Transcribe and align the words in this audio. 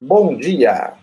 Bom 0.00 0.36
dia. 0.36 0.94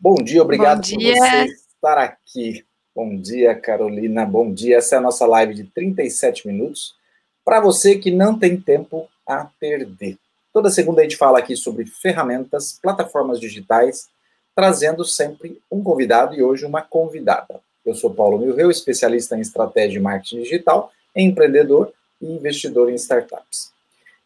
Bom 0.00 0.16
dia, 0.16 0.42
obrigado 0.42 0.78
Bom 0.78 0.98
dia. 0.98 1.14
por 1.14 1.20
você 1.20 1.44
estar 1.44 1.98
aqui. 1.98 2.66
Bom 2.92 3.16
dia, 3.16 3.54
Carolina. 3.54 4.26
Bom 4.26 4.52
dia. 4.52 4.78
Essa 4.78 4.96
é 4.96 4.98
a 4.98 5.00
nossa 5.00 5.24
live 5.26 5.54
de 5.54 5.62
37 5.62 6.48
minutos 6.48 6.96
para 7.44 7.60
você 7.60 7.96
que 7.96 8.10
não 8.10 8.36
tem 8.36 8.60
tempo 8.60 9.08
a 9.24 9.44
perder. 9.60 10.18
Toda 10.52 10.70
segunda 10.70 11.02
a 11.02 11.04
gente 11.04 11.16
fala 11.16 11.38
aqui 11.38 11.54
sobre 11.54 11.86
ferramentas, 11.86 12.76
plataformas 12.82 13.38
digitais, 13.38 14.08
trazendo 14.52 15.04
sempre 15.04 15.62
um 15.70 15.84
convidado 15.84 16.34
e 16.34 16.42
hoje 16.42 16.66
uma 16.66 16.82
convidada. 16.82 17.60
Eu 17.86 17.94
sou 17.94 18.12
Paulo 18.12 18.40
Milreu, 18.40 18.72
especialista 18.72 19.36
em 19.36 19.40
estratégia 19.40 19.98
e 19.98 20.02
marketing 20.02 20.42
digital, 20.42 20.90
empreendedor 21.14 21.92
e 22.20 22.26
investidor 22.26 22.90
em 22.90 22.96
startups. 22.96 23.72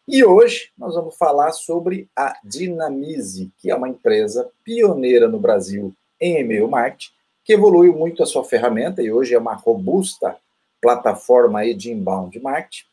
E 0.07 0.23
hoje 0.23 0.69
nós 0.77 0.93
vamos 0.93 1.17
falar 1.17 1.51
sobre 1.51 2.07
a 2.15 2.37
Dinamize, 2.43 3.51
que 3.57 3.71
é 3.71 3.75
uma 3.75 3.89
empresa 3.89 4.47
pioneira 4.63 5.27
no 5.27 5.39
Brasil 5.39 5.95
em 6.21 6.39
e-mail 6.39 6.67
marketing, 6.67 7.11
que 7.43 7.53
evoluiu 7.53 7.91
muito 7.91 8.21
a 8.21 8.25
sua 8.25 8.43
ferramenta 8.43 9.01
e 9.01 9.11
hoje 9.11 9.33
é 9.33 9.39
uma 9.39 9.55
robusta 9.55 10.37
plataforma 10.79 11.65
de 11.73 11.91
inbound 11.91 12.39
marketing, 12.39 12.85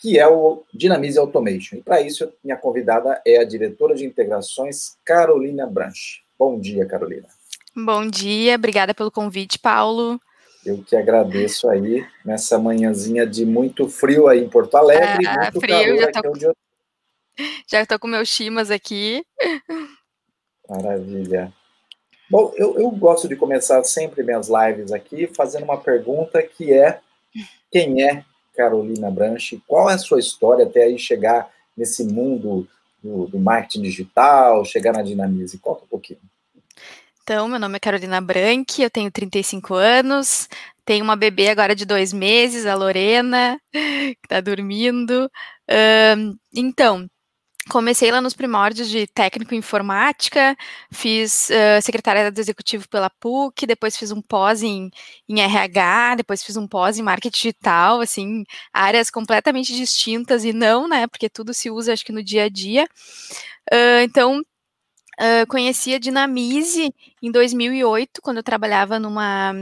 que 0.00 0.18
é 0.18 0.26
o 0.26 0.62
Dinamize 0.72 1.18
Automation. 1.18 1.76
E 1.76 1.82
para 1.82 2.00
isso, 2.00 2.32
minha 2.42 2.56
convidada 2.56 3.20
é 3.26 3.36
a 3.36 3.44
diretora 3.44 3.94
de 3.94 4.06
integrações, 4.06 4.96
Carolina 5.04 5.66
Branche. 5.66 6.22
Bom 6.38 6.58
dia, 6.58 6.86
Carolina. 6.86 7.28
Bom 7.74 8.08
dia, 8.08 8.54
obrigada 8.54 8.94
pelo 8.94 9.10
convite, 9.10 9.58
Paulo. 9.58 10.18
Eu 10.66 10.82
que 10.82 10.96
agradeço 10.96 11.68
aí 11.68 12.04
nessa 12.24 12.58
manhãzinha 12.58 13.24
de 13.24 13.46
muito 13.46 13.88
frio 13.88 14.26
aí 14.26 14.40
em 14.40 14.48
Porto 14.48 14.76
Alegre, 14.76 15.24
ah, 15.24 15.42
muito 15.42 15.60
frio, 15.60 15.76
calor 15.76 15.98
já 16.00 16.10
tô, 16.10 16.18
aqui 16.18 16.28
onde 16.28 16.44
eu... 16.44 16.56
Já 17.70 17.82
estou 17.82 17.98
com 18.00 18.08
meus 18.08 18.28
chimas 18.28 18.70
aqui. 18.70 19.24
Maravilha. 20.68 21.52
Bom, 22.28 22.52
eu, 22.56 22.76
eu 22.80 22.90
gosto 22.90 23.28
de 23.28 23.36
começar 23.36 23.84
sempre 23.84 24.24
minhas 24.24 24.48
lives 24.48 24.90
aqui 24.90 25.28
fazendo 25.28 25.62
uma 25.62 25.78
pergunta 25.78 26.42
que 26.42 26.72
é 26.72 26.98
quem 27.70 28.02
é 28.02 28.24
Carolina 28.56 29.08
Branche? 29.08 29.62
Qual 29.68 29.88
é 29.88 29.94
a 29.94 29.98
sua 29.98 30.18
história 30.18 30.66
até 30.66 30.82
aí 30.82 30.98
chegar 30.98 31.48
nesse 31.76 32.02
mundo 32.02 32.66
do, 33.00 33.26
do 33.28 33.38
marketing 33.38 33.82
digital, 33.82 34.64
chegar 34.64 34.92
na 34.92 35.02
Dinamize? 35.02 35.58
Conta 35.58 35.84
um 35.84 35.88
pouquinho. 35.88 36.18
Então, 37.28 37.48
meu 37.48 37.58
nome 37.58 37.74
é 37.76 37.80
Carolina 37.80 38.20
Branque, 38.20 38.82
eu 38.82 38.88
tenho 38.88 39.10
35 39.10 39.74
anos, 39.74 40.48
tenho 40.84 41.02
uma 41.02 41.16
bebê 41.16 41.48
agora 41.48 41.74
de 41.74 41.84
dois 41.84 42.12
meses, 42.12 42.64
a 42.66 42.76
Lorena, 42.76 43.60
que 43.72 44.16
está 44.22 44.40
dormindo. 44.40 45.28
Um, 46.16 46.38
então, 46.54 47.10
comecei 47.68 48.12
lá 48.12 48.20
nos 48.20 48.32
primórdios 48.32 48.88
de 48.88 49.08
técnico 49.08 49.54
em 49.54 49.58
informática, 49.58 50.56
fiz 50.92 51.50
uh, 51.50 51.82
secretária 51.82 52.30
do 52.30 52.40
executivo 52.40 52.88
pela 52.88 53.10
PUC, 53.10 53.66
depois 53.66 53.96
fiz 53.96 54.12
um 54.12 54.22
pós 54.22 54.62
em, 54.62 54.88
em, 55.28 55.40
RH, 55.40 56.14
depois 56.18 56.44
fiz 56.44 56.56
um 56.56 56.68
pós 56.68 56.96
em 56.96 57.02
marketing 57.02 57.36
digital, 57.36 58.00
assim, 58.00 58.44
áreas 58.72 59.10
completamente 59.10 59.74
distintas 59.74 60.44
e 60.44 60.52
não, 60.52 60.86
né, 60.86 61.08
porque 61.08 61.28
tudo 61.28 61.52
se 61.52 61.72
usa, 61.72 61.92
acho 61.92 62.04
que 62.04 62.12
no 62.12 62.22
dia 62.22 62.44
a 62.44 62.48
dia. 62.48 62.84
Uh, 63.72 64.02
então, 64.04 64.42
Uh, 65.18 65.46
conheci 65.48 65.94
a 65.94 65.98
Dinamize 65.98 66.94
em 67.22 67.30
2008, 67.30 68.20
quando 68.20 68.36
eu 68.36 68.42
trabalhava 68.42 68.98
numa, 68.98 69.52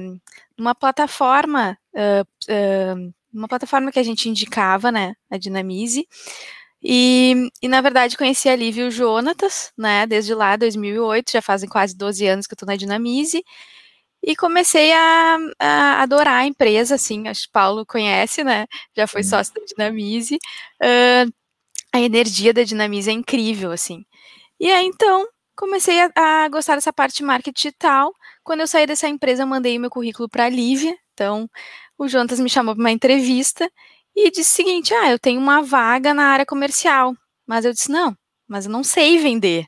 numa 0.59 0.75
plataforma, 0.75 1.79
uh, 1.95 2.53
uh, 2.53 3.15
uma 3.33 3.47
plataforma 3.47 3.93
que 3.93 4.01
a 4.01 4.03
gente 4.03 4.29
indicava, 4.29 4.91
né, 4.91 5.15
a 5.31 5.39
Dinamize. 5.39 6.09
E, 6.83 7.49
e, 7.63 7.69
na 7.69 7.81
verdade 7.81 8.17
conheci 8.17 8.49
a 8.49 8.57
Lívia 8.57 8.85
e 8.85 8.89
o 8.89 8.91
Jonatas, 8.91 9.73
né, 9.79 10.07
desde 10.07 10.35
lá, 10.35 10.57
2008, 10.57 11.33
já 11.33 11.41
fazem 11.41 11.69
quase 11.69 11.97
12 11.97 12.27
anos 12.27 12.47
que 12.47 12.53
eu 12.53 12.57
estou 12.57 12.67
na 12.67 12.77
Dinamize, 12.77 13.43
e 14.23 14.37
comecei 14.37 14.93
a, 14.93 15.39
a, 15.59 16.03
adorar 16.03 16.43
a 16.43 16.47
empresa, 16.47 16.97
assim, 16.97 17.29
acho 17.29 17.47
que 17.47 17.53
Paulo 17.53 17.87
conhece, 17.87 18.43
né, 18.45 18.67
já 18.97 19.07
foi 19.07 19.23
sócio 19.23 19.55
da 19.55 19.63
Dinamize, 19.65 20.39
a 21.93 22.01
energia 22.01 22.53
da 22.53 22.65
Dinamize 22.65 23.09
é 23.09 23.13
incrível, 23.13 23.71
assim. 23.71 24.05
E 24.61 24.71
aí, 24.71 24.87
então, 24.87 25.27
comecei 25.57 26.01
a, 26.01 26.11
a, 26.17 26.49
gostar 26.49 26.75
dessa 26.75 26.93
parte 26.93 27.17
de 27.17 27.25
marketing 27.25 27.55
digital. 27.55 28.13
Quando 28.43 28.61
eu 28.61 28.67
saí 28.67 28.87
dessa 28.87 29.09
empresa, 29.09 29.43
eu 29.43 29.47
mandei 29.47 29.79
meu 29.79 29.91
currículo 29.91 30.29
para 30.29 30.45
a 30.45 30.49
Lívia. 30.49 30.97
Então, 31.13 31.49
o 31.99 32.09
Jonas 32.09 32.41
me 32.41 32.51
chamou 32.51 32.75
para 32.75 32.83
uma 32.83 32.91
entrevista 32.91 33.71
e 34.15 34.31
disse 34.31 34.53
o 34.53 34.57
seguinte: 34.57 34.95
Ah, 34.95 35.11
eu 35.11 35.19
tenho 35.19 35.41
uma 35.41 35.63
vaga 35.63 36.13
na 36.15 36.27
área 36.27 36.47
comercial. 36.47 37.15
Mas 37.47 37.65
eu 37.65 37.73
disse: 37.73 37.91
Não, 37.91 38.17
mas 38.47 38.67
eu 38.67 38.73
não 38.73 38.85
sei 38.85 39.19
vender. 39.19 39.67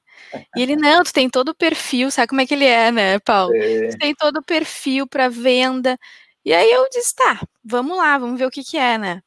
E 0.56 0.62
ele, 0.62 0.76
não, 0.76 1.04
tu 1.04 1.12
tem 1.12 1.28
todo 1.28 1.50
o 1.50 1.54
perfil, 1.54 2.10
sabe 2.10 2.28
como 2.28 2.40
é 2.40 2.46
que 2.46 2.54
ele 2.54 2.64
é, 2.64 2.90
né, 2.90 3.18
Paulo? 3.20 3.54
É. 3.54 3.88
Tu 3.88 3.98
tem 3.98 4.14
todo 4.14 4.38
o 4.38 4.44
perfil 4.44 5.06
para 5.06 5.28
venda. 5.28 5.98
E 6.44 6.52
aí 6.52 6.70
eu 6.70 6.88
disse, 6.90 7.14
tá, 7.14 7.40
vamos 7.64 7.96
lá, 7.96 8.16
vamos 8.18 8.38
ver 8.38 8.46
o 8.46 8.50
que 8.50 8.62
que 8.62 8.76
é, 8.76 8.96
né? 8.96 9.20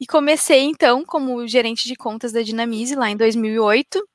E 0.00 0.06
comecei, 0.06 0.62
então, 0.62 1.04
como 1.04 1.46
gerente 1.46 1.86
de 1.86 1.94
contas 1.94 2.32
da 2.32 2.42
Dinamize, 2.42 2.96
lá 2.96 3.08
em 3.08 3.16
2008, 3.16 4.06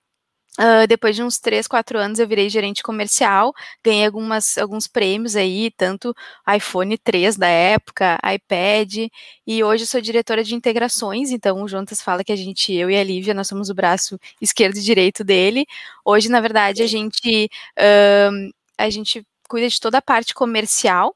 Uh, 0.60 0.86
depois 0.86 1.16
de 1.16 1.24
uns 1.24 1.40
3, 1.40 1.66
4 1.66 1.98
anos 1.98 2.20
eu 2.20 2.28
virei 2.28 2.50
gerente 2.50 2.84
comercial, 2.84 3.54
ganhei 3.82 4.06
algumas, 4.06 4.58
alguns 4.58 4.86
prêmios 4.86 5.38
aí, 5.38 5.72
tanto 5.78 6.14
iPhone 6.54 6.98
3 6.98 7.38
da 7.38 7.48
época, 7.48 8.20
iPad, 8.36 9.08
e 9.48 9.64
hoje 9.64 9.88
sou 9.88 10.02
diretora 10.02 10.44
de 10.44 10.54
integrações, 10.54 11.32
então 11.32 11.64
o 11.64 11.68
Juntas 11.70 12.02
fala 12.02 12.22
que 12.22 12.34
a 12.34 12.36
gente, 12.36 12.74
eu 12.74 12.90
e 12.92 12.98
a 12.98 13.04
Lívia, 13.04 13.34
nós 13.34 13.48
somos 13.48 13.70
o 13.70 13.74
braço 13.74 14.20
esquerdo 14.42 14.76
e 14.78 14.82
direito 14.82 15.24
dele. 15.24 15.66
Hoje, 16.04 16.28
na 16.28 16.42
verdade, 16.42 16.84
a 16.84 16.88
gente, 16.88 17.50
uh, 17.80 18.54
a 18.78 18.90
gente 18.90 19.26
cuida 19.48 19.70
de 19.70 19.80
toda 19.80 20.00
a 20.00 20.02
parte 20.02 20.34
comercial, 20.34 21.16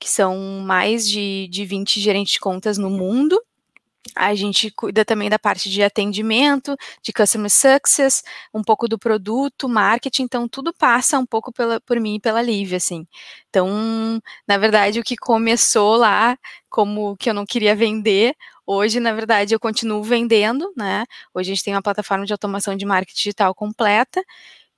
que 0.00 0.08
são 0.08 0.36
mais 0.64 1.08
de, 1.08 1.48
de 1.48 1.64
20 1.64 2.00
gerentes 2.00 2.34
de 2.34 2.40
contas 2.40 2.76
no 2.78 2.90
mundo, 2.90 3.40
a 4.14 4.34
gente 4.34 4.70
cuida 4.70 5.04
também 5.04 5.28
da 5.30 5.38
parte 5.38 5.70
de 5.70 5.82
atendimento, 5.82 6.76
de 7.02 7.12
customer 7.12 7.50
success, 7.50 8.22
um 8.52 8.62
pouco 8.62 8.88
do 8.88 8.98
produto, 8.98 9.68
marketing, 9.68 10.22
então 10.24 10.48
tudo 10.48 10.72
passa 10.72 11.18
um 11.18 11.26
pouco 11.26 11.52
pela, 11.52 11.80
por 11.80 11.98
mim 12.00 12.16
e 12.16 12.20
pela 12.20 12.42
Lívia, 12.42 12.76
assim. 12.78 13.06
Então, 13.48 14.20
na 14.46 14.58
verdade, 14.58 15.00
o 15.00 15.04
que 15.04 15.16
começou 15.16 15.96
lá 15.96 16.36
como 16.68 17.16
que 17.16 17.30
eu 17.30 17.34
não 17.34 17.46
queria 17.46 17.74
vender, 17.74 18.34
hoje, 18.66 19.00
na 19.00 19.12
verdade, 19.12 19.54
eu 19.54 19.60
continuo 19.60 20.02
vendendo, 20.02 20.72
né? 20.76 21.04
Hoje 21.34 21.50
a 21.52 21.54
gente 21.54 21.64
tem 21.64 21.74
uma 21.74 21.82
plataforma 21.82 22.26
de 22.26 22.32
automação 22.32 22.76
de 22.76 22.84
marketing 22.84 23.16
digital 23.16 23.54
completa. 23.54 24.22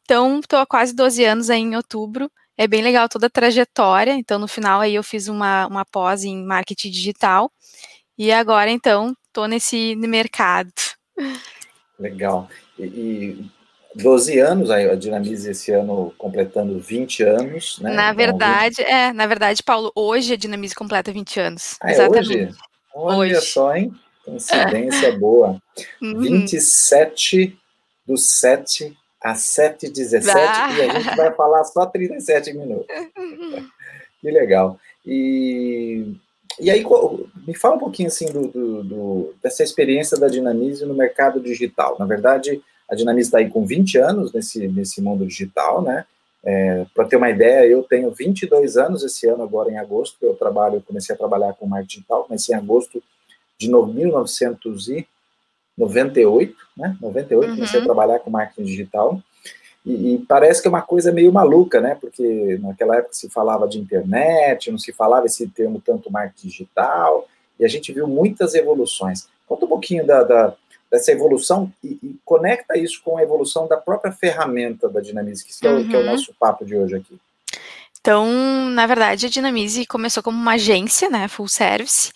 Então, 0.05 0.41
estou 0.41 0.59
há 0.59 0.67
quase 0.67 0.95
12 0.95 1.25
anos 1.25 1.51
aí 1.51 1.61
em 1.61 1.77
outubro. 1.77 2.31
É 2.57 2.67
bem 2.69 2.83
legal 2.83 3.09
toda 3.09 3.27
a 3.29 3.31
trajetória. 3.31 4.13
Então, 4.15 4.39
no 4.39 4.49
final 4.49 4.81
aí 4.81 4.95
eu 4.95 5.03
fiz 5.03 5.29
uma, 5.29 5.67
uma 5.67 5.85
pós 5.85 6.25
em 6.25 6.45
marketing 6.45 6.91
digital. 6.91 7.51
E 8.19 8.33
agora, 8.33 8.71
então, 8.71 9.15
tô 9.33 9.47
nesse 9.47 9.95
mercado. 9.97 10.73
Legal. 11.99 12.49
E, 12.79 12.85
e 12.85 13.51
12 13.95 14.39
anos, 14.39 14.71
a 14.71 14.95
Dinamize 14.95 15.51
esse 15.51 15.73
ano 15.73 16.15
completando 16.17 16.79
20 16.79 17.23
anos, 17.25 17.79
né? 17.81 17.91
Na 17.93 18.05
então, 18.05 18.17
verdade, 18.17 18.83
é, 18.83 19.13
na 19.13 19.27
verdade, 19.27 19.63
Paulo, 19.63 19.91
hoje 19.95 20.35
a 20.35 20.37
Dinamize 20.37 20.75
completa 20.75 21.13
20 21.13 21.41
anos. 21.41 21.77
Ah, 21.81 21.91
é 21.91 21.93
exatamente. 21.95 22.31
Hoje? 22.31 22.55
Olha 22.95 23.39
hoje. 23.39 23.47
só, 23.47 23.75
hein? 23.75 23.93
Coincidência 24.25 25.17
boa. 25.19 25.61
Uhum. 26.01 26.21
27 26.21 27.59
do 28.07 28.17
7 28.17 28.97
a 29.23 29.35
7h17 29.35 30.29
ah. 30.29 30.73
e 30.73 30.83
a 30.83 30.99
gente 30.99 31.17
vai 31.17 31.35
falar 31.35 31.65
só 31.65 31.85
37 31.85 32.53
minutos. 32.55 32.87
que 34.21 34.31
legal. 34.31 34.79
E 35.05 36.15
e 36.59 36.71
aí, 36.71 36.85
me 37.47 37.55
fala 37.55 37.77
um 37.77 37.79
pouquinho 37.79 38.09
assim 38.09 38.27
do, 38.27 38.49
do, 38.49 38.83
do, 38.83 39.35
dessa 39.43 39.63
experiência 39.63 40.19
da 40.19 40.29
Dinamize 40.29 40.85
no 40.85 40.95
mercado 40.95 41.41
digital. 41.41 41.97
Na 41.99 42.07
verdade, 42.07 42.61
a 42.91 42.95
Dinamize 42.95 43.29
está 43.29 43.39
aí 43.39 43.49
com 43.49 43.65
20 43.65 43.97
anos 43.99 44.33
nesse, 44.33 44.67
nesse 44.69 45.01
mundo 45.01 45.27
digital, 45.27 45.81
né? 45.81 46.05
É, 46.43 46.87
Para 46.95 47.05
ter 47.05 47.17
uma 47.17 47.29
ideia, 47.31 47.67
eu 47.67 47.83
tenho 47.83 48.11
22 48.11 48.77
anos 48.77 49.05
esse 49.05 49.29
ano, 49.29 49.43
agora 49.43 49.71
em 49.71 49.79
agosto, 49.79 50.17
eu 50.23 50.35
trabalho, 50.35 50.83
comecei 50.87 51.15
a 51.15 51.19
trabalhar 51.19 51.53
com 51.53 51.67
marketing 51.67 51.99
digital, 51.99 52.25
comecei 52.25 52.55
em 52.55 52.59
agosto 52.59 53.03
de 53.59 53.69
1998, 53.69 56.57
né? 56.77 56.97
98, 57.01 57.49
uhum. 57.49 57.55
comecei 57.57 57.81
a 57.81 57.85
trabalhar 57.85 58.19
com 58.21 58.31
marketing 58.31 58.65
digital. 58.65 59.23
E, 59.85 60.15
e, 60.15 60.19
parece 60.19 60.61
que 60.61 60.69
é 60.69 60.71
uma 60.71 60.83
coisa 60.83 61.11
meio 61.11 61.33
maluca, 61.33 61.81
né? 61.81 61.97
Porque 62.01 62.59
naquela 62.61 62.97
época 62.97 63.15
se 63.15 63.31
falava 63.31 63.67
de 63.67 63.79
internet, 63.79 64.71
não 64.71 64.79
se 64.79 64.93
falava 64.93 65.27
esse 65.27 65.49
termo 65.49 65.83
tanto 65.85 66.13
marketing 66.13 66.49
digital, 66.49 67.27
e 67.59 67.65
a 67.65 67.69
gente 67.69 67.93
viu 67.93 68.07
muitas 68.07 68.55
evoluções. 68.55 69.27
Conta 69.47 69.65
um 69.65 69.69
pouquinho 69.69 70.07
da, 70.07 70.23
da 70.23 70.55
dessa 70.91 71.13
evolução 71.13 71.73
e, 71.85 71.99
e, 72.03 72.17
conecta 72.25 72.77
isso 72.77 73.01
com 73.05 73.17
a 73.17 73.23
evolução 73.23 73.69
da 73.69 73.77
própria 73.77 74.11
ferramenta 74.13 74.89
da 74.89 75.01
Dinamize, 75.01 75.45
que, 75.45 75.67
é, 75.67 75.71
uhum. 75.71 75.89
que 75.89 75.95
é 75.95 75.99
o 75.99 76.01
uhum. 76.01 76.07
nosso 76.07 76.35
papo 76.39 76.65
de 76.65 76.75
hoje 76.75 76.97
aqui. 76.97 77.19
Então, 78.01 78.27
na 78.71 78.87
verdade, 78.87 79.27
a 79.27 79.29
Dinamize 79.29 79.87
começou 79.87 80.23
como 80.23 80.37
uma 80.37 80.55
agência, 80.55 81.09
né, 81.09 81.29
full 81.29 81.47
service, 81.47 82.13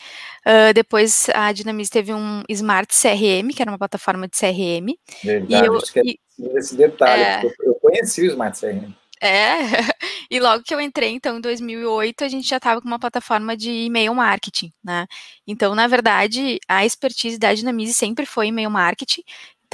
Uh, 0.47 0.75
depois 0.75 1.29
a 1.35 1.53
Dinamize 1.53 1.91
teve 1.91 2.13
um 2.13 2.43
Smart 2.49 2.93
CRM, 2.95 3.49
que 3.55 3.63
era 3.63 3.71
uma 3.71 3.79
plataforma 3.79 4.29
de 4.29 4.37
CRM. 4.39 4.95
Verdade, 5.23 5.65
e 5.65 5.67
eu, 5.67 5.79
e, 6.05 6.59
esse 6.59 6.77
detalhe, 6.77 7.23
é, 7.23 7.53
eu 7.61 7.75
conheci 7.77 8.23
o 8.23 8.27
Smart 8.27 8.59
CRM. 8.59 8.95
É, 9.21 9.57
e 10.31 10.39
logo 10.39 10.63
que 10.63 10.75
eu 10.75 10.81
entrei, 10.81 11.11
então, 11.11 11.39
em 11.39 11.41
2008, 11.41 12.25
a 12.25 12.29
gente 12.29 12.47
já 12.47 12.59
estava 12.59 12.81
com 12.81 12.87
uma 12.87 12.99
plataforma 12.99 13.57
de 13.57 13.71
e-mail 13.71 14.15
marketing, 14.15 14.71
né? 14.85 15.07
Então, 15.47 15.75
na 15.75 15.87
verdade, 15.87 16.59
a 16.69 16.85
expertise 16.85 17.39
da 17.39 17.55
Dinamize 17.55 17.95
sempre 17.95 18.27
foi 18.27 18.49
e-mail 18.49 18.71
marketing, 18.71 19.23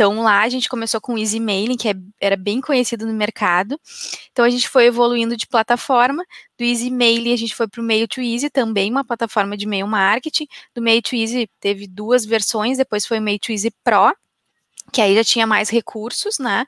então 0.00 0.23
lá 0.23 0.41
a 0.41 0.49
gente 0.49 0.67
começou 0.67 0.99
com 0.99 1.12
o 1.12 1.19
Easy 1.19 1.38
Mailing, 1.38 1.76
que 1.76 1.87
é, 1.87 1.93
era 2.19 2.35
bem 2.35 2.58
conhecido 2.58 3.06
no 3.06 3.12
mercado. 3.12 3.79
Então 4.32 4.47
a 4.47 4.49
gente 4.49 4.67
foi 4.67 4.87
evoluindo 4.87 5.37
de 5.37 5.47
plataforma. 5.47 6.25
Do 6.56 6.64
Easy 6.64 6.91
Mailing 6.91 7.35
a 7.35 7.37
gente 7.37 7.55
foi 7.55 7.69
para 7.69 7.82
o 7.82 7.85
Mail 7.85 8.08
to 8.08 8.23
Easy, 8.23 8.49
também 8.49 8.91
uma 8.91 9.05
plataforma 9.05 9.58
de 9.58 9.67
e-mail 9.67 9.87
marketing. 9.87 10.47
Do 10.75 10.81
Mail 10.81 11.02
to 11.02 11.14
Easy 11.14 11.50
teve 11.61 11.87
duas 11.87 12.25
versões, 12.25 12.79
depois 12.79 13.05
foi 13.05 13.19
o 13.19 13.23
Mail 13.23 13.38
to 13.38 13.52
Easy 13.52 13.70
Pro, 13.85 14.17
que 14.91 15.02
aí 15.02 15.14
já 15.14 15.23
tinha 15.23 15.47
mais 15.47 15.69
recursos, 15.69 16.38
né? 16.38 16.64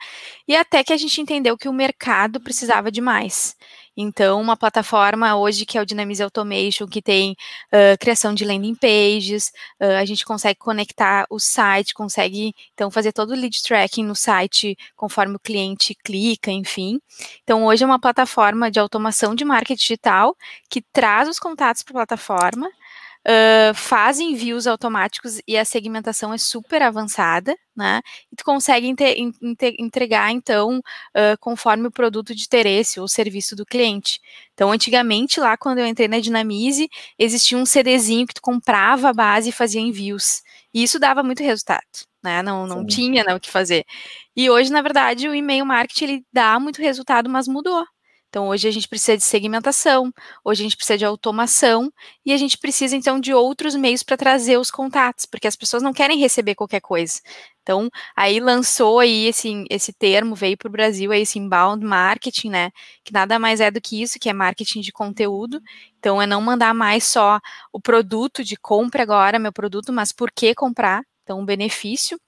E 0.46 0.55
até 0.55 0.85
que 0.85 0.93
a 0.93 0.96
gente 0.99 1.19
entendeu 1.19 1.56
que 1.56 1.70
o 1.70 1.73
mercado 1.73 2.38
precisava 2.38 2.93
de 2.93 3.00
mais. 3.00 3.56
Então, 3.96 4.40
uma 4.40 4.56
plataforma 4.56 5.36
hoje 5.36 5.66
que 5.66 5.76
é 5.76 5.82
o 5.82 5.86
Dynamics 5.86 6.20
Automation, 6.20 6.86
que 6.86 7.02
tem 7.02 7.32
uh, 7.72 7.98
criação 8.00 8.32
de 8.34 8.44
landing 8.44 8.74
pages, 8.74 9.52
uh, 9.80 9.98
a 10.00 10.04
gente 10.04 10.24
consegue 10.24 10.58
conectar 10.58 11.26
o 11.28 11.38
site, 11.38 11.92
consegue 11.92 12.54
então 12.72 12.90
fazer 12.90 13.12
todo 13.12 13.30
o 13.30 13.36
lead 13.36 13.62
tracking 13.62 14.04
no 14.04 14.14
site 14.14 14.76
conforme 14.96 15.36
o 15.36 15.40
cliente 15.40 15.94
clica, 16.02 16.50
enfim. 16.50 17.00
Então, 17.42 17.66
hoje 17.66 17.84
é 17.84 17.86
uma 17.86 18.00
plataforma 18.00 18.70
de 18.70 18.80
automação 18.80 19.34
de 19.34 19.44
marketing 19.44 19.80
digital 19.80 20.34
que 20.70 20.80
traz 20.80 21.28
os 21.28 21.38
contatos 21.38 21.82
para 21.82 21.92
a 21.92 22.06
plataforma, 22.06 22.68
uh, 23.26 23.74
faz 23.74 24.19
envios 24.19 24.66
automáticos 24.66 25.40
e 25.46 25.56
a 25.56 25.64
segmentação 25.64 26.32
é 26.32 26.38
super 26.38 26.82
avançada, 26.82 27.56
né? 27.76 28.00
E 28.30 28.36
tu 28.36 28.44
consegue 28.44 28.94
entregar, 29.78 30.30
então, 30.30 30.78
uh, 30.78 31.38
conforme 31.40 31.86
o 31.86 31.90
produto 31.90 32.34
de 32.34 32.44
interesse 32.44 33.00
ou 33.00 33.08
serviço 33.08 33.56
do 33.56 33.64
cliente. 33.64 34.20
Então, 34.54 34.70
antigamente, 34.70 35.40
lá 35.40 35.56
quando 35.56 35.78
eu 35.78 35.86
entrei 35.86 36.08
na 36.08 36.20
Dinamize, 36.20 36.88
existia 37.19 37.56
um 37.56 37.66
CDzinho 37.66 38.26
que 38.26 38.34
tu 38.34 38.42
comprava 38.42 39.10
a 39.10 39.14
base 39.14 39.48
e 39.48 39.52
fazia 39.52 39.80
envios. 39.80 40.42
E 40.75 40.82
isso 40.82 40.98
dava 40.98 41.22
muito 41.22 41.42
resultado, 41.42 41.82
né? 42.22 42.42
Não, 42.42 42.66
não 42.66 42.84
tinha 42.86 43.25
né, 43.25 43.34
o 43.34 43.40
que 43.40 43.50
fazer. 43.50 43.84
E 44.36 44.50
hoje, 44.50 44.72
na 44.72 44.82
verdade, 44.82 45.28
o 45.28 45.34
e-mail 45.34 45.66
marketing 45.66 46.04
ele 46.04 46.26
dá 46.32 46.58
muito 46.58 46.80
resultado, 46.80 47.28
mas 47.28 47.46
mudou. 47.46 47.84
Então, 48.32 48.49
hoje 48.49 48.67
a 48.67 48.70
gente 48.70 48.88
precisa 48.88 49.14
de 49.14 49.25
segmentação, 49.25 50.11
hoje 50.43 50.62
a 50.62 50.64
gente 50.64 50.75
precisa 50.75 50.96
de 50.96 51.05
automação 51.05 51.93
e 52.25 52.32
a 52.32 52.37
gente 52.38 52.56
precisa, 52.56 52.96
então, 52.96 53.20
de 53.20 53.34
outros 53.34 53.75
meios 53.75 54.02
para 54.02 54.17
trazer 54.17 54.56
os 54.56 54.70
contatos, 54.70 55.26
porque 55.26 55.46
as 55.46 55.55
pessoas 55.55 55.82
não 55.82 55.93
querem 55.93 56.19
receber 56.19 56.55
qualquer 56.55 56.81
coisa. 56.81 57.20
Então, 57.61 57.90
aí 58.17 58.40
lançou 58.40 59.00
aí 59.00 59.26
esse, 59.26 59.67
esse 59.69 59.93
termo, 59.93 60.34
veio 60.34 60.56
para 60.56 60.67
o 60.69 60.73
Brasil, 60.73 61.12
aí 61.12 61.20
esse 61.20 61.38
inbound 61.38 61.84
marketing, 61.84 62.49
né, 62.49 62.70
que 63.05 63.12
nada 63.12 63.38
mais 63.38 63.61
é 63.61 63.70
do 63.70 63.82
que 63.82 64.00
isso, 64.00 64.19
que 64.19 64.31
é 64.31 64.32
marketing 64.32 64.81
de 64.81 64.93
conteúdo. 64.93 65.61
Então, 65.99 66.20
é 66.20 66.26
não 66.26 66.40
mandar 66.40 66.73
mais 66.73 67.05
só 67.05 67.38
o 67.70 67.78
produto 67.78 68.43
de 68.43 68.56
compra 68.56 69.02
agora, 69.02 69.38
meu 69.38 69.52
produto, 69.52 69.93
mas 69.93 70.11
por 70.11 70.32
que 70.32 70.55
comprar? 70.55 71.05
Então, 71.23 71.38
o 71.38 71.44
benefício 71.44 72.19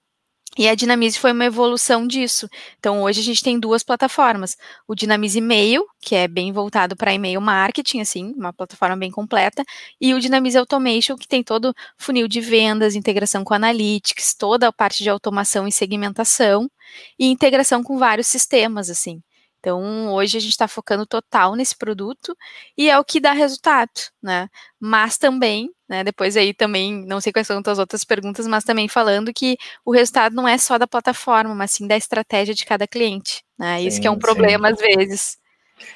e 0.57 0.69
a 0.69 0.75
Dinamize 0.75 1.19
foi 1.19 1.33
uma 1.33 1.45
evolução 1.45 2.07
disso. 2.07 2.49
Então, 2.79 3.03
hoje 3.03 3.21
a 3.21 3.25
gente 3.25 3.43
tem 3.43 3.59
duas 3.59 3.83
plataformas. 3.83 4.57
O 4.87 4.95
Dinamize 4.95 5.41
Mail, 5.41 5.85
que 6.01 6.15
é 6.15 6.29
bem 6.29 6.53
voltado 6.53 6.97
para 6.97 7.13
e-mail 7.13 7.41
marketing, 7.41 8.01
assim, 8.01 8.33
uma 8.37 8.53
plataforma 8.53 8.97
bem 8.97 9.11
completa, 9.11 9.65
e 10.01 10.15
o 10.15 10.21
Dinamize 10.21 10.57
Automation, 10.57 11.17
que 11.17 11.27
tem 11.27 11.43
todo 11.43 11.75
funil 11.99 12.29
de 12.29 12.41
vendas, 12.41 12.95
integração 12.95 13.43
com 13.43 13.55
Analytics, 13.55 14.35
toda 14.35 14.69
a 14.69 14.73
parte 14.73 15.03
de 15.03 15.11
automação 15.11 15.67
e 15.67 15.73
segmentação, 15.73 16.71
e 17.19 17.27
integração 17.27 17.83
com 17.83 17.99
vários 17.99 18.29
sistemas, 18.29 18.89
assim. 18.89 19.21
Então, 19.65 20.13
hoje 20.13 20.37
a 20.37 20.41
gente 20.43 20.51
está 20.51 20.69
focando 20.69 21.07
total 21.07 21.55
nesse 21.55 21.75
produto 21.75 22.37
e 22.77 22.91
é 22.91 22.99
o 22.99 23.05
que 23.05 23.19
dá 23.19 23.33
resultado, 23.33 23.89
né? 24.23 24.47
Mas 24.79 25.17
também, 25.17 25.71
né, 25.89 26.05
depois 26.05 26.37
aí 26.37 26.53
também, 26.53 27.07
não 27.07 27.19
sei 27.19 27.33
quais 27.33 27.47
são 27.47 27.63
as 27.67 27.79
outras 27.79 28.05
perguntas, 28.05 28.47
mas 28.47 28.63
também 28.63 28.89
falando 28.89 29.33
que 29.33 29.57
o 29.83 29.91
resultado 29.91 30.37
não 30.37 30.47
é 30.47 30.59
só 30.59 30.77
da 30.77 30.87
plataforma, 30.87 31.55
mas 31.55 31.71
sim 31.71 31.87
da 31.87 31.97
estratégia 31.97 32.55
de 32.55 32.67
cada 32.67 32.87
cliente, 32.87 33.43
né? 33.59 33.79
Sim, 33.79 33.87
isso 33.87 34.01
que 34.03 34.07
é 34.07 34.11
um 34.11 34.19
problema 34.19 34.69
sim. 34.69 34.75
às 34.75 34.81
vezes. 34.81 35.39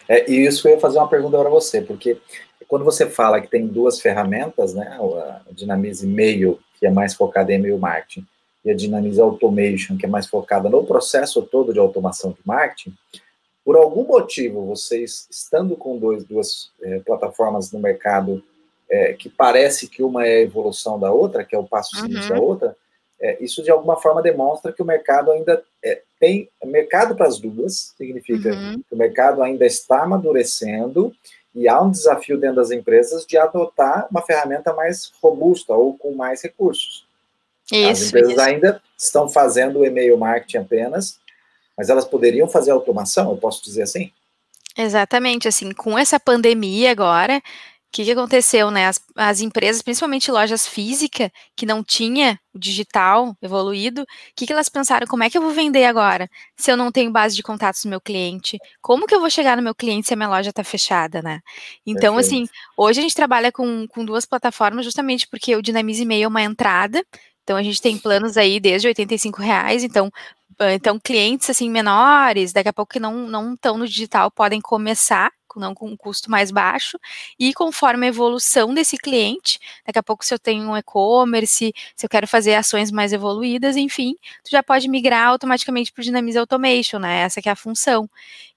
É, 0.09 0.31
e 0.31 0.47
isso 0.47 0.67
eu 0.67 0.73
ia 0.73 0.81
fazer 0.81 0.97
uma 0.97 1.09
pergunta 1.09 1.39
para 1.39 1.51
você, 1.51 1.83
porque 1.83 2.17
quando 2.67 2.87
você 2.87 3.11
fala 3.11 3.39
que 3.39 3.51
tem 3.51 3.67
duas 3.67 4.01
ferramentas, 4.01 4.73
né, 4.73 4.99
a 4.99 5.53
Dinamize 5.53 6.07
Mail, 6.07 6.59
que 6.81 6.87
é 6.87 6.91
mais 6.91 7.13
focada 7.13 7.53
em 7.53 7.57
e-mail 7.57 7.79
marketing, 7.79 8.27
e 8.65 8.71
a 8.71 8.75
Dinamize 8.75 9.21
Automation, 9.21 9.99
que 9.99 10.07
é 10.07 10.09
mais 10.09 10.27
focada 10.27 10.71
no 10.71 10.87
processo 10.87 11.43
todo 11.43 11.71
de 11.71 11.79
automação 11.79 12.31
de 12.31 12.39
marketing, 12.47 12.97
por 13.69 13.77
algum 13.77 14.03
motivo, 14.03 14.65
vocês 14.65 15.29
estando 15.31 15.77
com 15.77 15.99
dois, 15.99 16.25
duas 16.25 16.71
é, 16.81 17.01
plataformas 17.01 17.71
no 17.71 17.79
mercado 17.79 18.43
é, 18.89 19.13
que 19.13 19.29
parece 19.29 19.87
que 19.87 20.03
uma 20.03 20.27
é 20.27 20.37
a 20.37 20.41
evolução 20.41 20.99
da 20.99 21.13
outra, 21.13 21.45
que 21.45 21.55
é 21.55 21.59
o 21.59 21.67
passo 21.67 21.95
seguinte 21.95 22.23
uhum. 22.23 22.29
da 22.31 22.41
outra, 22.41 22.77
é, 23.21 23.37
isso 23.45 23.63
de 23.63 23.71
alguma 23.71 24.01
forma 24.01 24.23
demonstra 24.23 24.73
que 24.73 24.81
o 24.81 24.87
mercado 24.87 25.31
ainda 25.31 25.63
tem 26.19 26.49
mercado 26.65 27.15
para 27.15 27.27
as 27.27 27.39
duas, 27.39 27.93
significa 27.99 28.55
uhum. 28.55 28.83
que 28.89 28.95
o 28.95 28.97
mercado 28.97 29.43
ainda 29.43 29.67
está 29.67 30.03
amadurecendo 30.03 31.15
e 31.55 31.69
há 31.69 31.79
um 31.79 31.91
desafio 31.91 32.39
dentro 32.41 32.57
das 32.57 32.71
empresas 32.71 33.27
de 33.27 33.37
adotar 33.37 34.09
uma 34.11 34.23
ferramenta 34.23 34.73
mais 34.73 35.13
robusta 35.21 35.75
ou 35.75 35.93
com 35.95 36.15
mais 36.15 36.41
recursos. 36.41 37.07
Isso, 37.71 37.91
as 37.91 38.09
empresas 38.09 38.33
isso. 38.33 38.41
ainda 38.41 38.83
estão 38.97 39.29
fazendo 39.29 39.81
o 39.81 39.85
e-mail 39.85 40.17
marketing 40.17 40.57
apenas 40.57 41.21
mas 41.79 41.89
elas 41.89 42.05
poderiam 42.05 42.49
fazer 42.49 42.73
automação, 42.73 43.31
eu 43.31 43.37
posso 43.37 43.63
dizer 43.63 43.83
assim? 43.83 44.11
Exatamente, 44.77 45.47
assim, 45.47 45.73
com 45.73 45.97
essa 45.97 46.19
pandemia 46.19 46.91
agora, 46.91 47.39
o 47.39 47.91
que, 47.91 48.05
que, 48.05 48.11
aconteceu, 48.11 48.71
né? 48.71 48.87
As, 48.87 49.01
as, 49.17 49.41
empresas, 49.41 49.81
principalmente 49.81 50.31
lojas 50.31 50.69
físicas, 50.69 51.31
que 51.57 51.65
não 51.65 51.83
tinha 51.83 52.39
o 52.53 52.59
digital 52.59 53.35
evoluído, 53.41 54.03
o 54.03 54.07
que, 54.37 54.47
que 54.47 54.53
elas 54.53 54.69
pensaram? 54.69 55.07
Como 55.07 55.25
é 55.25 55.31
que 55.31 55.39
eu 55.39 55.43
vou 55.43 55.53
vender 55.53 55.85
agora 55.85 56.29
se 56.55 56.71
eu 56.71 56.77
não 56.77 56.93
tenho 56.93 57.11
base 57.11 57.35
de 57.35 57.43
contatos 57.43 57.83
do 57.83 57.89
meu 57.89 58.01
cliente? 58.01 58.59
Como 58.83 59.07
que 59.07 59.15
eu 59.15 59.21
vou 59.21 59.31
chegar 59.31 59.57
no 59.57 59.63
meu 59.63 59.75
cliente 59.75 60.07
se 60.07 60.13
a 60.13 60.17
minha 60.17 60.29
loja 60.29 60.51
está 60.51 60.63
fechada, 60.63 61.23
né? 61.23 61.41
Então, 61.87 62.17
Perfeito. 62.17 62.45
assim, 62.45 62.49
hoje 62.77 63.01
a 63.01 63.03
gente 63.03 63.15
trabalha 63.15 63.51
com, 63.51 63.87
com 63.89 64.05
duas 64.05 64.27
plataformas 64.27 64.85
justamente 64.85 65.27
porque 65.27 65.57
o 65.57 65.63
Dynamize 65.63 66.03
Email 66.03 66.25
é 66.25 66.29
uma 66.29 66.43
entrada, 66.43 67.03
então 67.43 67.57
a 67.57 67.63
gente 67.63 67.81
tem 67.81 67.97
planos 67.97 68.37
aí 68.37 68.61
desde 68.61 68.89
R$ 68.89 68.95
reais, 69.39 69.83
então 69.83 70.13
então, 70.61 70.99
clientes 70.99 71.49
assim 71.51 71.71
menores, 71.71 72.53
daqui 72.53 72.69
a 72.69 72.73
pouco 72.73 72.93
que 72.93 73.01
não 73.01 73.29
não 73.29 73.55
estão 73.55 73.79
no 73.79 73.87
digital, 73.87 74.31
podem 74.31 74.61
começar 74.61 75.33
não 75.59 75.75
com 75.75 75.89
um 75.89 75.97
custo 75.97 76.31
mais 76.31 76.51
baixo, 76.51 76.99
e 77.39 77.53
conforme 77.53 78.07
a 78.07 78.09
evolução 78.09 78.73
desse 78.73 78.97
cliente, 78.97 79.59
daqui 79.85 79.99
a 79.99 80.03
pouco 80.03 80.25
se 80.25 80.33
eu 80.33 80.39
tenho 80.39 80.71
um 80.71 80.77
e-commerce, 80.77 81.75
se 81.97 82.07
eu 82.07 82.09
quero 82.09 82.27
fazer 82.27 82.55
ações 82.55 82.91
mais 82.91 83.13
evoluídas, 83.13 83.77
enfim, 83.77 84.15
tu 84.45 84.51
já 84.51 84.63
pode 84.63 84.89
migrar 84.89 85.29
automaticamente 85.29 85.93
para 85.93 86.01
o 86.01 86.05
Dynamics 86.05 86.37
Automation, 86.37 86.99
né? 86.99 87.21
Essa 87.23 87.43
que 87.43 87.49
é 87.49 87.53
a 87.53 87.57
função. 87.57 88.09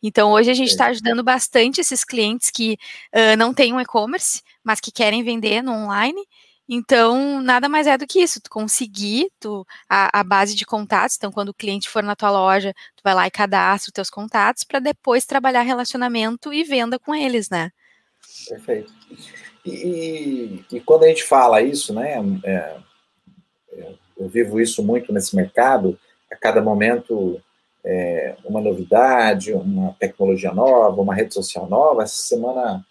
Então, 0.01 0.31
hoje 0.31 0.51
a 0.51 0.53
gente 0.53 0.69
está 0.69 0.87
ajudando 0.87 1.23
bastante 1.23 1.81
esses 1.81 2.03
clientes 2.03 2.49
que 2.49 2.77
uh, 3.13 3.37
não 3.37 3.53
têm 3.53 3.73
um 3.73 3.81
e-commerce, 3.81 4.41
mas 4.63 4.79
que 4.79 4.91
querem 4.91 5.23
vender 5.23 5.61
no 5.61 5.71
online, 5.71 6.21
então, 6.73 7.41
nada 7.41 7.67
mais 7.67 7.85
é 7.85 7.97
do 7.97 8.07
que 8.07 8.21
isso, 8.21 8.39
tu 8.39 8.49
conseguir 8.49 9.29
tu, 9.41 9.67
a, 9.89 10.21
a, 10.21 10.23
base 10.23 10.55
de 10.55 10.65
contatos, 10.65 11.17
então 11.17 11.29
quando 11.29 11.49
o 11.49 11.53
cliente 11.53 11.89
for 11.89 12.01
na 12.01 12.15
tua 12.15 12.31
loja, 12.31 12.73
tu 12.95 13.01
vai 13.03 13.13
lá 13.13 13.27
e 13.27 13.31
cadastra 13.31 13.89
os 13.89 13.93
teus 13.93 14.09
contatos 14.09 14.63
para 14.63 14.79
depois 14.79 15.25
trabalhar 15.25 15.63
relacionamento 15.63 16.53
e 16.53 16.63
venda 16.63 16.97
com 16.97 17.13
eles, 17.13 17.49
né? 17.49 17.71
Perfeito. 18.47 18.93
E, 19.65 20.63
e, 20.71 20.77
e 20.77 20.79
quando 20.79 21.03
a 21.03 21.07
gente 21.09 21.25
fala 21.25 21.61
isso, 21.61 21.93
né, 21.93 22.15
é, 22.45 22.77
é, 23.73 23.93
eu 24.17 24.29
vivo 24.29 24.57
isso 24.61 24.81
muito 24.81 25.11
nesse 25.11 25.35
mercado, 25.35 25.99
a 26.31 26.37
cada 26.37 26.61
momento 26.61 27.41
é, 27.83 28.37
uma 28.45 28.61
novidade, 28.61 29.51
uma 29.51 29.93
tecnologia 29.99 30.53
nova, 30.53 31.01
uma 31.01 31.13
rede 31.13 31.33
social 31.33 31.67
nova. 31.67 32.03
Essa 32.03 32.21
semana 32.21 32.85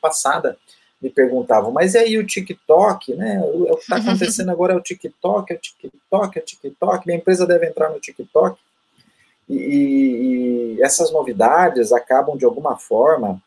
passada, 0.00 0.58
me 1.06 1.10
perguntavam, 1.10 1.70
mas 1.70 1.94
e 1.94 1.98
aí 1.98 2.18
o 2.18 2.26
TikTok, 2.26 3.14
né? 3.14 3.40
O, 3.40 3.72
o 3.72 3.76
que 3.76 3.82
está 3.82 3.96
acontecendo 3.98 4.50
agora 4.50 4.74
é 4.74 4.76
o 4.76 4.80
TikTok, 4.80 5.52
é 5.52 5.56
o 5.56 5.58
TikTok, 5.58 6.38
é 6.38 6.42
o 6.42 6.44
TikTok, 6.44 7.06
minha 7.06 7.18
empresa 7.18 7.46
deve 7.46 7.66
entrar 7.66 7.90
no 7.90 8.00
TikTok. 8.00 8.58
E, 9.48 10.76
e 10.76 10.82
essas 10.82 11.12
novidades 11.12 11.92
acabam, 11.92 12.36
de 12.36 12.44
alguma 12.44 12.76
forma, 12.76 13.40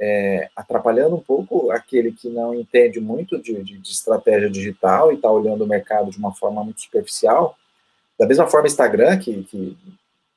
é, 0.00 0.48
atrapalhando 0.56 1.16
um 1.16 1.20
pouco 1.20 1.70
aquele 1.70 2.12
que 2.12 2.28
não 2.30 2.54
entende 2.54 2.98
muito 2.98 3.38
de, 3.38 3.62
de, 3.62 3.78
de 3.78 3.90
estratégia 3.90 4.48
digital 4.48 5.12
e 5.12 5.16
está 5.16 5.30
olhando 5.30 5.64
o 5.64 5.68
mercado 5.68 6.10
de 6.10 6.18
uma 6.18 6.32
forma 6.32 6.64
muito 6.64 6.80
superficial. 6.80 7.56
Da 8.18 8.26
mesma 8.26 8.46
forma, 8.46 8.66
Instagram, 8.66 9.18
que, 9.18 9.42
que 9.44 9.76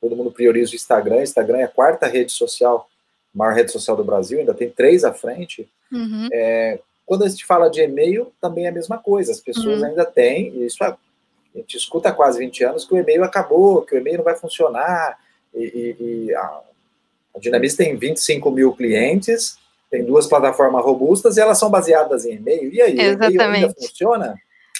todo 0.01 0.15
mundo 0.15 0.31
prioriza 0.31 0.73
o 0.73 0.75
Instagram, 0.75 1.21
Instagram 1.21 1.59
é 1.59 1.63
a 1.63 1.69
quarta 1.69 2.07
rede 2.07 2.33
social 2.33 2.89
maior 3.35 3.53
rede 3.53 3.71
social 3.71 3.97
do 3.97 4.03
Brasil, 4.03 4.39
ainda 4.39 4.53
tem 4.53 4.69
três 4.69 5.03
à 5.03 5.13
frente. 5.13 5.69
Uhum. 5.91 6.27
É, 6.31 6.79
quando 7.05 7.23
a 7.23 7.27
gente 7.27 7.45
fala 7.45 7.69
de 7.69 7.81
e-mail, 7.81 8.31
também 8.41 8.65
é 8.65 8.69
a 8.69 8.71
mesma 8.71 8.97
coisa. 8.97 9.31
As 9.31 9.39
pessoas 9.39 9.81
uhum. 9.81 9.87
ainda 9.87 10.05
têm, 10.05 10.63
isso 10.65 10.83
a 10.83 10.97
gente 11.55 11.77
escuta 11.77 12.09
há 12.09 12.11
quase 12.11 12.39
20 12.39 12.63
anos 12.63 12.85
que 12.85 12.93
o 12.93 12.97
e-mail 12.97 13.23
acabou, 13.23 13.81
que 13.83 13.95
o 13.95 13.97
e-mail 13.97 14.17
não 14.17 14.23
vai 14.23 14.35
funcionar. 14.35 15.17
E, 15.53 15.95
e, 15.99 16.03
e 16.03 16.35
a, 16.35 16.61
a 17.35 17.39
Dinamis 17.39 17.75
tem 17.75 17.95
25 17.95 18.49
mil 18.51 18.73
clientes, 18.73 19.57
tem 19.89 20.03
duas 20.03 20.27
plataformas 20.27 20.83
robustas 20.83 21.37
e 21.37 21.41
elas 21.41 21.57
são 21.57 21.69
baseadas 21.69 22.25
em 22.25 22.35
e-mail. 22.35 22.73
E 22.73 22.81
aí, 22.81 22.99
Exatamente. 22.99 23.37
o 23.37 23.41
e-mail 23.41 23.53
ainda 23.53 23.73
funciona? 23.73 24.35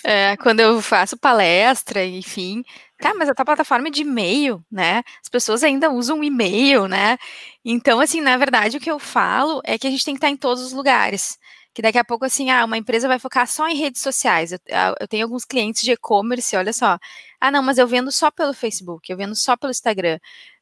É, 0.07 0.37
quando 0.37 0.59
eu 0.59 0.81
faço 0.83 1.17
palestra, 1.17 2.05
enfim, 2.05 2.63
Tá, 2.97 3.13
mas 3.13 3.27
a 3.27 3.33
tua 3.35 3.43
plataforma 3.45 3.87
é 3.89 3.91
de 3.91 4.03
e-mail, 4.03 4.63
né? 4.71 5.03
As 5.21 5.27
pessoas 5.29 5.63
ainda 5.63 5.91
usam 5.91 6.23
e-mail, 6.23 6.87
né? 6.87 7.17
Então, 7.63 7.99
assim, 7.99 8.21
na 8.21 8.37
verdade, 8.37 8.77
o 8.77 8.79
que 8.79 8.89
eu 8.89 8.99
falo 8.99 9.61
é 9.65 9.77
que 9.77 9.85
a 9.85 9.89
gente 9.89 10.05
tem 10.05 10.13
que 10.13 10.19
estar 10.19 10.29
em 10.29 10.37
todos 10.37 10.63
os 10.63 10.71
lugares. 10.71 11.37
Que 11.73 11.81
daqui 11.81 11.97
a 11.97 12.05
pouco, 12.05 12.23
assim, 12.23 12.49
ah, 12.51 12.63
uma 12.63 12.77
empresa 12.77 13.07
vai 13.07 13.19
focar 13.19 13.47
só 13.47 13.67
em 13.67 13.75
redes 13.75 14.01
sociais. 14.01 14.53
Eu, 14.53 14.59
ah, 14.71 14.95
eu 14.99 15.07
tenho 15.09 15.25
alguns 15.25 15.43
clientes 15.43 15.81
de 15.81 15.91
e-commerce, 15.91 16.55
olha 16.55 16.71
só. 16.71 16.97
Ah, 17.39 17.51
não, 17.51 17.61
mas 17.61 17.77
eu 17.77 17.85
vendo 17.87 18.11
só 18.11 18.31
pelo 18.31 18.53
Facebook, 18.53 19.11
eu 19.11 19.17
vendo 19.17 19.35
só 19.35 19.57
pelo 19.57 19.71
Instagram. 19.71 20.17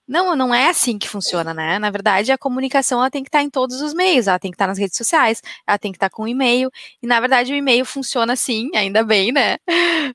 Não, 0.08 0.36
não 0.36 0.54
é 0.54 0.68
assim 0.70 0.98
que 1.00 1.08
funciona, 1.08 1.54
né? 1.54 1.80
Na 1.80 1.90
verdade, 1.90 2.32
a 2.32 2.38
comunicação 2.38 3.00
ela 3.00 3.10
tem 3.10 3.24
que 3.24 3.30
estar 3.30 3.42
em 3.42 3.50
todos 3.50 3.82
os 3.82 3.94
meios, 3.94 4.28
ela 4.28 4.38
tem 4.40 4.52
que 4.52 4.56
estar 4.56 4.68
nas 4.68 4.78
redes 4.78 4.98
sociais, 4.98 5.42
ela 5.66 5.78
tem 5.78 5.92
que 5.92 5.96
estar 5.98 6.10
com 6.10 6.24
o 6.24 6.28
e-mail, 6.28 6.70
e 7.02 7.08
na 7.08 7.20
verdade 7.22 7.54
o 7.54 7.56
e-mail 7.56 7.86
funciona 7.86 8.34
assim, 8.34 8.70
ainda 8.76 9.04
bem, 9.04 9.32
né? 9.32 9.56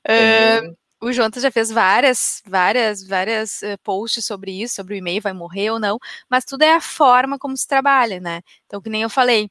Uh, 0.07 0.75
o 1.01 1.11
Jontas 1.11 1.41
já 1.43 1.51
fez 1.51 1.71
várias, 1.71 2.41
várias, 2.45 3.03
várias 3.07 3.61
uh, 3.63 3.77
posts 3.83 4.25
sobre 4.25 4.51
isso, 4.61 4.75
sobre 4.75 4.93
o 4.95 4.97
e-mail 4.97 5.21
vai 5.21 5.33
morrer 5.33 5.71
ou 5.71 5.79
não, 5.79 5.97
mas 6.29 6.45
tudo 6.45 6.61
é 6.63 6.73
a 6.73 6.81
forma 6.81 7.39
como 7.39 7.57
se 7.57 7.67
trabalha, 7.67 8.19
né? 8.19 8.41
Então, 8.67 8.81
que 8.81 8.89
nem 8.89 9.01
eu 9.01 9.09
falei, 9.09 9.49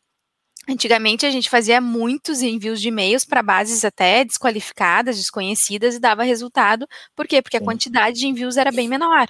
Antigamente 0.69 1.25
a 1.25 1.31
gente 1.31 1.49
fazia 1.49 1.81
muitos 1.81 2.43
envios 2.43 2.81
de 2.81 2.89
e-mails 2.89 3.25
para 3.25 3.43
bases 3.43 3.85
até 3.87 4.23
desqualificadas, 4.23 5.17
desconhecidas 5.17 5.95
e 5.95 5.99
dava 5.99 6.23
resultado. 6.25 6.87
Por 7.17 7.27
quê? 7.27 7.41
Porque 7.41 7.57
a 7.57 7.61
quantidade 7.61 8.19
de 8.21 8.27
envios 8.29 8.59
era 8.59 8.71
bem 8.71 8.87
menor. 8.87 9.27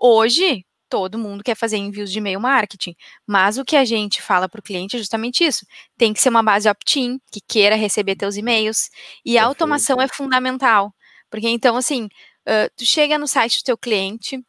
Hoje, 0.00 0.64
todo 0.88 1.18
mundo 1.18 1.44
quer 1.44 1.54
fazer 1.54 1.76
envios 1.76 2.10
de 2.10 2.18
e-mail 2.18 2.40
marketing, 2.40 2.94
mas 3.26 3.58
o 3.58 3.64
que 3.64 3.76
a 3.76 3.84
gente 3.84 4.22
fala 4.22 4.48
para 4.48 4.58
o 4.58 4.62
cliente 4.62 4.96
é 4.96 4.98
justamente 4.98 5.44
isso. 5.44 5.66
Tem 5.96 6.12
que 6.12 6.20
ser 6.20 6.30
uma 6.30 6.42
base 6.42 6.68
opt-in, 6.68 7.18
que 7.30 7.40
queira 7.46 7.76
receber 7.76 8.16
teus 8.16 8.36
e-mails, 8.36 8.90
e 9.24 9.38
a 9.38 9.44
automação 9.44 10.00
é 10.00 10.08
fundamental. 10.08 10.92
Porque 11.30 11.48
então, 11.48 11.76
assim, 11.76 12.06
uh, 12.06 12.70
tu 12.76 12.84
chega 12.84 13.18
no 13.18 13.28
site 13.28 13.58
do 13.60 13.64
teu 13.64 13.78
cliente, 13.78 14.42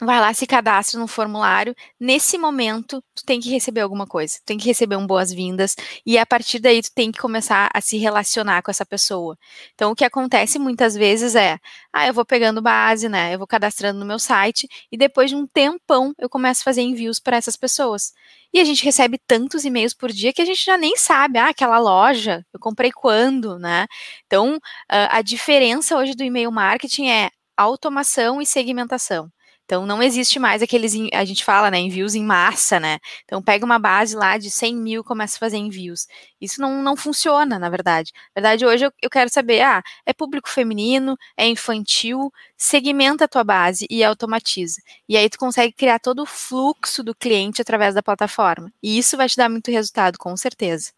vai 0.00 0.20
lá, 0.20 0.32
se 0.32 0.46
cadastra 0.46 0.98
no 1.00 1.08
formulário. 1.08 1.74
Nesse 1.98 2.38
momento, 2.38 3.02
tu 3.14 3.24
tem 3.24 3.40
que 3.40 3.50
receber 3.50 3.80
alguma 3.80 4.06
coisa, 4.06 4.34
tu 4.38 4.44
tem 4.46 4.58
que 4.58 4.66
receber 4.66 4.96
um 4.96 5.06
boas-vindas, 5.06 5.74
e 6.06 6.16
a 6.18 6.24
partir 6.26 6.60
daí 6.60 6.80
tu 6.82 6.90
tem 6.94 7.10
que 7.10 7.18
começar 7.18 7.68
a 7.74 7.80
se 7.80 7.98
relacionar 7.98 8.62
com 8.62 8.70
essa 8.70 8.86
pessoa. 8.86 9.36
Então, 9.74 9.90
o 9.90 9.94
que 9.94 10.04
acontece 10.04 10.58
muitas 10.58 10.94
vezes 10.94 11.34
é, 11.34 11.58
ah, 11.92 12.06
eu 12.06 12.14
vou 12.14 12.24
pegando 12.24 12.62
base, 12.62 13.08
né? 13.08 13.34
Eu 13.34 13.38
vou 13.38 13.46
cadastrando 13.46 13.98
no 13.98 14.06
meu 14.06 14.18
site, 14.18 14.68
e 14.92 14.96
depois 14.96 15.30
de 15.30 15.36
um 15.36 15.46
tempão 15.46 16.12
eu 16.18 16.28
começo 16.28 16.60
a 16.62 16.64
fazer 16.64 16.82
envios 16.82 17.18
para 17.18 17.36
essas 17.36 17.56
pessoas. 17.56 18.12
E 18.52 18.60
a 18.60 18.64
gente 18.64 18.84
recebe 18.84 19.18
tantos 19.26 19.64
e-mails 19.64 19.94
por 19.94 20.10
dia 20.10 20.32
que 20.32 20.40
a 20.40 20.44
gente 20.44 20.64
já 20.64 20.78
nem 20.78 20.96
sabe, 20.96 21.38
ah, 21.38 21.48
aquela 21.48 21.78
loja, 21.78 22.44
eu 22.52 22.60
comprei 22.60 22.90
quando, 22.92 23.58
né? 23.58 23.86
Então, 24.26 24.58
a 24.88 25.20
diferença 25.22 25.96
hoje 25.96 26.14
do 26.14 26.22
e-mail 26.22 26.50
marketing 26.52 27.08
é 27.08 27.30
automação 27.56 28.40
e 28.40 28.46
segmentação. 28.46 29.30
Então, 29.68 29.84
não 29.84 30.02
existe 30.02 30.38
mais 30.38 30.62
aqueles, 30.62 30.94
a 31.12 31.26
gente 31.26 31.44
fala, 31.44 31.70
né, 31.70 31.78
envios 31.78 32.14
em 32.14 32.24
massa, 32.24 32.80
né? 32.80 32.98
Então, 33.26 33.42
pega 33.42 33.66
uma 33.66 33.78
base 33.78 34.16
lá 34.16 34.38
de 34.38 34.50
100 34.50 34.74
mil 34.74 35.02
e 35.02 35.04
começa 35.04 35.36
a 35.36 35.38
fazer 35.38 35.58
envios. 35.58 36.06
Isso 36.40 36.58
não, 36.58 36.82
não 36.82 36.96
funciona, 36.96 37.58
na 37.58 37.68
verdade. 37.68 38.10
Na 38.34 38.40
verdade, 38.40 38.64
hoje 38.64 38.86
eu, 38.86 38.92
eu 39.02 39.10
quero 39.10 39.28
saber, 39.28 39.60
ah, 39.60 39.82
é 40.06 40.14
público 40.14 40.48
feminino, 40.48 41.18
é 41.36 41.46
infantil, 41.46 42.32
segmenta 42.56 43.26
a 43.26 43.28
tua 43.28 43.44
base 43.44 43.86
e 43.90 44.02
automatiza. 44.02 44.80
E 45.06 45.18
aí 45.18 45.28
tu 45.28 45.36
consegue 45.36 45.74
criar 45.74 45.98
todo 45.98 46.22
o 46.22 46.26
fluxo 46.26 47.02
do 47.04 47.14
cliente 47.14 47.60
através 47.60 47.94
da 47.94 48.02
plataforma. 48.02 48.72
E 48.82 48.96
isso 48.96 49.18
vai 49.18 49.28
te 49.28 49.36
dar 49.36 49.50
muito 49.50 49.70
resultado, 49.70 50.16
com 50.16 50.34
certeza. 50.34 50.92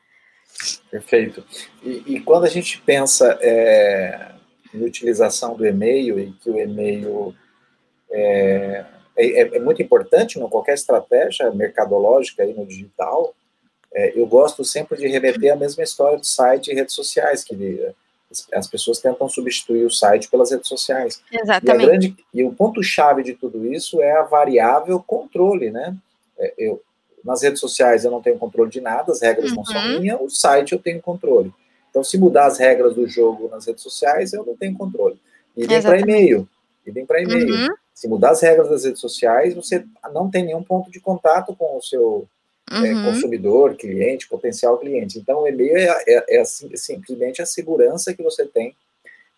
Perfeito. 0.88 1.44
E, 1.82 2.04
e 2.06 2.20
quando 2.20 2.44
a 2.44 2.48
gente 2.48 2.80
pensa 2.82 3.36
é, 3.40 4.30
em 4.72 4.84
utilização 4.84 5.56
do 5.56 5.66
e-mail 5.66 6.20
e 6.20 6.30
que 6.34 6.48
o 6.48 6.56
e-mail 6.56 7.34
é, 8.10 8.84
é, 9.16 9.56
é, 9.56 9.60
muito 9.60 9.82
importante 9.82 10.38
em 10.38 10.48
qualquer 10.48 10.74
estratégia 10.74 11.50
mercadológica 11.50 12.42
aí 12.42 12.54
no 12.54 12.66
digital. 12.66 13.34
É, 13.92 14.18
eu 14.18 14.26
gosto 14.26 14.64
sempre 14.64 14.96
de 14.96 15.08
remeter 15.08 15.52
a 15.52 15.56
mesma 15.56 15.82
história 15.82 16.18
do 16.18 16.26
site 16.26 16.70
e 16.70 16.74
redes 16.74 16.94
sociais, 16.94 17.42
que 17.44 17.54
as 18.52 18.68
pessoas 18.68 19.00
tentam 19.00 19.28
substituir 19.28 19.84
o 19.84 19.90
site 19.90 20.28
pelas 20.28 20.50
redes 20.50 20.68
sociais. 20.68 21.20
Exatamente. 21.32 21.82
E, 21.82 21.86
grande, 21.86 22.16
e 22.34 22.44
o 22.44 22.52
ponto-chave 22.52 23.22
de 23.22 23.34
tudo 23.34 23.66
isso 23.72 24.00
é 24.00 24.12
a 24.12 24.22
variável 24.22 25.02
controle, 25.04 25.70
né? 25.70 25.96
É, 26.38 26.54
eu, 26.56 26.80
nas 27.24 27.42
redes 27.42 27.60
sociais 27.60 28.04
eu 28.04 28.10
não 28.10 28.22
tenho 28.22 28.38
controle 28.38 28.70
de 28.70 28.80
nada, 28.80 29.12
as 29.12 29.20
regras 29.20 29.50
uhum. 29.50 29.56
não 29.56 29.64
são 29.64 29.82
uhum. 29.82 30.00
minhas, 30.00 30.20
o 30.20 30.30
site 30.30 30.72
eu 30.72 30.78
tenho 30.78 31.00
controle. 31.02 31.52
Então, 31.90 32.04
se 32.04 32.16
mudar 32.16 32.46
as 32.46 32.58
regras 32.58 32.94
do 32.94 33.06
jogo 33.06 33.48
nas 33.48 33.66
redes 33.66 33.82
sociais, 33.82 34.32
eu 34.32 34.44
não 34.44 34.56
tenho 34.56 34.76
controle. 34.76 35.18
E 35.56 35.66
vem 35.66 35.82
para 35.82 36.00
e-mail. 36.00 36.48
E 36.86 36.90
vem 36.90 37.04
para 37.04 37.20
e-mail. 37.20 37.48
Uhum. 37.48 37.74
Se 38.00 38.08
mudar 38.08 38.30
as 38.30 38.40
regras 38.40 38.70
das 38.70 38.84
redes 38.86 38.98
sociais, 38.98 39.54
você 39.54 39.84
não 40.14 40.30
tem 40.30 40.42
nenhum 40.42 40.62
ponto 40.62 40.90
de 40.90 40.98
contato 40.98 41.54
com 41.54 41.76
o 41.76 41.82
seu 41.82 42.26
é, 42.70 42.74
uhum. 42.74 42.86
é, 42.86 43.12
consumidor, 43.12 43.76
cliente, 43.76 44.26
potencial 44.26 44.78
cliente. 44.78 45.18
Então, 45.18 45.42
o 45.42 45.46
e-mail 45.46 45.76
é, 45.76 46.02
é, 46.08 46.36
é 46.36 46.40
assim, 46.40 46.74
simplesmente 46.78 47.42
a 47.42 47.46
segurança 47.46 48.14
que 48.14 48.22
você 48.22 48.46
tem 48.46 48.74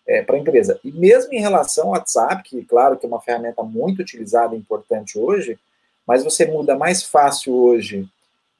é, 0.07 0.21
para 0.21 0.37
a 0.37 0.39
empresa. 0.39 0.79
E 0.81 0.93
mesmo 0.93 1.33
em 1.33 1.41
relação 1.41 1.87
ao 1.87 1.91
WhatsApp, 1.91 2.41
que, 2.41 2.63
claro, 2.63 2.95
que 2.95 3.05
é 3.05 3.09
uma 3.09 3.19
ferramenta 3.19 3.61
muito 3.63 4.01
utilizada 4.01 4.55
e 4.55 4.59
importante 4.59 5.19
hoje, 5.19 5.59
mas 6.07 6.23
você 6.23 6.45
muda 6.45 6.77
mais 6.77 7.03
fácil 7.03 7.53
hoje 7.53 8.07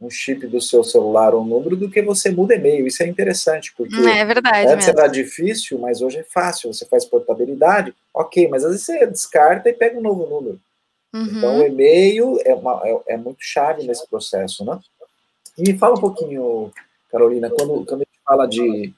um 0.05 0.09
chip 0.09 0.45
do 0.47 0.59
seu 0.59 0.83
celular 0.83 1.33
ou 1.33 1.41
um 1.41 1.45
número 1.45 1.75
do 1.75 1.89
que 1.89 2.01
você 2.01 2.29
muda 2.29 2.55
e-mail. 2.55 2.85
Isso 2.85 3.01
é 3.03 3.07
interessante, 3.07 3.73
porque 3.75 3.95
é 3.95 4.25
verdade 4.25 4.67
antes 4.67 4.87
mesmo. 4.87 4.99
era 4.99 5.07
difícil, 5.07 5.79
mas 5.79 6.01
hoje 6.01 6.19
é 6.19 6.23
fácil. 6.23 6.73
Você 6.73 6.85
faz 6.85 7.05
portabilidade, 7.05 7.93
ok, 8.13 8.47
mas 8.47 8.63
às 8.63 8.71
vezes 8.71 8.85
você 8.85 9.05
descarta 9.05 9.69
e 9.69 9.73
pega 9.73 9.97
um 9.97 10.01
novo 10.01 10.27
número. 10.27 10.59
Uhum. 11.13 11.37
Então, 11.37 11.59
o 11.59 11.65
e-mail 11.65 12.39
é, 12.43 12.55
uma, 12.55 12.81
é, 12.83 13.13
é, 13.13 13.17
muito 13.17 13.39
chave 13.39 13.85
nesse 13.85 14.07
processo, 14.07 14.65
né? 14.65 14.79
E 15.57 15.61
me 15.61 15.77
fala 15.77 15.95
um 15.95 16.01
pouquinho, 16.01 16.71
Carolina, 17.11 17.49
quando, 17.51 17.85
quando 17.85 18.01
a 18.01 18.05
gente 18.05 18.19
fala 18.25 18.47
de, 18.47 18.91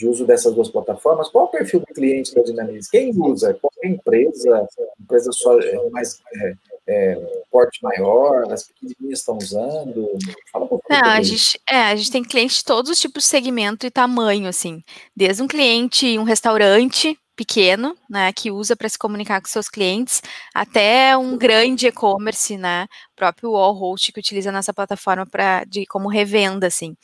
de 0.00 0.08
uso 0.08 0.24
dessas 0.24 0.54
duas 0.54 0.70
plataformas, 0.70 1.28
qual 1.28 1.44
é 1.44 1.48
o 1.48 1.50
perfil 1.50 1.80
do 1.80 1.86
cliente 1.86 2.34
da 2.34 2.40
Dynamics? 2.40 2.88
Quem 2.88 3.12
usa? 3.14 3.52
Qualquer 3.52 3.86
empresa? 3.86 4.66
Empresa 4.98 5.30
só 5.30 5.60
é, 5.60 5.90
mais... 5.90 6.22
É, 6.34 6.54
é, 6.88 7.42
porte 7.52 7.80
maior, 7.82 8.50
as 8.50 8.64
pequenininhas 8.64 9.20
estão 9.20 9.36
usando? 9.36 10.08
Fala 10.50 10.64
um 10.64 10.68
pouco. 10.68 10.84
Não, 10.88 11.04
a 11.04 11.22
gente, 11.22 11.60
é, 11.68 11.82
a 11.82 11.94
gente 11.94 12.10
tem 12.10 12.24
clientes 12.24 12.56
de 12.56 12.64
todos 12.64 12.90
os 12.90 12.98
tipos 12.98 13.24
de 13.24 13.28
segmento 13.28 13.86
e 13.86 13.90
tamanho, 13.90 14.48
assim. 14.48 14.82
Desde 15.14 15.42
um 15.42 15.46
cliente, 15.46 16.18
um 16.18 16.24
restaurante 16.24 17.16
pequeno, 17.40 17.96
né, 18.08 18.30
que 18.34 18.50
usa 18.50 18.76
para 18.76 18.86
se 18.86 18.98
comunicar 18.98 19.40
com 19.40 19.48
seus 19.48 19.66
clientes, 19.66 20.20
até 20.54 21.16
um 21.16 21.38
grande 21.38 21.86
e-commerce, 21.86 22.58
né, 22.58 22.86
próprio 23.16 23.52
Wallhost 23.52 24.12
que 24.12 24.20
utiliza 24.20 24.52
nossa 24.52 24.74
plataforma 24.74 25.24
para 25.24 25.64
de 25.64 25.86
como 25.86 26.06
revenda, 26.06 26.66
assim. 26.66 26.94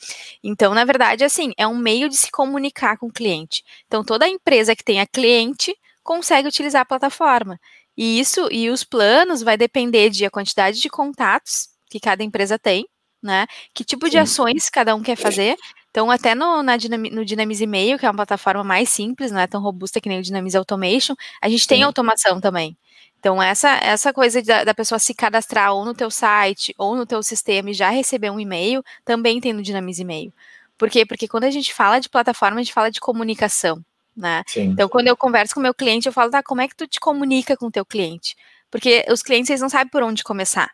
Então, 0.43 0.75
na 0.75 0.85
verdade, 0.85 1.23
assim, 1.23 1.53
é 1.57 1.65
um 1.65 1.75
meio 1.75 2.07
de 2.07 2.15
se 2.15 2.29
comunicar 2.29 2.99
com 2.99 3.07
o 3.07 3.11
cliente. 3.11 3.63
Então, 3.87 4.03
toda 4.03 4.27
empresa 4.27 4.75
que 4.75 4.83
tenha 4.83 5.07
cliente 5.07 5.75
consegue 6.03 6.47
utilizar 6.47 6.83
a 6.83 6.85
plataforma. 6.85 7.59
E 7.97 8.19
isso 8.19 8.47
e 8.51 8.69
os 8.69 8.83
planos 8.83 9.41
vai 9.41 9.57
depender 9.57 10.11
de 10.11 10.23
a 10.23 10.29
quantidade 10.29 10.79
de 10.79 10.87
contatos 10.87 11.69
que 11.89 11.99
cada 11.99 12.23
empresa 12.23 12.59
tem, 12.59 12.85
né? 13.23 13.47
Que 13.73 13.83
tipo 13.83 14.07
de 14.07 14.19
ações 14.19 14.69
cada 14.69 14.95
um 14.95 15.01
quer 15.01 15.15
fazer. 15.15 15.55
Então, 15.89 16.11
até 16.11 16.35
no, 16.35 16.61
na 16.61 16.77
no 17.11 17.25
Dynamics 17.25 17.61
Email, 17.61 17.97
que 17.97 18.05
é 18.05 18.09
uma 18.09 18.15
plataforma 18.15 18.63
mais 18.63 18.89
simples, 18.89 19.31
não 19.31 19.39
é 19.39 19.47
tão 19.47 19.61
robusta 19.61 19.99
que 19.99 20.09
nem 20.09 20.19
o 20.19 20.21
Dynamics 20.21 20.55
Automation, 20.55 21.15
a 21.41 21.49
gente 21.49 21.67
tem 21.67 21.79
Sim. 21.79 21.83
automação 21.83 22.39
também. 22.39 22.77
Então, 23.19 23.41
essa, 23.41 23.69
essa 23.81 24.13
coisa 24.13 24.41
da, 24.43 24.63
da, 24.63 24.73
pessoa 24.75 24.99
se 24.99 25.13
cadastrar 25.13 25.73
ou 25.73 25.83
no 25.83 25.93
teu 25.93 26.11
site 26.11 26.73
ou 26.77 26.95
no 26.95 27.05
teu 27.05 27.23
sistema 27.23 27.71
e 27.71 27.73
já 27.73 27.89
receber 27.89 28.29
um 28.29 28.39
e-mail, 28.39 28.83
também 29.03 29.41
tem 29.41 29.53
no 29.53 29.63
Dynamics 29.63 29.99
Email. 29.99 30.31
Por 30.77 30.89
quê? 30.89 31.03
Porque 31.05 31.27
quando 31.27 31.45
a 31.45 31.49
gente 31.51 31.73
fala 31.73 31.99
de 31.99 32.09
plataforma, 32.09 32.59
a 32.59 32.63
gente 32.63 32.73
fala 32.73 32.91
de 32.91 32.99
comunicação 32.99 33.83
né? 34.17 34.43
Sim. 34.47 34.63
Então, 34.63 34.89
quando 34.89 35.07
eu 35.07 35.15
converso 35.15 35.53
com 35.53 35.59
o 35.59 35.63
meu 35.63 35.73
cliente, 35.73 36.07
eu 36.07 36.13
falo, 36.13 36.31
tá, 36.31 36.41
como 36.41 36.59
é 36.59 36.67
que 36.67 36.75
tu 36.75 36.87
te 36.87 36.99
comunica 36.99 37.55
com 37.55 37.67
o 37.67 37.71
teu 37.71 37.85
cliente? 37.85 38.35
Porque 38.71 39.05
os 39.09 39.21
clientes, 39.21 39.49
eles 39.49 39.61
não 39.61 39.69
sabem 39.69 39.89
por 39.89 40.01
onde 40.01 40.23
começar, 40.23 40.71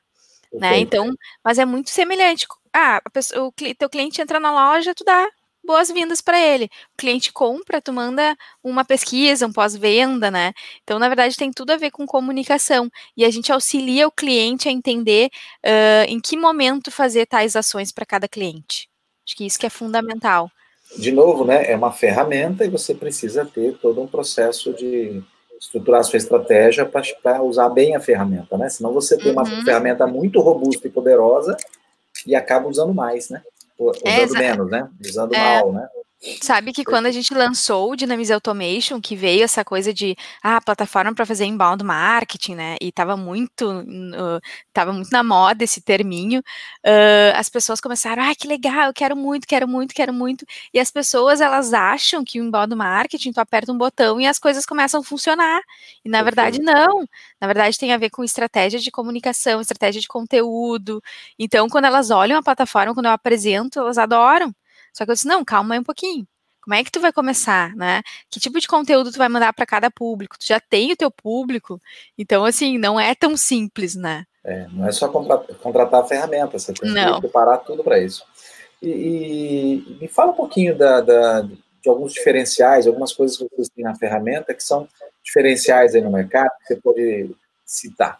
né? 0.53 0.79
Então, 0.79 1.13
mas 1.43 1.59
é 1.59 1.65
muito 1.65 1.89
semelhante. 1.89 2.47
Ah, 2.73 3.01
pessoa, 3.11 3.47
o 3.47 3.51
teu 3.51 3.89
cliente 3.89 4.21
entra 4.21 4.39
na 4.39 4.51
loja, 4.51 4.95
tu 4.95 5.03
dá 5.03 5.29
boas-vindas 5.63 6.21
para 6.21 6.39
ele. 6.39 6.65
O 6.65 6.97
cliente 6.97 7.31
compra, 7.31 7.81
tu 7.81 7.93
manda 7.93 8.35
uma 8.63 8.83
pesquisa, 8.83 9.47
um 9.47 9.53
pós-venda, 9.53 10.29
né? 10.29 10.53
Então, 10.83 10.99
na 10.99 11.07
verdade, 11.07 11.37
tem 11.37 11.51
tudo 11.51 11.71
a 11.71 11.77
ver 11.77 11.91
com 11.91 12.05
comunicação. 12.05 12.89
E 13.15 13.23
a 13.23 13.29
gente 13.29 13.51
auxilia 13.51 14.07
o 14.07 14.11
cliente 14.11 14.67
a 14.67 14.71
entender 14.71 15.29
uh, 15.65 16.09
em 16.09 16.19
que 16.19 16.35
momento 16.35 16.91
fazer 16.91 17.25
tais 17.25 17.55
ações 17.55 17.91
para 17.91 18.05
cada 18.05 18.27
cliente. 18.27 18.89
Acho 19.25 19.37
que 19.37 19.45
isso 19.45 19.57
que 19.57 19.65
é 19.65 19.69
fundamental. 19.69 20.49
De 20.97 21.11
novo, 21.11 21.45
né, 21.45 21.71
é 21.71 21.75
uma 21.75 21.91
ferramenta 21.91 22.65
e 22.65 22.69
você 22.69 22.93
precisa 22.93 23.45
ter 23.45 23.77
todo 23.77 24.01
um 24.01 24.07
processo 24.07 24.73
de 24.73 25.23
estruturar 25.59 26.01
a 26.01 26.03
sua 26.03 26.17
estratégia 26.17 26.85
para 26.85 27.41
usar 27.41 27.69
bem 27.69 27.95
a 27.95 27.99
ferramenta, 27.99 28.57
né? 28.57 28.67
Senão 28.67 28.91
você 28.91 29.17
tem 29.17 29.31
uma 29.31 29.43
uhum. 29.43 29.63
ferramenta 29.63 30.05
muito 30.05 30.41
robusta 30.41 30.87
e 30.87 30.91
poderosa 30.91 31.55
e 32.25 32.35
acaba 32.35 32.67
usando 32.67 32.93
mais, 32.93 33.29
né? 33.29 33.41
É, 34.03 34.23
usando 34.23 34.35
é, 34.35 34.39
menos, 34.39 34.71
né? 34.71 34.89
Usando 35.03 35.33
é, 35.33 35.59
mal, 35.59 35.73
né? 35.73 35.87
Sabe 36.41 36.71
que 36.71 36.85
quando 36.85 37.05
a 37.05 37.11
gente 37.11 37.33
lançou 37.33 37.91
o 37.91 37.95
Dynamics 37.97 38.31
Automation, 38.31 39.01
que 39.01 39.13
veio 39.13 39.43
essa 39.43 39.63
coisa 39.65 39.93
de 39.93 40.15
ah, 40.41 40.61
plataforma 40.61 41.13
para 41.13 41.25
fazer 41.25 41.43
inbound 41.45 41.83
marketing, 41.83 42.55
né? 42.55 42.75
E 42.81 42.87
estava 42.89 43.17
muito, 43.17 43.69
uh, 43.69 44.39
tava 44.71 44.93
muito 44.93 45.09
na 45.11 45.21
moda 45.21 45.65
esse 45.65 45.81
terminho. 45.81 46.39
Uh, 46.85 47.35
as 47.35 47.49
pessoas 47.49 47.81
começaram, 47.81 48.23
ah, 48.23 48.33
que 48.35 48.47
legal, 48.47 48.87
eu 48.87 48.93
quero 48.93 49.17
muito, 49.17 49.45
quero 49.45 49.67
muito, 49.67 49.93
quero 49.93 50.13
muito. 50.13 50.45
E 50.73 50.79
as 50.79 50.89
pessoas 50.89 51.41
elas 51.41 51.73
acham 51.73 52.23
que 52.23 52.39
o 52.39 52.45
inbound 52.45 52.73
marketing, 52.73 53.33
tu 53.33 53.39
aperta 53.39 53.71
um 53.73 53.77
botão 53.77 54.19
e 54.21 54.25
as 54.25 54.39
coisas 54.39 54.65
começam 54.65 55.01
a 55.01 55.03
funcionar. 55.03 55.61
E 56.05 56.09
na 56.09 56.23
verdade 56.23 56.61
não. 56.61 57.05
Na 57.41 57.47
verdade 57.47 57.77
tem 57.77 57.91
a 57.91 57.97
ver 57.97 58.09
com 58.09 58.23
estratégia 58.23 58.79
de 58.79 58.89
comunicação, 58.91 59.59
estratégia 59.59 59.99
de 59.99 60.07
conteúdo. 60.07 61.01
Então 61.37 61.67
quando 61.67 61.85
elas 61.85 62.11
olham 62.11 62.37
a 62.37 62.43
plataforma, 62.43 62.93
quando 62.93 63.07
eu 63.07 63.11
apresento, 63.11 63.79
elas 63.79 63.97
adoram. 63.97 64.53
Só 64.93 65.05
que 65.05 65.11
eu 65.11 65.15
disse, 65.15 65.27
não, 65.27 65.43
calma 65.43 65.75
aí 65.75 65.79
um 65.79 65.83
pouquinho. 65.83 66.27
Como 66.63 66.73
é 66.73 66.83
que 66.83 66.91
tu 66.91 67.01
vai 67.01 67.11
começar, 67.11 67.75
né? 67.75 68.01
Que 68.29 68.39
tipo 68.39 68.57
de 68.57 68.67
conteúdo 68.67 69.11
tu 69.11 69.17
vai 69.17 69.27
mandar 69.27 69.51
para 69.51 69.65
cada 69.65 69.91
público? 69.91 70.37
Tu 70.39 70.45
já 70.47 70.61
tem 70.61 70.93
o 70.93 70.95
teu 70.95 71.11
público, 71.11 71.77
então 72.17 72.45
assim, 72.45 72.77
não 72.77 72.97
é 72.97 73.13
tão 73.13 73.35
simples, 73.35 73.95
né? 73.95 74.25
É, 74.45 74.67
não 74.71 74.87
é 74.87 74.91
só 74.91 75.09
contratar 75.09 76.01
a 76.01 76.05
ferramenta, 76.05 76.57
você 76.57 76.73
tem 76.73 76.89
não. 76.89 77.15
que 77.15 77.21
preparar 77.21 77.59
tudo 77.59 77.83
para 77.83 77.99
isso. 77.99 78.23
E, 78.81 79.83
e, 79.87 79.97
me 80.01 80.07
fala 80.07 80.31
um 80.31 80.35
pouquinho 80.35 80.77
da, 80.77 81.01
da, 81.01 81.41
de 81.41 81.89
alguns 81.89 82.13
diferenciais, 82.13 82.87
algumas 82.87 83.13
coisas 83.13 83.37
que 83.37 83.47
vocês 83.55 83.69
têm 83.69 83.83
na 83.83 83.95
ferramenta 83.95 84.53
que 84.53 84.63
são 84.63 84.87
diferenciais 85.23 85.95
aí 85.95 86.01
no 86.01 86.11
mercado, 86.11 86.51
que 86.59 86.67
você 86.67 86.75
pode 86.77 87.35
citar. 87.65 88.19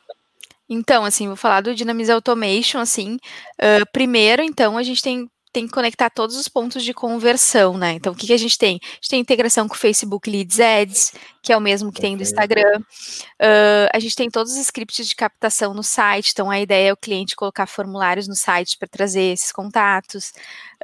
Então, 0.70 1.04
assim, 1.04 1.28
vou 1.28 1.36
falar 1.36 1.62
do 1.62 1.76
Dynamics 1.76 2.10
Automation, 2.10 2.80
assim, 2.80 3.16
uh, 3.16 3.86
primeiro, 3.92 4.42
então, 4.42 4.78
a 4.78 4.84
gente 4.84 5.02
tem 5.02 5.30
tem 5.54 5.68
que 5.68 5.72
conectar 5.72 6.10
todos 6.10 6.36
os 6.36 6.48
pontos 6.48 6.84
de 6.84 6.96
conversão, 6.96 7.78
né? 7.78 7.94
Então, 7.94 8.12
o 8.12 8.16
que, 8.16 8.26
que 8.26 8.34
a 8.34 8.38
gente 8.38 8.58
tem? 8.58 8.80
A 8.82 8.96
gente 8.96 9.10
tem 9.10 9.20
integração 9.20 9.68
com 9.68 9.76
o 9.76 9.78
Facebook 9.78 10.28
Leads 10.28 10.60
Ads, 10.60 11.14
que 11.44 11.54
é 11.54 11.58
o 11.58 11.62
mesmo 11.62 11.92
que 11.92 12.02
tem 12.02 12.18
do 12.18 12.24
Instagram. 12.24 12.80
Uh, 12.80 13.88
a 13.94 14.00
gente 14.00 14.16
tem 14.16 14.32
todos 14.32 14.54
os 14.54 14.58
scripts 14.58 15.08
de 15.08 15.16
captação 15.16 15.72
no 15.76 15.84
site, 15.84 16.32
então 16.32 16.50
a 16.50 16.60
ideia 16.60 16.90
é 16.90 16.94
o 16.94 16.98
cliente 16.98 17.36
colocar 17.36 17.68
formulários 17.68 18.28
no 18.28 18.36
site 18.36 18.78
para 18.80 18.88
trazer 18.88 19.34
esses 19.34 19.52
contatos. 19.52 20.34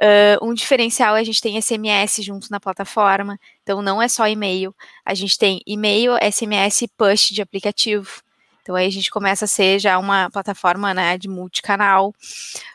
Uh, 0.00 0.46
um 0.46 0.54
diferencial 0.54 1.16
é 1.16 1.20
a 1.20 1.24
gente 1.24 1.40
tem 1.40 1.60
SMS 1.60 2.22
junto 2.22 2.48
na 2.48 2.60
plataforma, 2.60 3.40
então 3.64 3.82
não 3.82 4.00
é 4.00 4.06
só 4.06 4.28
e-mail, 4.28 4.72
a 5.04 5.14
gente 5.14 5.36
tem 5.36 5.60
e-mail, 5.66 6.12
SMS 6.22 6.82
e 6.82 6.88
push 6.88 7.30
de 7.30 7.42
aplicativo. 7.42 8.22
Então 8.62 8.76
aí 8.76 8.86
a 8.86 8.90
gente 8.90 9.10
começa 9.10 9.46
a 9.46 9.48
ser 9.48 9.80
já 9.80 9.98
uma 9.98 10.30
plataforma 10.30 10.94
né, 10.94 11.18
de 11.18 11.28
multicanal. 11.28 12.14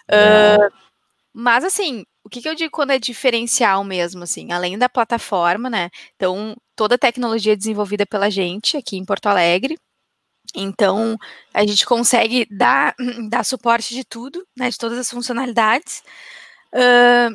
Uh, 0.10 0.85
mas, 1.38 1.65
assim, 1.65 2.06
o 2.24 2.30
que, 2.30 2.41
que, 2.41 2.48
eu 2.48 2.56
digo 2.56 2.71
quando 2.71 2.91
é 2.91 3.00
diferencial 3.00 3.84
mesmo, 3.84 4.24
assim, 4.24 4.54
além 4.54 4.78
da 4.78 4.88
plataforma, 4.88 5.69
né? 5.69 5.89
Então, 6.15 6.56
toda 6.76 6.95
a 6.95 6.98
tecnologia 6.98 7.54
é 7.54 7.56
desenvolvida 7.58 8.06
pela 8.06 8.30
gente 8.30 8.78
aqui 8.78 8.95
em 8.95 9.04
Porto 9.04 9.28
Alegre. 9.28 9.78
Então, 10.56 11.17
a 11.54 11.65
gente 11.65 11.86
consegue 11.86 12.48
dar, 12.50 12.95
dar 13.30 13.43
suporte 13.43 13.93
de 13.93 14.06
tudo, 14.06 14.48
né? 14.58 14.69
De 14.69 14.78
todas 14.78 14.98
as 14.98 15.12
funcionalidades. 15.12 16.04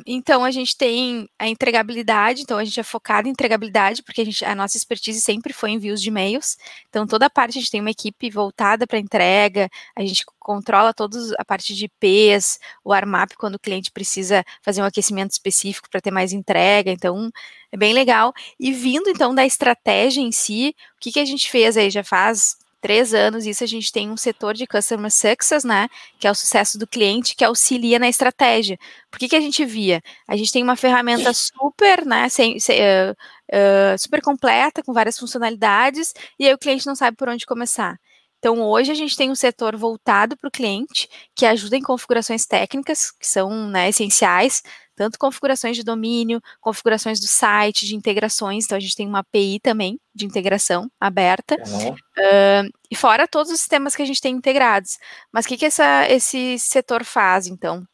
Então, 0.05 0.43
a 0.43 0.51
gente 0.51 0.77
tem 0.77 1.27
a 1.39 1.47
entregabilidade, 1.47 2.41
então 2.41 2.57
a 2.57 2.63
gente 2.63 2.79
é 2.79 2.83
focado 2.83 3.27
em 3.27 3.31
entregabilidade, 3.31 4.03
porque 4.03 4.21
a, 4.21 4.25
gente, 4.25 4.45
a 4.45 4.53
nossa 4.53 4.77
expertise 4.77 5.19
sempre 5.19 5.51
foi 5.51 5.71
envios 5.71 6.01
de 6.01 6.09
e-mails. 6.09 6.57
Então, 6.89 7.07
toda 7.07 7.25
a 7.25 7.29
parte 7.29 7.57
a 7.57 7.61
gente 7.61 7.71
tem 7.71 7.81
uma 7.81 7.89
equipe 7.89 8.29
voltada 8.29 8.85
para 8.85 8.99
entrega, 8.99 9.67
a 9.95 10.01
gente 10.01 10.23
controla 10.39 10.93
toda 10.93 11.17
a 11.39 11.45
parte 11.45 11.73
de 11.73 11.85
IPs, 11.85 12.59
o 12.83 12.93
ARMAP, 12.93 13.33
quando 13.35 13.55
o 13.55 13.59
cliente 13.59 13.91
precisa 13.91 14.43
fazer 14.61 14.81
um 14.81 14.85
aquecimento 14.85 15.31
específico 15.31 15.89
para 15.89 16.01
ter 16.01 16.11
mais 16.11 16.33
entrega. 16.33 16.91
Então, 16.91 17.31
é 17.71 17.77
bem 17.77 17.93
legal. 17.93 18.33
E 18.59 18.71
vindo, 18.71 19.09
então, 19.09 19.33
da 19.33 19.45
estratégia 19.45 20.21
em 20.21 20.31
si, 20.31 20.75
o 20.97 20.99
que, 20.99 21.11
que 21.11 21.19
a 21.19 21.25
gente 21.25 21.49
fez 21.49 21.77
aí? 21.77 21.89
Já 21.89 22.03
faz 22.03 22.57
três 22.81 23.13
anos, 23.13 23.45
isso 23.45 23.63
a 23.63 23.67
gente 23.67 23.91
tem 23.91 24.09
um 24.09 24.17
setor 24.17 24.53
de 24.53 24.65
Customer 24.67 25.11
Success, 25.11 25.63
né, 25.63 25.87
que 26.19 26.27
é 26.27 26.31
o 26.31 26.35
sucesso 26.35 26.77
do 26.77 26.87
cliente, 26.87 27.35
que 27.35 27.45
auxilia 27.45 27.99
na 27.99 28.09
estratégia. 28.09 28.77
Por 29.09 29.19
que, 29.19 29.29
que 29.29 29.35
a 29.35 29.41
gente 29.41 29.63
via? 29.63 30.01
A 30.27 30.35
gente 30.35 30.51
tem 30.51 30.63
uma 30.63 30.75
ferramenta 30.75 31.31
super, 31.33 32.05
né, 32.05 32.27
sem, 32.29 32.59
sem, 32.59 32.79
uh, 32.79 33.11
uh, 33.11 33.97
super 33.97 34.21
completa, 34.21 34.83
com 34.83 34.93
várias 34.93 35.17
funcionalidades, 35.17 36.13
e 36.39 36.47
aí 36.47 36.53
o 36.53 36.57
cliente 36.57 36.87
não 36.87 36.95
sabe 36.95 37.15
por 37.15 37.29
onde 37.29 37.45
começar. 37.45 37.97
Então, 38.41 38.59
hoje 38.59 38.91
a 38.91 38.95
gente 38.95 39.15
tem 39.15 39.29
um 39.29 39.35
setor 39.35 39.77
voltado 39.77 40.35
para 40.35 40.47
o 40.47 40.51
cliente, 40.51 41.07
que 41.35 41.45
ajuda 41.45 41.77
em 41.77 41.81
configurações 41.81 42.43
técnicas, 42.43 43.11
que 43.11 43.27
são 43.27 43.69
né, 43.69 43.89
essenciais, 43.89 44.63
tanto 44.95 45.19
configurações 45.19 45.77
de 45.77 45.83
domínio, 45.83 46.41
configurações 46.59 47.19
do 47.19 47.27
site, 47.27 47.85
de 47.85 47.95
integrações. 47.95 48.65
Então, 48.65 48.79
a 48.79 48.81
gente 48.81 48.95
tem 48.95 49.07
uma 49.07 49.19
API 49.19 49.59
também 49.59 49.99
de 50.15 50.25
integração 50.25 50.89
aberta. 50.99 51.55
Uhum. 51.67 51.91
Uh, 51.91 52.69
e 52.89 52.95
fora 52.95 53.27
todos 53.27 53.51
os 53.51 53.59
sistemas 53.59 53.95
que 53.95 54.01
a 54.01 54.05
gente 54.05 54.19
tem 54.19 54.33
integrados. 54.33 54.97
Mas 55.31 55.45
o 55.45 55.47
que, 55.47 55.57
que 55.57 55.65
essa, 55.65 56.09
esse 56.09 56.57
setor 56.57 57.03
faz, 57.05 57.45
então? 57.45 57.85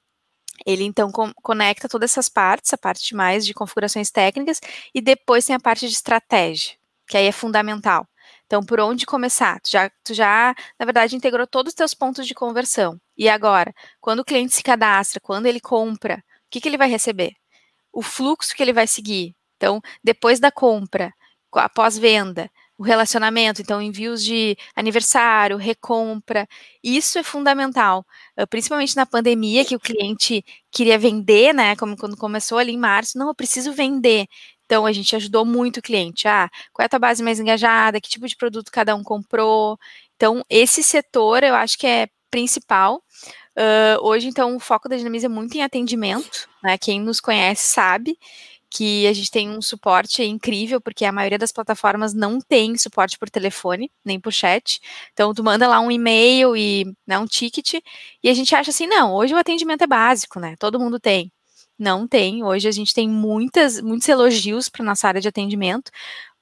Ele 0.65 0.85
então 0.85 1.11
com, 1.11 1.29
conecta 1.43 1.89
todas 1.89 2.11
essas 2.11 2.29
partes, 2.29 2.73
a 2.73 2.77
parte 2.77 3.13
mais 3.13 3.45
de 3.45 3.53
configurações 3.53 4.09
técnicas, 4.09 4.61
e 4.95 5.01
depois 5.01 5.45
tem 5.45 5.57
a 5.57 5.59
parte 5.59 5.85
de 5.89 5.93
estratégia, 5.93 6.77
que 7.05 7.17
aí 7.17 7.25
é 7.25 7.33
fundamental. 7.33 8.07
Então, 8.47 8.63
por 8.63 8.79
onde 8.79 9.05
começar? 9.05 9.59
Tu 9.61 9.69
já, 9.71 9.89
tu 10.03 10.13
já, 10.13 10.55
na 10.79 10.85
verdade, 10.85 11.15
integrou 11.15 11.45
todos 11.45 11.71
os 11.71 11.75
teus 11.75 11.93
pontos 11.93 12.25
de 12.25 12.33
conversão. 12.33 12.99
E 13.17 13.29
agora, 13.29 13.73
quando 14.01 14.21
o 14.21 14.25
cliente 14.25 14.55
se 14.55 14.63
cadastra, 14.63 15.19
quando 15.21 15.45
ele 15.47 15.59
compra, 15.59 16.15
o 16.17 16.49
que, 16.49 16.61
que 16.61 16.67
ele 16.69 16.77
vai 16.77 16.89
receber? 16.89 17.33
O 17.93 18.01
fluxo 18.01 18.55
que 18.55 18.63
ele 18.63 18.73
vai 18.73 18.87
seguir. 18.87 19.35
Então, 19.57 19.81
depois 20.03 20.39
da 20.39 20.51
compra, 20.51 21.13
após 21.53 21.97
venda, 21.97 22.49
o 22.77 22.83
relacionamento, 22.83 23.61
então 23.61 23.81
envios 23.81 24.23
de 24.23 24.55
aniversário, 24.75 25.57
recompra, 25.57 26.47
isso 26.83 27.17
é 27.17 27.23
fundamental, 27.23 28.05
principalmente 28.49 28.95
na 28.95 29.05
pandemia 29.05 29.65
que 29.65 29.75
o 29.75 29.79
cliente 29.79 30.45
queria 30.71 30.99
vender, 30.99 31.53
né, 31.53 31.75
como 31.75 31.97
quando 31.97 32.15
começou 32.15 32.59
ali 32.59 32.73
em 32.73 32.77
março, 32.77 33.17
não, 33.17 33.29
eu 33.29 33.35
preciso 33.35 33.73
vender, 33.73 34.27
então, 34.67 34.85
a 34.85 34.91
gente 34.91 35.15
ajudou 35.15 35.45
muito 35.45 35.77
o 35.77 35.81
cliente. 35.81 36.27
Ah, 36.27 36.49
qual 36.73 36.83
é 36.83 36.87
a 36.87 36.89
tua 36.89 36.99
base 36.99 37.23
mais 37.23 37.39
engajada? 37.39 38.01
Que 38.01 38.09
tipo 38.09 38.27
de 38.27 38.35
produto 38.35 38.69
cada 38.69 38.93
um 38.95 39.01
comprou? 39.01 39.79
Então, 40.17 40.43
esse 40.49 40.83
setor 40.83 41.41
eu 41.41 41.55
acho 41.55 41.77
que 41.77 41.87
é 41.87 42.07
principal. 42.29 43.01
Uh, 43.57 43.97
hoje, 44.01 44.27
então, 44.27 44.55
o 44.55 44.59
foco 44.59 44.89
da 44.89 44.97
Dinamiza 44.97 45.27
é 45.27 45.29
muito 45.29 45.55
em 45.55 45.63
atendimento. 45.63 46.49
Né? 46.61 46.77
Quem 46.77 46.99
nos 46.99 47.21
conhece 47.21 47.63
sabe 47.63 48.17
que 48.69 49.07
a 49.07 49.13
gente 49.13 49.31
tem 49.31 49.49
um 49.49 49.61
suporte 49.61 50.21
incrível, 50.21 50.81
porque 50.81 51.05
a 51.05 51.11
maioria 51.13 51.37
das 51.37 51.53
plataformas 51.53 52.13
não 52.13 52.39
tem 52.39 52.77
suporte 52.77 53.17
por 53.17 53.29
telefone, 53.29 53.89
nem 54.03 54.19
por 54.19 54.33
chat. 54.33 54.81
Então, 55.13 55.33
tu 55.33 55.41
manda 55.43 55.65
lá 55.67 55.79
um 55.79 55.89
e-mail 55.89 56.57
e 56.57 56.85
né, 57.07 57.17
um 57.17 57.25
ticket, 57.25 57.75
e 58.21 58.29
a 58.29 58.33
gente 58.33 58.53
acha 58.53 58.71
assim, 58.71 58.85
não, 58.85 59.15
hoje 59.15 59.33
o 59.33 59.37
atendimento 59.37 59.83
é 59.83 59.87
básico, 59.87 60.39
né? 60.41 60.55
Todo 60.59 60.79
mundo 60.79 60.99
tem. 60.99 61.31
Não 61.79 62.07
tem. 62.07 62.43
Hoje 62.43 62.67
a 62.67 62.71
gente 62.71 62.93
tem 62.93 63.07
muitas, 63.07 63.79
muitos 63.81 64.07
elogios 64.09 64.67
para 64.69 64.83
nossa 64.83 65.07
área 65.07 65.21
de 65.21 65.27
atendimento, 65.27 65.91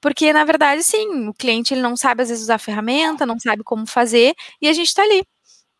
porque 0.00 0.32
na 0.32 0.44
verdade, 0.44 0.82
sim, 0.82 1.28
o 1.28 1.34
cliente 1.34 1.74
ele 1.74 1.82
não 1.82 1.96
sabe 1.96 2.22
às 2.22 2.28
vezes 2.30 2.44
usar 2.44 2.54
a 2.56 2.58
ferramenta, 2.58 3.26
não 3.26 3.38
sabe 3.38 3.62
como 3.62 3.86
fazer, 3.86 4.34
e 4.62 4.68
a 4.68 4.72
gente 4.72 4.88
está 4.88 5.02
ali. 5.02 5.22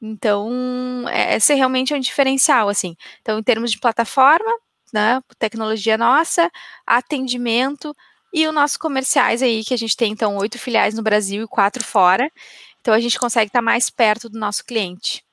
Então, 0.02 1.06
é, 1.10 1.36
esse 1.36 1.54
realmente 1.54 1.94
é 1.94 1.96
um 1.98 2.00
diferencial, 2.00 2.68
assim. 2.70 2.96
Então, 3.22 3.38
em 3.38 3.42
termos 3.44 3.72
de 3.72 3.80
plataforma, 3.80 4.50
né, 4.92 5.20
tecnologia 5.38 5.98
nossa, 5.98 6.50
atendimento 6.86 7.94
e 8.34 8.46
os 8.48 8.54
nossos 8.54 8.76
comerciais 8.78 9.42
aí, 9.42 9.64
que 9.64 9.74
a 9.74 9.78
gente 9.78 9.96
tem, 9.96 10.12
então, 10.12 10.36
oito 10.38 10.58
filiais 10.58 10.94
no 10.94 11.02
Brasil 11.02 11.44
e 11.44 11.48
quatro 11.48 11.84
fora. 11.84 12.30
Então, 12.80 12.94
a 12.94 13.00
gente 13.00 13.18
consegue 13.18 13.48
estar 13.48 13.62
mais 13.62 13.90
perto 13.90 14.28
do 14.30 14.38
nosso 14.40 14.64
cliente. 14.64 15.24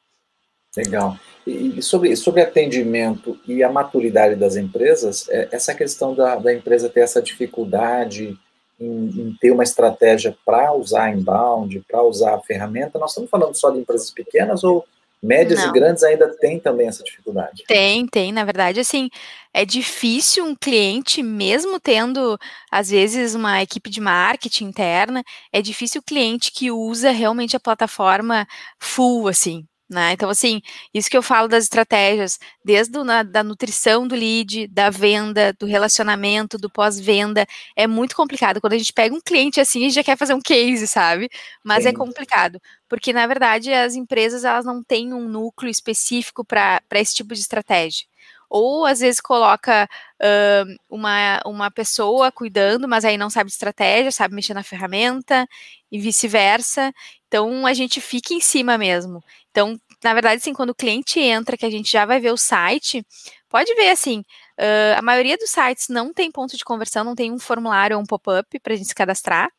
Legal. 0.76 1.18
E 1.46 1.82
sobre, 1.82 2.16
sobre 2.16 2.42
atendimento 2.42 3.38
e 3.46 3.62
a 3.64 3.72
maturidade 3.72 4.36
das 4.36 4.56
empresas, 4.56 5.28
é, 5.30 5.50
essa 5.52 5.74
questão 5.76 6.16
da, 6.16 6.36
da 6.36 6.54
empresa 6.54 6.90
ter 6.90 7.02
essa 7.02 7.22
dificuldade 7.22 8.38
em, 8.80 9.06
em 9.06 9.38
ter 9.40 9.52
uma 9.52 9.64
estratégia 9.64 10.36
para 10.46 10.74
usar 10.74 11.14
inbound, 11.14 11.84
para 11.88 12.02
usar 12.04 12.36
a 12.36 12.42
ferramenta, 12.42 12.98
nós 12.98 13.12
estamos 13.12 13.30
falando 13.30 13.56
só 13.56 13.70
de 13.70 13.80
empresas 13.80 14.10
pequenas 14.10 14.64
ou 14.64 14.86
médias 15.22 15.60
Não. 15.60 15.70
e 15.70 15.72
grandes 15.72 16.04
ainda 16.04 16.28
tem 16.38 16.60
também 16.60 16.88
essa 16.88 17.04
dificuldade? 17.04 17.64
Tem, 17.68 18.06
tem. 18.08 18.32
Na 18.32 18.44
verdade, 18.44 18.80
assim, 18.80 19.10
é 19.54 19.64
difícil 19.64 20.44
um 20.44 20.56
cliente, 20.56 21.24
mesmo 21.24 21.80
tendo, 21.80 22.38
às 22.72 22.90
vezes, 22.90 23.36
uma 23.36 23.62
equipe 23.62 23.90
de 23.90 24.02
marketing 24.02 24.66
interna, 24.66 25.24
é 25.52 25.62
difícil 25.62 26.02
o 26.02 26.04
cliente 26.04 26.52
que 26.52 26.72
usa 26.72 27.12
realmente 27.12 27.56
a 27.56 27.60
plataforma 27.60 28.46
full, 28.80 29.30
assim, 29.30 29.66
Né? 29.90 30.14
Então, 30.14 30.30
assim, 30.30 30.62
isso 30.94 31.10
que 31.10 31.18
eu 31.18 31.22
falo 31.22 31.48
das 31.48 31.66
estratégias, 31.66 32.40
desde 32.64 32.98
a 32.98 33.22
da 33.22 33.44
nutrição 33.44 34.08
do 34.08 34.16
lead, 34.16 34.68
da 34.68 34.90
venda, 34.90 35.54
do 35.54 35.66
relacionamento, 35.66 36.58
do 36.58 36.70
pós-venda, 36.70 37.46
é 37.76 37.86
muito 37.86 38.16
complicado. 38.16 38.62
Quando 38.62 38.74
a 38.74 38.78
gente 38.78 38.94
pega 38.94 39.14
um 39.14 39.22
cliente 39.22 39.60
assim, 39.60 39.80
a 39.82 39.84
gente 39.84 39.96
já 39.96 40.04
quer 40.04 40.18
fazer 40.18 40.34
um 40.34 40.42
case, 40.42 40.88
sabe? 40.88 41.30
Mas 41.64 41.86
é 41.86 41.90
Sim. 41.90 41.96
é 41.96 41.98
complicado, 41.98 42.60
porque, 42.90 43.14
na 43.14 43.28
verdade, 43.28 43.72
as 43.72 43.96
empresas 43.96 44.44
elas 44.44 44.66
não 44.66 44.82
têm 44.84 45.14
um 45.14 45.28
núcleo 45.28 45.70
específico 45.70 46.46
para 46.46 46.82
esse 46.94 47.14
tipo 47.16 47.34
de 47.34 47.42
estratégia 47.42 48.08
ou 48.56 48.86
às 48.86 49.00
vezes 49.00 49.20
coloca 49.20 49.90
uh, 50.22 50.76
uma, 50.88 51.42
uma 51.44 51.72
pessoa 51.72 52.32
cuidando, 52.32 52.88
mas 52.88 53.04
aí 53.04 53.18
não 53.18 53.28
sabe 53.28 53.48
de 53.48 53.54
estratégia, 53.54 54.12
sabe 54.12 54.36
mexer 54.36 54.54
na 54.54 54.62
ferramenta 54.62 55.48
e 55.92 56.00
vice-versa. 56.00 56.94
Então 57.28 57.66
a 57.66 57.74
gente 57.74 58.00
fica 58.00 58.32
em 58.32 58.40
cima 58.40 58.78
mesmo. 58.78 59.24
Então, 59.54 59.80
na 60.04 60.14
verdade, 60.14 60.38
assim, 60.38 60.52
quando 60.52 60.72
o 60.72 60.76
cliente 60.76 61.20
entra, 61.20 61.56
que 61.56 61.66
a 61.66 61.70
gente 61.70 61.92
já 61.92 62.08
vai 62.08 62.20
ver 62.20 62.32
o 62.32 62.38
site, 62.38 63.06
pode 63.48 63.72
ver 63.76 63.92
assim. 63.92 64.22
Uh, 64.60 64.98
a 64.98 65.02
maioria 65.04 65.38
dos 65.38 65.52
sites 65.52 65.90
não 65.90 66.12
tem 66.12 66.32
ponto 66.32 66.58
de 66.58 66.66
conversão, 66.66 67.04
não 67.04 67.14
tem 67.14 67.32
um 67.32 67.38
formulário 67.38 67.96
ou 67.96 68.02
um 68.02 68.06
pop-up 68.06 68.60
para 68.60 68.74
a 68.74 68.76
gente 68.76 68.88
se 68.88 68.96
cadastrar 68.96 69.50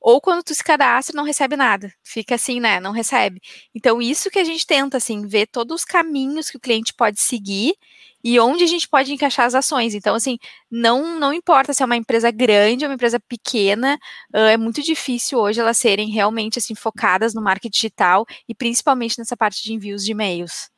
ou 0.00 0.20
quando 0.20 0.42
tu 0.42 0.54
se 0.54 0.62
cadastra 0.62 1.16
não 1.16 1.24
recebe 1.24 1.56
nada, 1.56 1.92
fica 2.02 2.34
assim, 2.34 2.60
né, 2.60 2.80
não 2.80 2.92
recebe. 2.92 3.40
Então 3.74 4.00
isso 4.00 4.30
que 4.30 4.38
a 4.38 4.44
gente 4.44 4.66
tenta 4.66 4.96
assim, 4.96 5.26
ver 5.26 5.46
todos 5.46 5.80
os 5.80 5.84
caminhos 5.84 6.50
que 6.50 6.56
o 6.56 6.60
cliente 6.60 6.94
pode 6.94 7.20
seguir 7.20 7.74
e 8.22 8.38
onde 8.40 8.64
a 8.64 8.66
gente 8.66 8.88
pode 8.88 9.12
encaixar 9.12 9.46
as 9.46 9.54
ações. 9.54 9.94
Então 9.94 10.14
assim, 10.14 10.38
não 10.70 11.18
não 11.18 11.32
importa 11.32 11.72
se 11.72 11.82
é 11.82 11.86
uma 11.86 11.96
empresa 11.96 12.30
grande 12.30 12.84
ou 12.84 12.90
uma 12.90 12.94
empresa 12.94 13.20
pequena, 13.20 13.98
é 14.32 14.56
muito 14.56 14.82
difícil 14.82 15.38
hoje 15.38 15.60
elas 15.60 15.78
serem 15.78 16.10
realmente 16.10 16.58
assim 16.58 16.74
focadas 16.74 17.34
no 17.34 17.42
marketing 17.42 17.70
digital 17.70 18.26
e 18.48 18.54
principalmente 18.54 19.18
nessa 19.18 19.36
parte 19.36 19.62
de 19.62 19.72
envios 19.72 20.04
de 20.04 20.12
e-mails. 20.12 20.70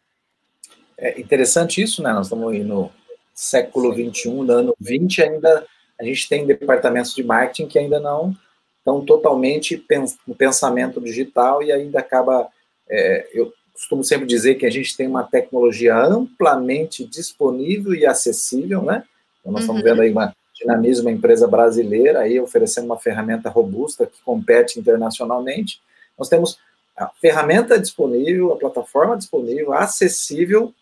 É 0.98 1.18
interessante 1.18 1.82
isso, 1.82 2.02
né? 2.02 2.12
Nós 2.12 2.26
estamos 2.26 2.52
aí 2.52 2.62
no 2.62 2.90
século 3.34 3.94
21, 3.94 4.44
no 4.44 4.52
ano 4.52 4.74
20 4.78 5.22
ainda 5.22 5.66
a 5.98 6.04
gente 6.04 6.28
tem 6.28 6.46
departamentos 6.46 7.14
de 7.14 7.22
marketing 7.22 7.68
que 7.68 7.78
ainda 7.78 7.98
não 7.98 8.36
estão 8.80 9.04
totalmente 9.04 9.82
no 10.26 10.34
pensamento 10.34 11.00
digital 11.00 11.62
e 11.62 11.70
ainda 11.70 12.00
acaba. 12.00 12.48
É, 12.88 13.28
eu 13.32 13.52
costumo 13.72 14.02
sempre 14.02 14.26
dizer 14.26 14.56
que 14.56 14.66
a 14.66 14.70
gente 14.70 14.96
tem 14.96 15.06
uma 15.06 15.22
tecnologia 15.22 15.96
amplamente 15.96 17.04
disponível 17.04 17.94
e 17.94 18.04
acessível, 18.04 18.82
né? 18.82 19.04
Então, 19.40 19.52
nós 19.52 19.62
uhum. 19.62 19.76
estamos 19.76 19.82
vendo 19.82 20.02
aí 20.02 20.10
uma 20.10 20.34
dinamismo, 20.60 21.06
uma 21.08 21.16
empresa 21.16 21.48
brasileira 21.48 22.20
aí 22.20 22.38
oferecendo 22.38 22.84
uma 22.84 22.98
ferramenta 22.98 23.48
robusta 23.48 24.06
que 24.06 24.20
compete 24.22 24.78
internacionalmente. 24.78 25.80
Nós 26.18 26.28
temos 26.28 26.58
a 26.96 27.08
ferramenta 27.20 27.78
disponível, 27.78 28.52
a 28.52 28.56
plataforma 28.56 29.16
disponível, 29.16 29.72
acessível, 29.72 30.74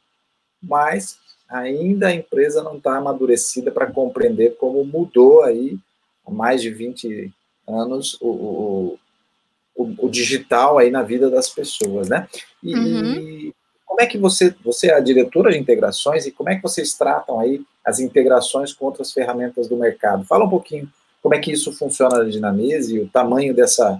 mas 0.61 1.19
ainda 1.49 2.09
a 2.09 2.15
empresa 2.15 2.63
não 2.63 2.77
está 2.77 2.97
amadurecida 2.97 3.71
para 3.71 3.87
compreender 3.87 4.57
como 4.57 4.85
mudou 4.85 5.43
aí 5.43 5.79
há 6.27 6.31
mais 6.31 6.61
de 6.61 6.71
20 6.71 7.33
anos 7.69 8.17
o, 8.21 8.99
o, 9.77 9.95
o, 9.99 10.09
digital 10.09 10.79
aí 10.79 10.91
na 10.91 11.03
vida 11.03 11.31
das 11.31 11.49
pessoas, 11.49 12.09
né? 12.09 12.27
E, 12.63 12.75
uhum. 12.75 13.53
como 13.87 14.01
é 14.01 14.07
que 14.07 14.19
você, 14.19 14.55
você 14.65 14.89
é 14.89 14.95
a 14.95 15.01
diretora 15.01 15.53
de 15.53 15.59
integrações 15.59 16.27
e 16.27 16.33
como 16.33 16.51
é 16.51 16.57
que 16.57 16.63
vocês 16.63 16.95
tratam 16.95 17.39
aí 17.39 17.61
as 17.85 18.01
integrações 18.01 18.73
com 18.73 18.87
outras 18.87 19.13
ferramentas 19.13 19.69
do 19.69 19.77
mercado? 19.77 20.25
Fala 20.25 20.45
um 20.45 20.51
pouquinho 20.51 20.91
como 21.23 21.35
é 21.35 21.39
que 21.39 21.53
isso 21.53 21.73
funciona 21.73 22.19
na 22.19 22.25
Dinamize 22.25 22.97
e 22.97 23.01
o 23.01 23.09
tamanho 23.09 23.55
dessa, 23.55 23.97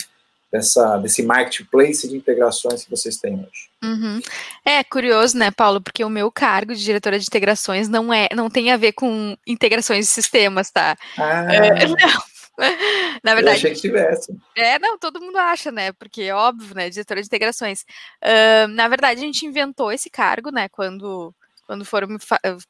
dessa, 0.51 0.97
desse 0.99 1.23
marketplace 1.23 2.09
de 2.09 2.17
integrações 2.17 2.85
que 2.85 2.91
vocês 2.91 3.17
têm 3.17 3.35
hoje. 3.35 3.69
Uhum. 3.83 4.21
É 4.65 4.83
curioso, 4.83 5.37
né, 5.37 5.51
Paulo, 5.51 5.81
porque 5.81 6.05
o 6.05 6.11
meu 6.11 6.31
cargo 6.33 6.75
de 6.75 6.83
diretora 6.83 7.19
de 7.19 7.27
integrações 7.27 7.89
não 7.89 8.13
é, 8.13 8.29
não 8.35 8.49
tem 8.49 8.73
a 8.73 8.77
ver 8.77 8.93
com 8.93 9.37
integrações 9.47 10.07
de 10.07 10.13
sistemas, 10.13 10.71
tá? 10.71 10.97
Ah. 11.19 11.55
É, 11.55 11.87
não, 11.87 12.23
Na 13.23 13.35
verdade. 13.35 13.57
Eu 13.57 13.71
achei 13.71 13.75
que 13.75 13.81
tivesse. 13.81 14.37
É, 14.57 14.79
não, 14.79 14.99
todo 14.99 15.21
mundo 15.21 15.37
acha, 15.37 15.71
né? 15.71 15.93
Porque 15.93 16.23
é 16.23 16.35
óbvio, 16.35 16.75
né? 16.75 16.91
Diretora 16.91 17.21
de 17.21 17.27
integrações. 17.27 17.83
Uh, 18.23 18.69
na 18.69 18.89
verdade, 18.89 19.21
a 19.21 19.25
gente 19.25 19.47
inventou 19.47 19.93
esse 19.93 20.11
cargo, 20.11 20.51
né? 20.51 20.69
Quando 20.69 21.35
quando 21.69 21.85
foram, 21.85 22.09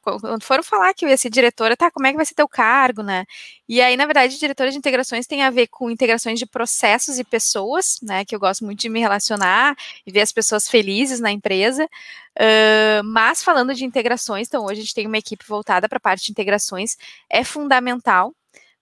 quando 0.01 0.43
foram 0.43 0.61
falar 0.61 0.93
que 0.93 1.05
eu 1.05 1.09
ia 1.09 1.15
ser 1.15 1.29
diretora, 1.29 1.77
tá, 1.77 1.89
como 1.89 2.05
é 2.05 2.11
que 2.11 2.17
vai 2.17 2.25
ser 2.25 2.33
teu 2.35 2.49
cargo, 2.49 3.01
né? 3.01 3.23
E 3.67 3.79
aí, 3.79 3.95
na 3.95 4.05
verdade, 4.05 4.37
diretora 4.37 4.69
de 4.69 4.77
integrações 4.77 5.25
tem 5.25 5.41
a 5.41 5.49
ver 5.49 5.67
com 5.67 5.89
integrações 5.89 6.37
de 6.37 6.45
processos 6.45 7.17
e 7.17 7.23
pessoas, 7.23 7.97
né, 8.03 8.25
que 8.25 8.35
eu 8.35 8.39
gosto 8.41 8.65
muito 8.65 8.81
de 8.81 8.89
me 8.89 8.99
relacionar 8.99 9.73
e 10.05 10.11
ver 10.11 10.19
as 10.19 10.33
pessoas 10.33 10.67
felizes 10.67 11.21
na 11.21 11.31
empresa. 11.31 11.85
Uh, 11.85 13.01
mas 13.05 13.41
falando 13.41 13.73
de 13.73 13.85
integrações, 13.85 14.49
então 14.49 14.65
hoje 14.65 14.81
a 14.81 14.83
gente 14.83 14.93
tem 14.93 15.07
uma 15.07 15.17
equipe 15.17 15.45
voltada 15.47 15.87
para 15.87 15.97
a 15.97 16.01
parte 16.01 16.25
de 16.25 16.31
integrações, 16.33 16.97
é 17.29 17.41
fundamental 17.41 18.35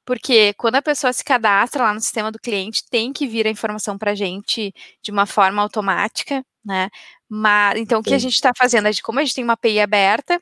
porque 0.08 0.54
quando 0.54 0.76
a 0.76 0.82
pessoa 0.82 1.12
se 1.12 1.22
cadastra 1.22 1.84
lá 1.84 1.93
no 1.93 2.00
sistema 2.00 2.32
do 2.32 2.39
cliente, 2.39 2.82
tem 2.89 3.12
que 3.12 3.28
vir 3.28 3.46
a 3.46 3.50
informação 3.52 3.98
para 3.98 4.12
a 4.12 4.15
gente 4.15 4.74
de 5.04 5.12
uma 5.12 5.26
forma 5.26 5.62
automática, 5.62 6.41
né? 6.63 6.89
Mas, 7.30 7.78
então, 7.78 8.00
o 8.00 8.04
que 8.04 8.13
a 8.13 8.17
gente 8.17 8.36
está 8.36 8.54
fazendo? 8.58 8.88
Como 9.04 9.20
a 9.20 9.24
gente 9.26 9.36
tem 9.36 9.43
uma 9.43 9.54
API 9.54 9.82
aberta, 9.82 10.39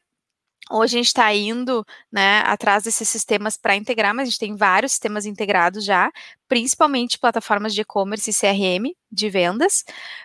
Hoje 0.72 0.96
a 0.96 0.98
gente 0.98 1.08
está 1.08 1.32
indo 1.32 1.86
né, 2.12 2.40
atrás 2.40 2.84
desses 2.84 3.08
sistemas 3.08 3.56
para 3.56 3.76
integrar, 3.76 4.16
mas 4.16 4.24
a 4.28 4.32
gente 4.32 4.40
tem 4.40 4.56
vários 4.56 4.94
sistemas 4.94 5.28
integrados 5.28 5.86
já, 5.86 6.12
principalmente 6.48 7.20
plataformas 7.20 7.72
de 7.76 7.82
e-commerce 7.82 8.32
e 8.32 8.34
CRM 8.34 8.92
de 9.12 9.30
vendas. 9.30 9.84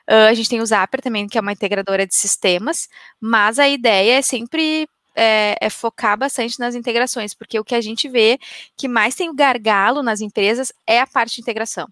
Uh, 0.09 0.31
a 0.31 0.35
gente 0.35 0.49
tem 0.49 0.63
o 0.63 0.67
Zapper 0.67 1.03
também, 1.03 1.29
que 1.29 1.37
é 1.37 1.43
uma 1.43 1.53
integradora 1.53 2.07
de 2.07 2.15
sistemas, 2.15 2.89
mas 3.21 3.59
a 3.59 3.69
ideia 3.69 4.19
é 4.19 4.23
sempre 4.23 4.89
é, 5.15 5.57
é, 5.61 5.71
focar 5.71 6.17
bastante 6.19 6.59
nas 6.59 6.75
integrações, 6.75 7.35
porque 7.35 7.59
o 7.59 7.65
que 7.65 7.75
a 7.75 7.81
gente 7.81 8.09
vê 8.09 8.39
que 8.77 8.89
mais 8.89 9.15
tem 9.15 9.29
o 9.29 9.35
gargalo 9.35 10.03
nas 10.03 10.21
empresas 10.21 10.73
é 10.87 11.01
a 11.01 11.07
parte 11.07 11.37
de 11.37 11.43
integração. 11.43 11.89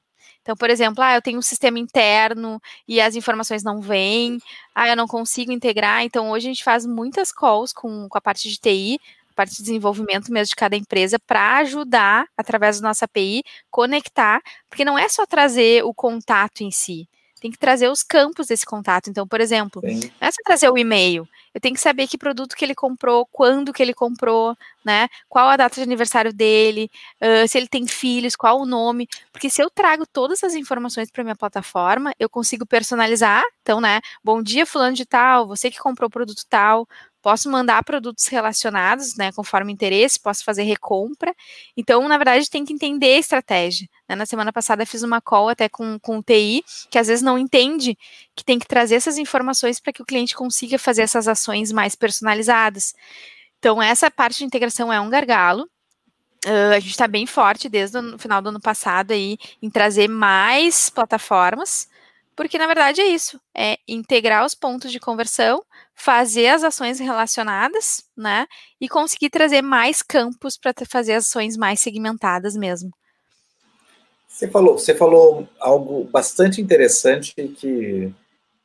Então, 0.48 0.56
por 0.56 0.70
exemplo, 0.70 1.04
ah, 1.04 1.14
eu 1.14 1.20
tenho 1.20 1.38
um 1.38 1.42
sistema 1.42 1.78
interno 1.78 2.58
e 2.86 3.02
as 3.02 3.14
informações 3.14 3.62
não 3.62 3.82
vêm, 3.82 4.38
ah, 4.74 4.88
eu 4.88 4.96
não 4.96 5.06
consigo 5.06 5.52
integrar. 5.52 6.02
Então, 6.02 6.30
hoje 6.30 6.46
a 6.46 6.50
gente 6.50 6.64
faz 6.64 6.86
muitas 6.86 7.30
calls 7.30 7.70
com, 7.70 8.08
com 8.08 8.16
a 8.16 8.20
parte 8.20 8.48
de 8.48 8.56
TI, 8.56 8.98
a 9.30 9.34
parte 9.34 9.56
de 9.56 9.62
desenvolvimento 9.62 10.32
mesmo 10.32 10.48
de 10.48 10.56
cada 10.56 10.74
empresa, 10.74 11.18
para 11.18 11.58
ajudar, 11.58 12.26
através 12.34 12.80
da 12.80 12.88
nossa 12.88 13.04
API, 13.04 13.42
conectar, 13.70 14.40
porque 14.70 14.86
não 14.86 14.98
é 14.98 15.06
só 15.10 15.26
trazer 15.26 15.84
o 15.84 15.92
contato 15.92 16.62
em 16.62 16.70
si, 16.70 17.06
tem 17.40 17.50
que 17.50 17.58
trazer 17.58 17.88
os 17.88 18.02
campos 18.02 18.46
desse 18.46 18.66
contato. 18.66 19.08
Então, 19.10 19.26
por 19.26 19.40
exemplo, 19.40 19.80
Sim. 19.84 20.10
não 20.20 20.28
é 20.28 20.30
só 20.30 20.42
trazer 20.44 20.68
o 20.68 20.78
e-mail. 20.78 21.28
Eu 21.54 21.60
tenho 21.60 21.74
que 21.74 21.80
saber 21.80 22.06
que 22.06 22.18
produto 22.18 22.54
que 22.54 22.64
ele 22.64 22.74
comprou, 22.74 23.26
quando 23.26 23.72
que 23.72 23.82
ele 23.82 23.94
comprou, 23.94 24.56
né? 24.84 25.08
Qual 25.28 25.48
a 25.48 25.56
data 25.56 25.74
de 25.76 25.82
aniversário 25.82 26.32
dele, 26.32 26.90
uh, 27.22 27.48
se 27.48 27.58
ele 27.58 27.68
tem 27.68 27.86
filhos, 27.86 28.36
qual 28.36 28.60
o 28.60 28.66
nome. 28.66 29.08
Porque 29.32 29.50
se 29.50 29.62
eu 29.62 29.70
trago 29.70 30.06
todas 30.06 30.44
as 30.44 30.54
informações 30.54 31.10
para 31.10 31.24
minha 31.24 31.36
plataforma, 31.36 32.12
eu 32.18 32.28
consigo 32.28 32.66
personalizar. 32.66 33.42
Então, 33.62 33.80
né? 33.80 34.00
Bom 34.22 34.42
dia, 34.42 34.66
fulano 34.66 34.94
de 34.94 35.04
tal, 35.04 35.46
você 35.46 35.70
que 35.70 35.78
comprou 35.78 36.08
o 36.08 36.10
produto 36.10 36.42
tal, 36.48 36.86
posso 37.22 37.50
mandar 37.50 37.82
produtos 37.84 38.26
relacionados, 38.26 39.16
né, 39.16 39.32
conforme 39.32 39.72
interesse, 39.72 40.20
posso 40.20 40.44
fazer 40.44 40.62
recompra. 40.62 41.34
Então, 41.76 42.06
na 42.08 42.16
verdade, 42.16 42.48
tem 42.48 42.64
que 42.64 42.72
entender 42.72 43.14
a 43.14 43.18
estratégia. 43.18 43.88
Né? 44.08 44.14
Na 44.14 44.26
semana 44.26 44.52
passada, 44.52 44.86
fiz 44.86 45.02
uma 45.02 45.20
call 45.20 45.48
até 45.48 45.68
com, 45.68 45.98
com 46.00 46.18
o 46.18 46.22
TI, 46.22 46.64
que 46.90 46.98
às 46.98 47.08
vezes 47.08 47.22
não 47.22 47.38
entende 47.38 47.96
que 48.34 48.44
tem 48.44 48.58
que 48.58 48.66
trazer 48.66 48.96
essas 48.96 49.18
informações 49.18 49.80
para 49.80 49.92
que 49.92 50.02
o 50.02 50.06
cliente 50.06 50.34
consiga 50.34 50.78
fazer 50.78 51.02
essas 51.02 51.28
ações 51.28 51.72
mais 51.72 51.94
personalizadas. 51.94 52.94
Então, 53.58 53.82
essa 53.82 54.10
parte 54.10 54.38
de 54.38 54.44
integração 54.44 54.92
é 54.92 55.00
um 55.00 55.10
gargalo. 55.10 55.68
Uh, 56.46 56.74
a 56.76 56.78
gente 56.78 56.92
está 56.92 57.08
bem 57.08 57.26
forte 57.26 57.68
desde 57.68 57.98
o 57.98 58.16
final 58.16 58.40
do 58.40 58.50
ano 58.50 58.60
passado 58.60 59.10
aí 59.10 59.36
em 59.60 59.68
trazer 59.68 60.08
mais 60.08 60.88
plataformas, 60.88 61.88
porque 62.38 62.56
na 62.56 62.68
verdade 62.68 63.00
é 63.00 63.06
isso, 63.08 63.40
é 63.52 63.78
integrar 63.88 64.46
os 64.46 64.54
pontos 64.54 64.92
de 64.92 65.00
conversão 65.00 65.60
fazer 65.92 66.46
as 66.46 66.62
ações 66.62 67.00
relacionadas, 67.00 68.04
né? 68.16 68.46
E 68.80 68.88
conseguir 68.88 69.28
trazer 69.28 69.60
mais 69.60 70.02
campos 70.04 70.56
para 70.56 70.72
fazer 70.88 71.14
ações 71.14 71.56
mais 71.56 71.80
segmentadas 71.80 72.54
mesmo. 72.54 72.92
Você 74.28 74.46
falou, 74.46 74.78
você 74.78 74.94
falou 74.94 75.48
algo 75.58 76.04
bastante 76.04 76.60
interessante 76.60 77.34
que, 77.34 77.48
que 77.48 78.14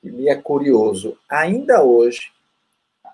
me 0.04 0.30
é 0.30 0.36
curioso. 0.36 1.18
Ainda 1.28 1.82
hoje, 1.82 2.32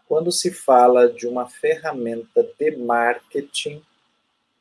quando 0.09 0.29
se 0.29 0.51
fala 0.51 1.07
de 1.07 1.25
uma 1.25 1.47
ferramenta 1.47 2.45
de 2.59 2.75
marketing, 2.75 3.81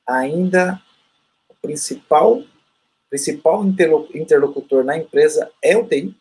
ainda 0.07 0.81
o 1.49 1.55
principal 1.55 2.45
principal 3.11 3.65
interlocutor 4.15 4.85
na 4.85 4.97
empresa 4.97 5.51
é 5.63 5.77
o 5.77 5.87
TI. 5.87 6.15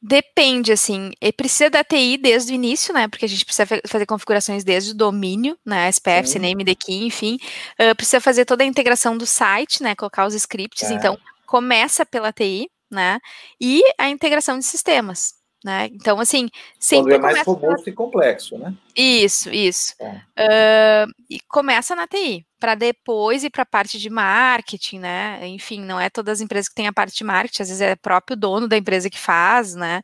Depende, 0.00 0.72
assim, 0.72 1.10
precisa 1.36 1.70
da 1.70 1.82
TI 1.82 2.18
desde 2.18 2.52
o 2.52 2.54
início, 2.54 2.94
né? 2.94 3.08
Porque 3.08 3.24
a 3.24 3.28
gente 3.28 3.44
precisa 3.44 3.66
fazer 3.88 4.06
configurações 4.06 4.62
desde 4.62 4.92
o 4.92 4.94
domínio, 4.94 5.58
né? 5.64 5.88
SPF, 5.88 6.28
Sim. 6.28 6.38
CNAME, 6.38 6.64
DKey, 6.64 7.06
enfim. 7.06 7.38
Uh, 7.80 7.94
precisa 7.96 8.20
fazer 8.20 8.44
toda 8.44 8.62
a 8.62 8.66
integração 8.66 9.16
do 9.16 9.26
site, 9.26 9.82
né? 9.82 9.94
Colocar 9.94 10.26
os 10.26 10.34
scripts. 10.34 10.90
É. 10.90 10.94
Então, 10.94 11.18
começa 11.46 12.06
pela 12.06 12.32
TI, 12.32 12.70
né? 12.90 13.18
E 13.60 13.82
a 13.98 14.08
integração 14.08 14.58
de 14.58 14.64
sistemas. 14.64 15.34
Né? 15.66 15.86
Então, 15.92 16.20
assim, 16.20 16.48
sempre. 16.78 17.14
Quando 17.14 17.26
é 17.26 17.32
mais 17.32 17.44
robusto 17.44 17.86
na... 17.86 17.92
e 17.92 17.92
complexo, 17.92 18.56
né? 18.56 18.72
Isso, 18.96 19.50
isso. 19.50 19.96
É. 19.98 21.06
Uh, 21.08 21.12
e 21.28 21.40
começa 21.48 21.96
na 21.96 22.06
TI, 22.06 22.46
para 22.60 22.76
depois 22.76 23.42
ir 23.42 23.50
para 23.50 23.64
a 23.64 23.66
parte 23.66 23.98
de 23.98 24.08
marketing, 24.08 25.00
né? 25.00 25.40
Enfim, 25.48 25.80
não 25.80 25.98
é 25.98 26.08
todas 26.08 26.34
as 26.34 26.40
empresas 26.40 26.68
que 26.68 26.76
têm 26.76 26.86
a 26.86 26.92
parte 26.92 27.16
de 27.16 27.24
marketing, 27.24 27.62
às 27.62 27.68
vezes 27.68 27.82
é 27.82 27.94
o 27.94 27.98
próprio 27.98 28.36
dono 28.36 28.68
da 28.68 28.76
empresa 28.76 29.10
que 29.10 29.18
faz, 29.18 29.74
né? 29.74 30.02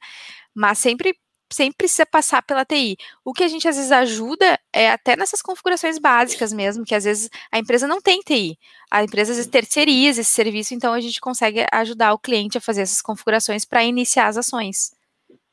Mas 0.53 0.79
sempre 0.79 1.15
sempre 1.53 1.77
precisa 1.77 2.05
passar 2.05 2.43
pela 2.43 2.65
TI. 2.65 2.97
O 3.25 3.33
que 3.33 3.45
a 3.45 3.49
gente 3.49 3.69
às 3.69 3.77
vezes 3.77 3.93
ajuda 3.93 4.59
é 4.73 4.91
até 4.91 5.17
nessas 5.17 5.43
configurações 5.43 5.99
básicas 5.99 6.53
mesmo, 6.53 6.85
que 6.85 6.95
às 6.95 7.05
vezes 7.05 7.29
a 7.53 7.59
empresa 7.59 7.87
não 7.87 8.01
tem 8.01 8.21
TI. 8.21 8.59
A 8.91 9.05
empresa 9.05 9.33
às 9.33 9.37
vezes 9.37 9.51
terceiriza 9.51 10.23
esse 10.23 10.33
serviço, 10.33 10.75
então 10.75 10.93
a 10.93 11.01
gente 11.01 11.21
consegue 11.21 11.65
ajudar 11.71 12.15
o 12.15 12.19
cliente 12.19 12.59
a 12.59 12.61
fazer 12.61 12.83
essas 12.83 13.03
configurações 13.03 13.65
para 13.65 13.85
iniciar 13.85 14.27
as 14.27 14.37
ações. 14.37 14.91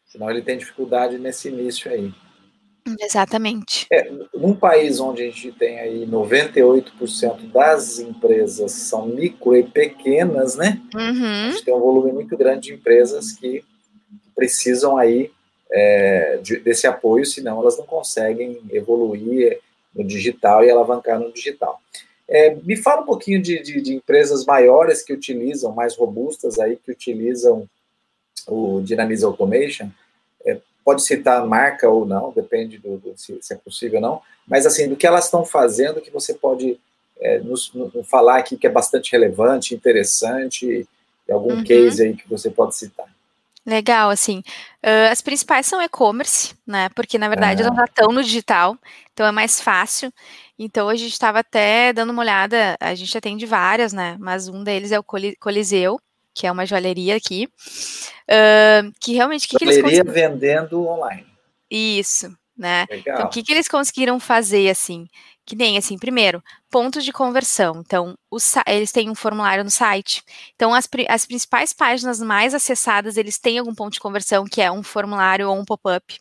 Senão 0.10 0.30
ele 0.30 0.42
tem 0.42 0.58
dificuldade 0.58 1.18
nesse 1.18 1.48
início 1.48 1.90
aí. 1.90 2.12
Exatamente. 3.00 3.86
É, 3.92 4.12
num 4.34 4.56
país 4.56 5.00
onde 5.00 5.22
a 5.22 5.26
gente 5.26 5.52
tem 5.52 5.80
aí 5.80 6.08
98% 6.08 7.52
das 7.52 8.00
empresas 8.00 8.72
são 8.72 9.06
micro 9.06 9.56
e 9.56 9.64
pequenas, 9.64 10.56
né? 10.56 10.82
Uhum. 10.96 11.48
A 11.48 11.52
gente 11.52 11.64
tem 11.64 11.74
um 11.74 11.80
volume 11.80 12.12
muito 12.12 12.36
grande 12.36 12.68
de 12.68 12.74
empresas 12.74 13.34
que 13.34 13.64
precisam 14.36 14.98
aí 14.98 15.32
é, 15.72 16.40
de, 16.42 16.58
desse 16.58 16.88
apoio, 16.88 17.26
senão 17.26 17.60
elas 17.60 17.78
não 17.78 17.86
conseguem 17.86 18.60
evoluir 18.72 19.60
no 19.94 20.04
digital 20.04 20.64
e 20.64 20.72
alavancar 20.72 21.20
no 21.20 21.32
digital. 21.32 21.80
É, 22.28 22.56
me 22.56 22.76
fala 22.76 23.02
um 23.02 23.06
pouquinho 23.06 23.42
de, 23.42 23.62
de, 23.62 23.82
de, 23.82 23.96
empresas 23.96 24.46
maiores 24.46 25.02
que 25.02 25.14
utilizam, 25.14 25.74
mais 25.74 25.96
robustas 25.96 26.60
aí, 26.60 26.76
que 26.76 26.92
utilizam 26.92 27.68
o 28.50 28.82
Dynamics 28.82 29.24
Automation. 29.24 29.90
É, 30.46 30.60
pode 30.84 31.04
citar 31.04 31.46
marca 31.46 31.88
ou 31.90 32.06
não, 32.06 32.32
depende 32.32 32.78
do, 32.78 32.98
do 32.98 33.14
se, 33.16 33.38
se, 33.42 33.54
é 33.54 33.58
possível 33.58 33.98
ou 33.98 34.02
não, 34.02 34.22
mas 34.48 34.66
assim, 34.66 34.88
do 34.88 34.96
que 34.96 35.06
elas 35.06 35.26
estão 35.26 35.46
fazendo 35.46 36.02
que 36.02 36.12
você 36.12 36.34
pode 36.34 36.80
é, 37.20 37.40
nos, 37.40 37.72
nos, 37.74 37.92
falar 38.08 38.38
aqui 38.38 38.58
que 38.58 38.66
é 38.66 38.70
bastante 38.70 39.12
relevante, 39.12 39.76
interessante, 39.76 40.88
algum 41.30 41.58
uhum. 41.58 41.64
case 41.64 42.04
aí 42.04 42.16
que 42.16 42.28
você 42.28 42.50
pode 42.50 42.76
citar. 42.76 43.06
Legal, 43.66 44.10
assim, 44.10 44.40
uh, 44.84 45.12
as 45.12 45.22
principais 45.22 45.68
são 45.68 45.82
e-commerce, 45.82 46.56
né, 46.66 46.90
porque 46.96 47.18
na 47.20 47.28
verdade 47.28 47.62
elas 47.62 47.76
já 47.76 47.84
estão 47.86 48.08
no 48.08 48.24
digital, 48.24 48.76
então 49.14 49.28
é 49.28 49.32
mais 49.32 49.62
fácil. 49.62 50.12
Então 50.58 50.90
a 50.90 50.96
gente 50.96 51.12
estava 51.12 51.40
até 51.40 51.94
dando 51.94 52.12
uma 52.12 52.22
olhada, 52.22 52.76
a 52.80 52.96
gente 52.96 53.16
atende 53.16 53.46
várias, 53.46 53.94
né, 53.94 54.18
mas 54.20 54.48
um 54.48 54.64
deles 54.64 54.92
é 54.92 54.98
o 54.98 55.04
Coliseu, 55.04 56.00
que 56.40 56.48
é 56.48 56.52
uma 56.52 56.66
joalheria 56.66 57.18
aqui, 57.18 57.50
uh, 58.30 58.94
que 59.02 59.14
realmente... 59.14 59.46
Que 59.46 59.58
joalheria 59.60 60.06
que 60.06 60.10
vendendo 60.10 60.88
online. 60.88 61.26
Isso, 61.70 62.34
né, 62.58 62.86
Legal. 62.90 63.16
então 63.16 63.26
o 63.28 63.30
que, 63.30 63.44
que 63.44 63.52
eles 63.52 63.68
conseguiram 63.68 64.18
fazer, 64.22 64.70
assim, 64.70 65.10
que 65.50 65.56
nem 65.56 65.80
assim, 65.80 65.98
primeiro, 65.98 66.44
pontos 66.70 67.04
de 67.04 67.12
conversão. 67.12 67.82
Então, 67.84 68.16
os, 68.30 68.54
eles 68.68 68.92
têm 68.92 69.10
um 69.10 69.16
formulário 69.16 69.64
no 69.64 69.70
site. 69.72 70.24
Então, 70.54 70.76
as, 70.76 70.88
as 71.08 71.26
principais 71.26 71.74
páginas 71.74 72.20
mais 72.20 72.54
acessadas, 72.54 73.18
eles 73.18 73.40
têm 73.40 73.58
algum 73.58 73.74
ponto 73.74 73.94
de 73.94 74.00
conversão, 74.00 74.46
que 74.46 74.62
é 74.62 74.72
um 74.72 74.84
formulário 74.84 75.50
ou 75.50 75.58
um 75.60 75.66
pop-up. 75.66 76.20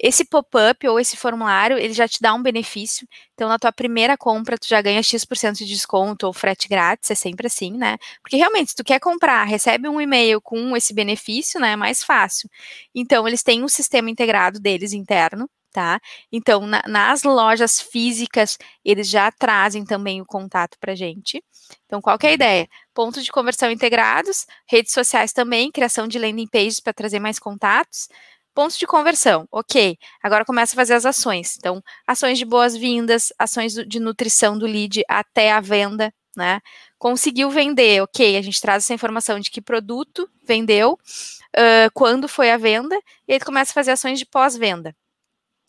Esse 0.00 0.24
pop-up 0.24 0.88
ou 0.88 0.98
esse 0.98 1.18
formulário, 1.18 1.76
ele 1.76 1.92
já 1.92 2.08
te 2.08 2.18
dá 2.22 2.32
um 2.32 2.42
benefício. 2.42 3.06
Então, 3.34 3.46
na 3.46 3.58
tua 3.58 3.72
primeira 3.72 4.16
compra, 4.16 4.56
tu 4.56 4.66
já 4.66 4.80
ganha 4.80 5.02
X% 5.02 5.58
de 5.58 5.66
desconto 5.66 6.26
ou 6.26 6.32
frete 6.32 6.66
grátis, 6.66 7.10
é 7.10 7.14
sempre 7.14 7.46
assim, 7.46 7.72
né? 7.76 7.98
Porque 8.22 8.38
realmente, 8.38 8.70
se 8.70 8.76
tu 8.76 8.82
quer 8.82 9.00
comprar, 9.00 9.44
recebe 9.44 9.86
um 9.86 10.00
e-mail 10.00 10.40
com 10.40 10.74
esse 10.74 10.94
benefício, 10.94 11.60
né? 11.60 11.72
É 11.72 11.76
mais 11.76 12.02
fácil. 12.02 12.48
Então, 12.94 13.28
eles 13.28 13.42
têm 13.42 13.62
um 13.62 13.68
sistema 13.68 14.08
integrado 14.08 14.58
deles 14.58 14.94
interno, 14.94 15.46
tá? 15.72 16.00
Então, 16.30 16.66
na, 16.66 16.82
nas 16.86 17.22
lojas 17.22 17.80
físicas, 17.80 18.58
eles 18.84 19.08
já 19.08 19.30
trazem 19.32 19.84
também 19.84 20.20
o 20.20 20.26
contato 20.26 20.76
para 20.78 20.94
gente. 20.94 21.42
Então, 21.86 22.00
qual 22.00 22.16
é 22.20 22.26
a 22.26 22.28
uhum. 22.28 22.34
ideia? 22.34 22.68
Pontos 22.94 23.24
de 23.24 23.32
conversão 23.32 23.70
integrados, 23.70 24.46
redes 24.68 24.92
sociais 24.92 25.32
também, 25.32 25.72
criação 25.72 26.06
de 26.06 26.18
landing 26.18 26.46
pages 26.46 26.80
para 26.80 26.92
trazer 26.92 27.18
mais 27.18 27.38
contatos. 27.38 28.08
Pontos 28.54 28.76
de 28.76 28.86
conversão, 28.86 29.48
ok. 29.50 29.96
Agora 30.22 30.44
começa 30.44 30.74
a 30.74 30.76
fazer 30.76 30.92
as 30.92 31.06
ações. 31.06 31.56
Então, 31.56 31.82
ações 32.06 32.38
de 32.38 32.44
boas-vindas, 32.44 33.32
ações 33.38 33.72
de 33.72 33.98
nutrição 33.98 34.58
do 34.58 34.66
lead 34.66 35.02
até 35.08 35.50
a 35.50 35.60
venda, 35.60 36.12
né? 36.36 36.60
Conseguiu 36.98 37.50
vender, 37.50 38.02
ok. 38.02 38.36
A 38.36 38.42
gente 38.42 38.60
traz 38.60 38.84
essa 38.84 38.92
informação 38.92 39.40
de 39.40 39.50
que 39.50 39.62
produto 39.62 40.28
vendeu, 40.46 40.92
uh, 40.92 41.90
quando 41.94 42.28
foi 42.28 42.50
a 42.50 42.58
venda, 42.58 42.98
e 43.26 43.32
aí 43.32 43.40
começa 43.40 43.72
a 43.72 43.74
fazer 43.74 43.92
ações 43.92 44.18
de 44.18 44.26
pós-venda. 44.26 44.94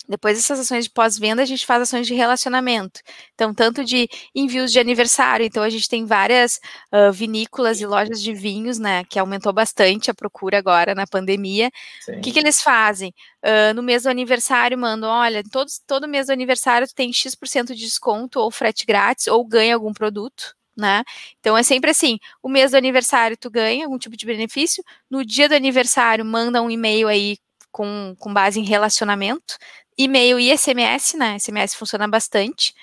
Depois 0.07 0.37
dessas 0.37 0.59
ações 0.59 0.85
de 0.85 0.91
pós-venda, 0.91 1.41
a 1.41 1.45
gente 1.45 1.65
faz 1.65 1.81
ações 1.81 2.05
de 2.05 2.13
relacionamento. 2.13 2.99
Então, 3.33 3.53
tanto 3.53 3.85
de 3.85 4.09
envios 4.35 4.71
de 4.71 4.79
aniversário. 4.79 5.45
Então, 5.45 5.63
a 5.63 5.69
gente 5.69 5.87
tem 5.87 6.05
várias 6.05 6.59
uh, 6.93 7.11
vinícolas 7.11 7.79
e 7.79 7.85
lojas 7.85 8.21
de 8.21 8.33
vinhos, 8.33 8.77
né? 8.77 9.03
Que 9.05 9.17
aumentou 9.17 9.53
bastante 9.53 10.11
a 10.11 10.13
procura 10.13 10.57
agora 10.57 10.93
na 10.93 11.07
pandemia. 11.07 11.71
Sim. 12.01 12.17
O 12.17 12.21
que, 12.21 12.31
que 12.31 12.39
eles 12.39 12.61
fazem? 12.61 13.13
Uh, 13.43 13.73
no 13.73 13.81
mês 13.81 14.03
do 14.03 14.09
aniversário, 14.09 14.77
mandam: 14.77 15.09
olha, 15.09 15.41
todos, 15.49 15.79
todo 15.87 16.07
mês 16.07 16.27
do 16.27 16.33
aniversário 16.33 16.87
tu 16.87 16.93
tem 16.93 17.11
X% 17.11 17.73
de 17.73 17.75
desconto, 17.75 18.39
ou 18.39 18.51
frete 18.51 18.85
grátis, 18.85 19.27
ou 19.27 19.45
ganha 19.45 19.73
algum 19.73 19.93
produto. 19.93 20.55
Né? 20.75 21.03
Então 21.39 21.55
é 21.55 21.61
sempre 21.61 21.91
assim: 21.91 22.17
o 22.41 22.49
mês 22.49 22.71
do 22.71 22.77
aniversário 22.77 23.37
tu 23.37 23.49
ganha 23.49 23.85
algum 23.85 23.97
tipo 23.97 24.17
de 24.17 24.25
benefício, 24.25 24.83
no 25.09 25.23
dia 25.23 25.47
do 25.47 25.53
aniversário 25.53 26.25
manda 26.25 26.61
um 26.63 26.69
e-mail 26.69 27.07
aí 27.07 27.37
com, 27.73 28.15
com 28.19 28.33
base 28.33 28.59
em 28.59 28.63
relacionamento, 28.63 29.57
e-mail 29.97 30.39
e 30.39 30.55
SMS, 30.55 31.17
né? 31.17 31.37
SMS 31.39 31.75
funciona 31.75 32.07
bastante. 32.07 32.73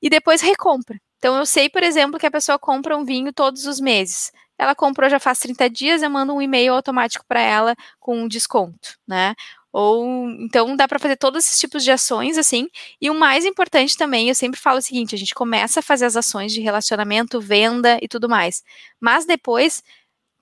E 0.00 0.08
depois 0.08 0.40
recompra. 0.40 1.00
Então 1.18 1.36
eu 1.36 1.46
sei, 1.46 1.68
por 1.68 1.82
exemplo, 1.82 2.18
que 2.18 2.26
a 2.26 2.30
pessoa 2.30 2.58
compra 2.58 2.96
um 2.96 3.04
vinho 3.04 3.32
todos 3.32 3.66
os 3.66 3.80
meses. 3.80 4.32
Ela 4.56 4.74
comprou 4.74 5.08
já 5.08 5.20
faz 5.20 5.38
30 5.38 5.70
dias, 5.70 6.02
eu 6.02 6.10
mando 6.10 6.34
um 6.34 6.42
e-mail 6.42 6.74
automático 6.74 7.24
para 7.28 7.40
ela 7.40 7.76
com 8.00 8.22
um 8.22 8.28
desconto, 8.28 8.96
né? 9.06 9.34
Ou 9.72 10.30
então 10.40 10.74
dá 10.74 10.88
para 10.88 10.98
fazer 10.98 11.16
todos 11.16 11.44
esses 11.44 11.58
tipos 11.58 11.84
de 11.84 11.90
ações 11.90 12.38
assim. 12.38 12.68
E 13.00 13.10
o 13.10 13.14
mais 13.14 13.44
importante 13.44 13.96
também, 13.96 14.28
eu 14.28 14.34
sempre 14.34 14.58
falo 14.58 14.78
o 14.78 14.82
seguinte: 14.82 15.14
a 15.14 15.18
gente 15.18 15.34
começa 15.34 15.80
a 15.80 15.82
fazer 15.82 16.06
as 16.06 16.16
ações 16.16 16.52
de 16.52 16.60
relacionamento, 16.60 17.40
venda 17.40 17.98
e 18.02 18.08
tudo 18.08 18.28
mais. 18.28 18.62
Mas 19.00 19.26
depois 19.26 19.82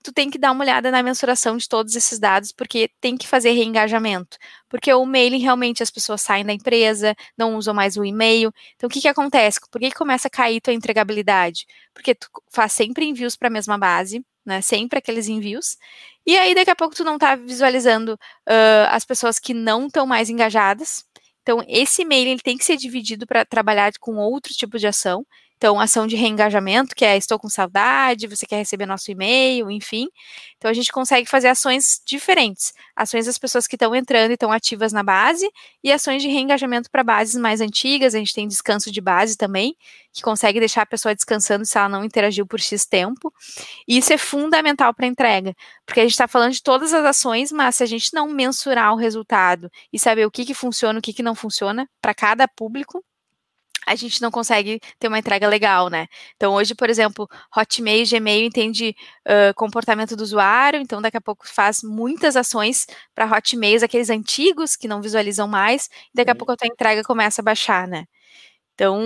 tu 0.07 0.13
tem 0.13 0.29
que 0.29 0.37
dar 0.37 0.53
uma 0.53 0.63
olhada 0.63 0.89
na 0.89 1.03
mensuração 1.03 1.57
de 1.57 1.67
todos 1.67 1.93
esses 1.93 2.17
dados, 2.17 2.53
porque 2.53 2.89
tem 3.01 3.17
que 3.17 3.27
fazer 3.27 3.51
reengajamento. 3.51 4.37
Porque 4.69 4.93
o 4.93 5.05
mailing 5.05 5.39
realmente 5.39 5.83
as 5.83 5.91
pessoas 5.91 6.21
saem 6.21 6.45
da 6.45 6.53
empresa, 6.53 7.13
não 7.37 7.57
usam 7.57 7.73
mais 7.73 7.97
o 7.97 8.05
e-mail. 8.05 8.53
Então, 8.75 8.87
o 8.87 8.89
que, 8.89 9.01
que 9.01 9.07
acontece? 9.07 9.59
Por 9.69 9.81
que, 9.81 9.89
que 9.89 9.97
começa 9.97 10.29
a 10.29 10.31
cair 10.31 10.61
tua 10.61 10.73
entregabilidade? 10.73 11.65
Porque 11.93 12.15
tu 12.15 12.29
faz 12.49 12.71
sempre 12.71 13.05
envios 13.05 13.35
para 13.35 13.49
a 13.49 13.51
mesma 13.51 13.77
base, 13.77 14.25
né? 14.45 14.61
Sempre 14.61 14.99
aqueles 14.99 15.27
envios. 15.27 15.77
E 16.25 16.37
aí, 16.37 16.55
daqui 16.55 16.71
a 16.71 16.75
pouco, 16.75 16.95
tu 16.95 17.03
não 17.03 17.15
está 17.15 17.35
visualizando 17.35 18.13
uh, 18.13 18.87
as 18.89 19.03
pessoas 19.03 19.39
que 19.39 19.53
não 19.53 19.87
estão 19.87 20.07
mais 20.07 20.29
engajadas. 20.29 21.03
Então, 21.41 21.63
esse 21.67 22.03
e-mail 22.03 22.29
ele 22.29 22.41
tem 22.41 22.57
que 22.57 22.63
ser 22.63 22.77
dividido 22.77 23.27
para 23.27 23.43
trabalhar 23.45 23.91
com 23.99 24.15
outro 24.15 24.53
tipo 24.53 24.77
de 24.77 24.87
ação. 24.87 25.25
Então, 25.57 25.79
ação 25.79 26.05
de 26.05 26.15
reengajamento, 26.15 26.95
que 26.95 27.03
é 27.03 27.17
estou 27.17 27.39
com 27.39 27.49
saudade, 27.49 28.27
você 28.27 28.45
quer 28.45 28.57
receber 28.57 28.85
nosso 28.85 29.09
e-mail, 29.11 29.71
enfim. 29.71 30.07
Então, 30.55 30.69
a 30.69 30.73
gente 30.73 30.91
consegue 30.91 31.27
fazer 31.27 31.47
ações 31.47 31.99
diferentes. 32.05 32.73
Ações 32.95 33.25
das 33.25 33.39
pessoas 33.39 33.65
que 33.65 33.75
estão 33.75 33.95
entrando 33.95 34.31
e 34.31 34.33
estão 34.35 34.51
ativas 34.51 34.93
na 34.93 35.01
base, 35.01 35.49
e 35.83 35.91
ações 35.91 36.21
de 36.21 36.27
reengajamento 36.27 36.91
para 36.91 37.03
bases 37.03 37.35
mais 37.35 37.59
antigas. 37.59 38.13
A 38.13 38.19
gente 38.19 38.35
tem 38.35 38.47
descanso 38.47 38.91
de 38.91 39.01
base 39.01 39.35
também, 39.35 39.75
que 40.13 40.21
consegue 40.21 40.59
deixar 40.59 40.83
a 40.83 40.85
pessoa 40.85 41.15
descansando 41.15 41.65
se 41.65 41.75
ela 41.75 41.89
não 41.89 42.05
interagiu 42.05 42.45
por 42.45 42.59
X 42.59 42.85
tempo. 42.85 43.33
E 43.87 43.97
isso 43.97 44.13
é 44.13 44.17
fundamental 44.17 44.93
para 44.93 45.05
a 45.05 45.09
entrega, 45.09 45.55
porque 45.85 46.01
a 46.01 46.03
gente 46.03 46.11
está 46.11 46.27
falando 46.27 46.53
de 46.53 46.61
todas 46.61 46.93
as 46.93 47.03
ações, 47.03 47.51
mas 47.51 47.75
se 47.77 47.83
a 47.83 47.87
gente 47.87 48.13
não 48.13 48.27
mensurar 48.27 48.93
o 48.93 48.97
resultado 48.97 49.71
e 49.91 49.97
saber 49.97 50.25
o 50.25 50.31
que, 50.31 50.45
que 50.45 50.53
funciona, 50.53 50.99
o 50.99 51.01
que, 51.01 51.13
que 51.13 51.23
não 51.23 51.33
funciona 51.33 51.89
para 51.99 52.13
cada 52.13 52.47
público, 52.47 53.03
a 53.87 53.95
gente 53.95 54.21
não 54.21 54.29
consegue 54.29 54.79
ter 54.99 55.07
uma 55.07 55.17
entrega 55.17 55.47
legal, 55.47 55.89
né? 55.89 56.07
Então, 56.35 56.53
hoje, 56.53 56.75
por 56.75 56.89
exemplo, 56.89 57.27
Hotmail, 57.55 58.05
Gmail 58.05 58.45
entende 58.45 58.95
uh, 59.25 59.53
comportamento 59.55 60.15
do 60.15 60.23
usuário, 60.23 60.79
então 60.79 61.01
daqui 61.01 61.17
a 61.17 61.21
pouco 61.21 61.47
faz 61.47 61.81
muitas 61.81 62.35
ações 62.35 62.85
para 63.15 63.25
Hotmails, 63.25 63.83
aqueles 63.83 64.09
antigos 64.09 64.75
que 64.75 64.87
não 64.87 65.01
visualizam 65.01 65.47
mais, 65.47 65.85
e 66.13 66.15
daqui 66.15 66.31
a 66.31 66.35
pouco 66.35 66.51
a 66.51 66.57
tua 66.57 66.67
entrega 66.67 67.01
começa 67.03 67.41
a 67.41 67.45
baixar, 67.45 67.87
né? 67.87 68.05
Então, 68.75 68.99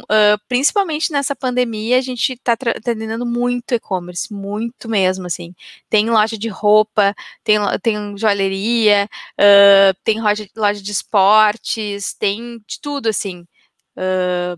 uh, 0.00 0.36
principalmente 0.48 1.12
nessa 1.12 1.36
pandemia, 1.36 1.96
a 1.98 2.00
gente 2.00 2.32
está 2.32 2.54
atendendo 2.54 3.24
muito 3.24 3.72
e-commerce, 3.72 4.32
muito 4.34 4.88
mesmo, 4.88 5.26
assim. 5.26 5.54
Tem 5.88 6.10
loja 6.10 6.36
de 6.36 6.48
roupa, 6.48 7.14
tem, 7.44 7.56
tem 7.80 8.18
joalheria, 8.18 9.08
uh, 9.38 9.94
tem 10.02 10.20
loja, 10.20 10.44
loja 10.56 10.82
de 10.82 10.90
esportes, 10.90 12.14
tem 12.14 12.58
de 12.66 12.80
tudo, 12.80 13.08
assim. 13.10 13.46
Uh, 13.96 14.56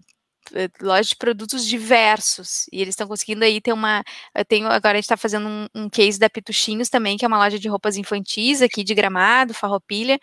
eh, 0.52 0.68
loja 0.80 1.08
de 1.08 1.16
produtos 1.16 1.66
diversos. 1.66 2.66
E 2.72 2.80
eles 2.80 2.92
estão 2.92 3.08
conseguindo 3.08 3.44
aí 3.44 3.60
ter 3.60 3.72
uma. 3.72 4.02
Eu 4.34 4.44
tenho, 4.44 4.66
agora 4.66 4.92
a 4.92 4.96
gente 4.96 5.04
está 5.04 5.16
fazendo 5.16 5.48
um, 5.48 5.66
um, 5.74 5.88
case 5.88 6.18
da 6.18 6.28
Pituchinhos 6.28 6.88
também, 6.88 7.16
que 7.16 7.24
é 7.24 7.28
uma 7.28 7.38
loja 7.38 7.58
de 7.58 7.68
roupas 7.68 7.96
infantis 7.96 8.60
aqui 8.60 8.84
de 8.84 8.94
gramado, 8.94 9.54
farroupilha, 9.54 10.18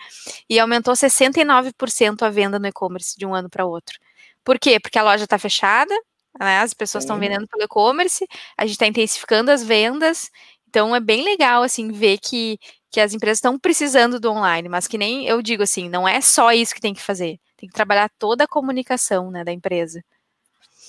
e 0.50 0.60
aumentou 0.60 0.94
69% 0.94 2.22
a 2.24 2.30
venda 2.30 2.60
no 2.60 2.68
e-commerce 2.68 3.18
de 3.18 3.26
um 3.26 3.34
ano 3.34 3.50
para 3.50 3.66
outro. 3.66 3.98
Por 4.44 4.60
quê? 4.60 4.80
Porque 4.80 5.00
a 5.00 5.04
loja 5.04 5.24
está 5.24 5.40
fechada, 5.40 5.94
né? 6.40 6.60
As 6.60 6.74
pessoas 6.74 7.04
estão 7.04 7.20
vendendo 7.20 7.48
pelo 7.48 7.64
e-commerce, 7.64 8.26
a 8.58 8.66
gente 8.66 8.74
está 8.74 8.88
intensificando 8.88 9.52
as 9.52 9.64
vendas. 9.64 10.30
Então 10.68 10.96
é 10.96 11.00
bem 11.00 11.24
legal 11.24 11.64
assim 11.64 11.92
ver 11.92 12.18
que, 12.20 12.58
que 12.92 13.00
as 13.02 13.14
empresas 13.14 13.40
estão 13.40 13.60
precisando 13.60 14.20
do 14.20 14.32
online, 14.32 14.70
mas 14.70 14.88
que 14.88 14.98
nem 14.98 15.26
eu 15.28 15.42
digo 15.42 15.64
assim, 15.64 15.90
não 15.90 16.08
é 16.08 16.22
só 16.22 16.52
isso 16.54 16.74
que 16.76 16.82
tem 16.82 16.94
que 16.94 17.02
fazer. 17.02 17.40
Tem 17.62 17.70
que 17.70 17.76
trabalhar 17.76 18.10
toda 18.18 18.46
a 18.46 18.48
comunicação 18.48 19.30
né, 19.30 19.44
da 19.44 19.52
empresa. 19.52 20.04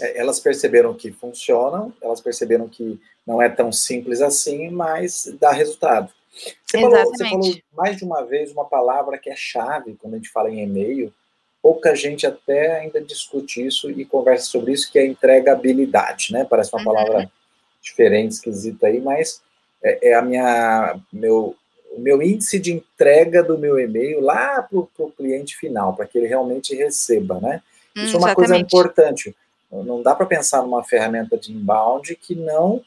É, 0.01 0.19
elas 0.19 0.41
perceberam 0.41 0.95
que 0.95 1.13
funcionam, 1.13 1.93
elas 2.01 2.19
perceberam 2.19 2.67
que 2.67 2.99
não 3.27 3.43
é 3.43 3.51
tão 3.51 3.71
simples 3.71 4.23
assim, 4.23 4.71
mas 4.71 5.31
dá 5.39 5.53
resultado. 5.53 6.11
Você 6.65 6.81
falou, 6.81 7.05
você 7.05 7.29
falou, 7.29 7.55
mais 7.75 7.99
de 7.99 8.05
uma 8.05 8.25
vez 8.25 8.51
uma 8.53 8.65
palavra 8.65 9.19
que 9.19 9.29
é 9.29 9.37
chave 9.37 9.97
quando 10.01 10.15
a 10.15 10.17
gente 10.17 10.31
fala 10.31 10.51
em 10.51 10.63
e-mail, 10.63 11.13
pouca 11.61 11.95
gente 11.95 12.27
até 12.27 12.81
ainda 12.81 13.03
discute 13.03 13.67
isso 13.67 13.91
e 13.91 14.07
conversa 14.07 14.47
sobre 14.47 14.73
isso, 14.73 14.91
que 14.91 14.99
é 14.99 15.05
entregabilidade, 15.05 16.33
né? 16.33 16.47
Parece 16.49 16.73
uma 16.73 16.79
uhum. 16.79 16.85
palavra 16.87 17.31
diferente, 17.83 18.33
esquisita 18.33 18.87
aí, 18.87 18.99
mas 18.99 19.43
é, 19.83 20.09
é, 20.11 20.15
a 20.15 20.23
minha, 20.23 20.99
meu, 21.13 21.55
o 21.93 22.01
meu 22.01 22.23
índice 22.23 22.59
de 22.59 22.73
entrega 22.73 23.43
do 23.43 23.59
meu 23.59 23.79
e-mail 23.79 24.21
lá 24.21 24.63
para 24.63 24.79
o 24.79 25.13
cliente 25.17 25.57
final, 25.57 25.95
para 25.95 26.07
que 26.07 26.19
ele 26.19 26.27
realmente 26.27 26.75
receba, 26.75 27.41
né? 27.41 27.63
Hum, 27.97 28.05
isso 28.05 28.17
é 28.17 28.19
uma 28.19 28.29
exatamente. 28.29 28.35
coisa 28.35 28.57
importante. 28.57 29.37
Não 29.71 30.03
dá 30.03 30.15
para 30.15 30.27
pensar 30.27 30.63
numa 30.63 30.85
ferramenta 30.85 31.37
de 31.39 31.53
inbound 31.53 32.15
que 32.17 32.35
não 32.35 32.83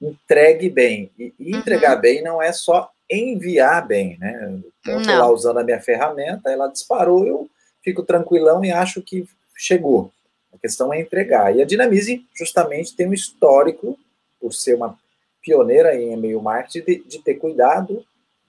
entregue 0.00 0.68
bem. 0.68 1.10
E, 1.18 1.32
e 1.38 1.56
entregar 1.56 1.96
uhum. 1.96 2.00
bem 2.00 2.22
não 2.22 2.42
é 2.42 2.52
só 2.52 2.90
enviar 3.08 3.86
bem, 3.86 4.16
né? 4.18 4.60
Então, 4.80 4.94
eu 4.94 5.00
estou 5.00 5.16
lá 5.16 5.30
usando 5.30 5.58
a 5.58 5.64
minha 5.64 5.80
ferramenta, 5.80 6.50
ela 6.50 6.68
disparou, 6.68 7.24
eu 7.26 7.50
fico 7.84 8.02
tranquilão 8.02 8.64
e 8.64 8.72
acho 8.72 9.00
que 9.00 9.28
chegou. 9.56 10.10
A 10.52 10.58
questão 10.58 10.92
é 10.92 11.00
entregar. 11.00 11.54
E 11.54 11.62
a 11.62 11.64
Dinamize 11.64 12.26
justamente 12.34 12.96
tem 12.96 13.08
um 13.08 13.12
histórico, 13.12 13.98
por 14.40 14.52
ser 14.52 14.74
uma 14.74 14.98
pioneira 15.40 15.94
em 15.94 16.12
e-mail 16.12 16.40
marketing, 16.42 16.84
de, 16.84 17.04
de 17.04 17.18
ter 17.20 17.34
cuidado 17.34 18.04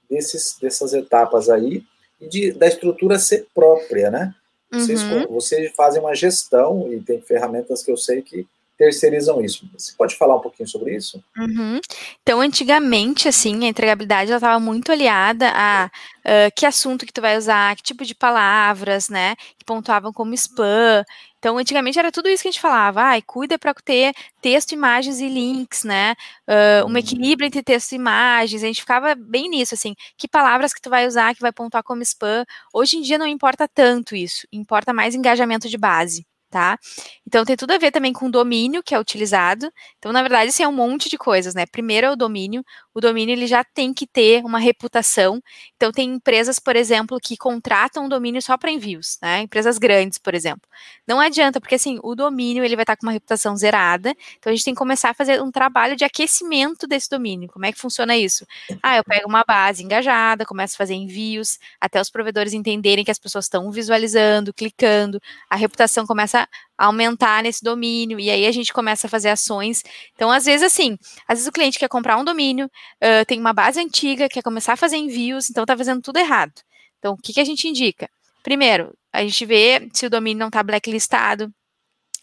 desses, 0.10 0.58
dessas 0.62 0.94
etapas 0.94 1.50
aí 1.50 1.84
e 2.20 2.28
de, 2.28 2.52
da 2.52 2.68
estrutura 2.68 3.20
ser 3.20 3.48
própria, 3.54 4.10
né? 4.10 4.36
Vocês, 4.72 5.04
uhum. 5.04 5.28
vocês 5.28 5.72
fazem 5.76 6.02
uma 6.02 6.16
gestão 6.16 6.92
e 6.92 7.00
tem 7.00 7.22
ferramentas 7.22 7.84
que 7.84 7.92
eu 7.92 7.98
sei 7.98 8.24
que 8.24 8.48
terceirizam 8.76 9.40
isso. 9.44 9.70
Você 9.78 9.94
pode 9.96 10.16
falar 10.18 10.36
um 10.36 10.40
pouquinho 10.40 10.68
sobre 10.68 10.96
isso? 10.96 11.24
Uhum. 11.38 11.80
Então, 12.22 12.42
antigamente, 12.42 13.28
assim, 13.28 13.66
a 13.66 13.68
entregabilidade 13.68 14.32
ela 14.32 14.38
estava 14.38 14.60
muito 14.60 14.92
aliada 14.92 15.52
a 15.54 15.92
uh, 16.26 16.52
que 16.56 16.66
assunto 16.66 17.06
que 17.06 17.14
tu 17.14 17.22
vai 17.22 17.38
usar, 17.38 17.76
que 17.76 17.84
tipo 17.84 18.04
de 18.04 18.16
palavras, 18.16 19.10
né, 19.10 19.36
que 19.58 19.66
pontuavam 19.66 20.12
como 20.12 20.34
spam. 20.34 21.04
Então, 21.44 21.58
antigamente 21.58 22.00
era 22.00 22.10
tudo 22.10 22.30
isso 22.30 22.42
que 22.42 22.48
a 22.48 22.52
gente 22.52 22.62
falava, 22.62 23.02
ai, 23.02 23.22
cuida 23.22 23.60
para 23.60 23.74
ter 23.74 24.14
texto, 24.42 24.72
imagens 24.72 25.20
e 25.20 25.28
links, 25.28 25.84
né, 25.84 26.16
uh, 26.48 26.86
um 26.86 26.92
uhum. 26.92 26.98
equilíbrio 26.98 27.46
entre 27.46 27.62
texto 27.62 27.92
e 27.92 27.96
imagens, 27.96 28.64
a 28.64 28.68
gente 28.68 28.80
ficava 28.80 29.14
bem 29.14 29.50
nisso, 29.50 29.74
assim, 29.74 29.94
que 30.18 30.26
palavras 30.26 30.74
que 30.74 30.80
tu 30.80 30.90
vai 30.90 31.06
usar 31.06 31.36
que 31.36 31.42
vai 31.42 31.52
pontuar 31.52 31.84
como 31.84 32.02
spam. 32.02 32.46
Hoje 32.74 32.96
em 32.96 33.02
dia 33.02 33.18
não 33.18 33.28
importa 33.28 33.68
tanto 33.68 34.16
isso, 34.16 34.48
importa 34.54 34.94
mais 34.94 35.16
engajamento 35.16 35.68
de 35.68 35.78
base 35.78 36.26
tá? 36.54 36.78
Então 37.26 37.44
tem 37.44 37.56
tudo 37.56 37.72
a 37.72 37.80
ver 37.80 37.90
também 37.90 38.14
com 38.14 38.28
o 38.28 38.32
domínio 38.32 38.84
que 38.84 38.94
é 38.94 39.00
utilizado. 39.00 39.72
Então, 39.98 40.12
na 40.12 40.22
verdade, 40.22 40.50
assim, 40.50 40.62
é 40.62 40.68
um 40.68 40.72
monte 40.72 41.10
de 41.10 41.18
coisas, 41.18 41.56
né? 41.56 41.66
Primeiro 41.66 42.06
é 42.06 42.12
o 42.12 42.16
domínio. 42.16 42.64
O 42.94 43.02
domínio 43.02 43.34
ele 43.34 43.48
já 43.48 43.64
tem 43.64 43.92
que 43.92 44.06
ter 44.06 44.46
uma 44.46 44.60
reputação. 44.60 45.42
Então, 45.76 45.92
tem 45.92 46.12
empresas, 46.14 46.60
por 46.60 46.76
exemplo, 46.76 47.18
que 47.20 47.36
contratam 47.36 48.06
o 48.06 48.10
domínio 48.10 48.40
só 48.40 48.56
para 48.56 48.70
envios, 48.70 49.18
né? 49.20 49.42
Empresas 49.42 49.80
grandes, 49.80 50.20
por 50.20 50.36
exemplo. 50.36 50.62
Não 51.08 51.20
adianta, 51.20 51.60
porque 51.60 51.74
assim, 51.74 52.00
o 52.04 52.14
domínio 52.14 52.64
ele 52.64 52.76
vai 52.76 52.84
estar 52.84 52.96
tá 52.96 53.00
com 53.00 53.08
uma 53.08 53.14
reputação 53.14 53.56
zerada. 53.58 54.14
Então, 54.38 54.52
a 54.52 54.56
gente 54.56 54.66
tem 54.66 54.76
que 54.76 54.78
começar 54.78 55.10
a 55.10 55.14
fazer 55.16 55.42
um 55.42 55.52
trabalho 55.52 55.96
de 55.96 56.04
aquecimento 56.04 56.86
desse 56.86 57.10
domínio. 57.10 57.50
Como 57.52 57.66
é 57.66 57.72
que 57.72 57.80
funciona 57.80 58.16
isso? 58.16 58.46
Ah, 58.84 58.98
eu 58.98 59.04
pego 59.04 59.28
uma 59.28 59.44
base 59.44 59.84
engajada, 59.84 60.46
começo 60.46 60.76
a 60.76 60.78
fazer 60.78 60.94
envios, 60.94 61.58
até 61.82 62.00
os 62.00 62.12
provedores 62.12 62.54
entenderem 62.54 63.04
que 63.04 63.10
as 63.10 63.18
pessoas 63.18 63.46
estão 63.46 63.72
visualizando, 63.72 64.54
clicando, 64.54 65.20
a 65.50 65.56
reputação 65.56 66.06
começa 66.06 66.43
aumentar 66.78 67.44
nesse 67.44 67.64
domínio, 67.64 68.20
e 68.20 68.30
aí 68.30 68.46
a 68.46 68.52
gente 68.52 68.74
começa 68.74 69.08
a 69.08 69.10
fazer 69.10 69.30
ações. 69.30 69.84
Então, 70.16 70.32
às 70.32 70.46
vezes, 70.46 70.64
assim, 70.64 70.98
às 71.28 71.40
vezes 71.40 71.48
o 71.48 71.52
cliente 71.52 71.80
quer 71.80 71.88
comprar 71.90 72.18
um 72.18 72.24
domínio, 72.24 72.66
uh, 72.66 73.26
tem 73.28 73.40
uma 73.40 73.54
base 73.54 73.80
antiga, 73.80 74.30
quer 74.30 74.42
começar 74.42 74.74
a 74.74 74.78
fazer 74.78 74.98
envios, 74.98 75.50
então 75.50 75.64
está 75.64 75.78
fazendo 75.78 76.02
tudo 76.02 76.18
errado. 76.18 76.54
Então, 77.00 77.14
o 77.14 77.18
que, 77.18 77.34
que 77.34 77.40
a 77.40 77.46
gente 77.46 77.68
indica? 77.68 78.10
Primeiro, 78.44 78.94
a 79.12 79.22
gente 79.22 79.46
vê 79.46 79.90
se 79.94 80.06
o 80.06 80.10
domínio 80.10 80.40
não 80.40 80.48
está 80.48 80.64
blacklistado, 80.64 81.54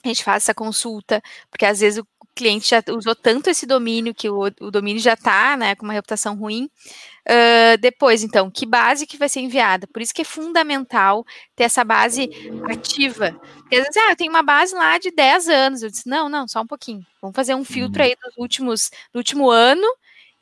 a 0.05 0.09
gente 0.09 0.25
faz 0.25 0.45
essa 0.45 0.55
consulta, 0.55 1.23
porque 1.51 1.67
às 1.67 1.81
vezes 1.81 1.99
o 1.99 2.20
cliente 2.35 2.71
já 2.71 2.83
usou 2.91 3.15
tanto 3.15 3.51
esse 3.51 3.67
domínio 3.67 4.15
que 4.15 4.29
o, 4.29 4.51
o 4.61 4.71
domínio 4.71 5.01
já 5.01 5.15
está 5.15 5.57
né, 5.57 5.75
com 5.75 5.85
uma 5.85 5.93
reputação 5.93 6.37
ruim. 6.37 6.71
Uh, 7.29 7.79
depois, 7.81 8.23
então, 8.23 8.51
que 8.51 8.67
base 8.67 9.07
que 9.07 9.17
vai 9.17 9.29
ser 9.29 9.41
enviada? 9.41 9.87
Por 9.87 10.03
isso 10.03 10.15
que 10.15 10.23
é 10.23 10.25
fundamental 10.25 11.25
ter 11.55 11.65
essa 11.65 11.85
base 11.85 12.31
ativa. 12.71 13.33
Porque 13.59 13.77
às 13.77 13.83
vezes, 13.83 13.97
ah, 13.97 14.11
eu 14.11 14.17
tenho 14.17 14.31
uma 14.31 14.43
base 14.43 14.75
lá 14.75 14.99
de 14.99 15.11
10 15.11 15.49
anos. 15.49 15.83
Eu 15.83 15.91
disse, 15.91 16.09
não, 16.09 16.29
não, 16.29 16.49
só 16.49 16.63
um 16.63 16.67
pouquinho. 16.67 17.05
Vamos 17.21 17.37
fazer 17.37 17.55
um 17.55 17.65
filtro 17.65 18.03
uhum. 18.03 18.09
aí 18.09 18.17
dos 18.17 18.37
últimos, 18.37 18.91
do 19.13 19.19
último 19.19 19.51
ano 19.51 19.87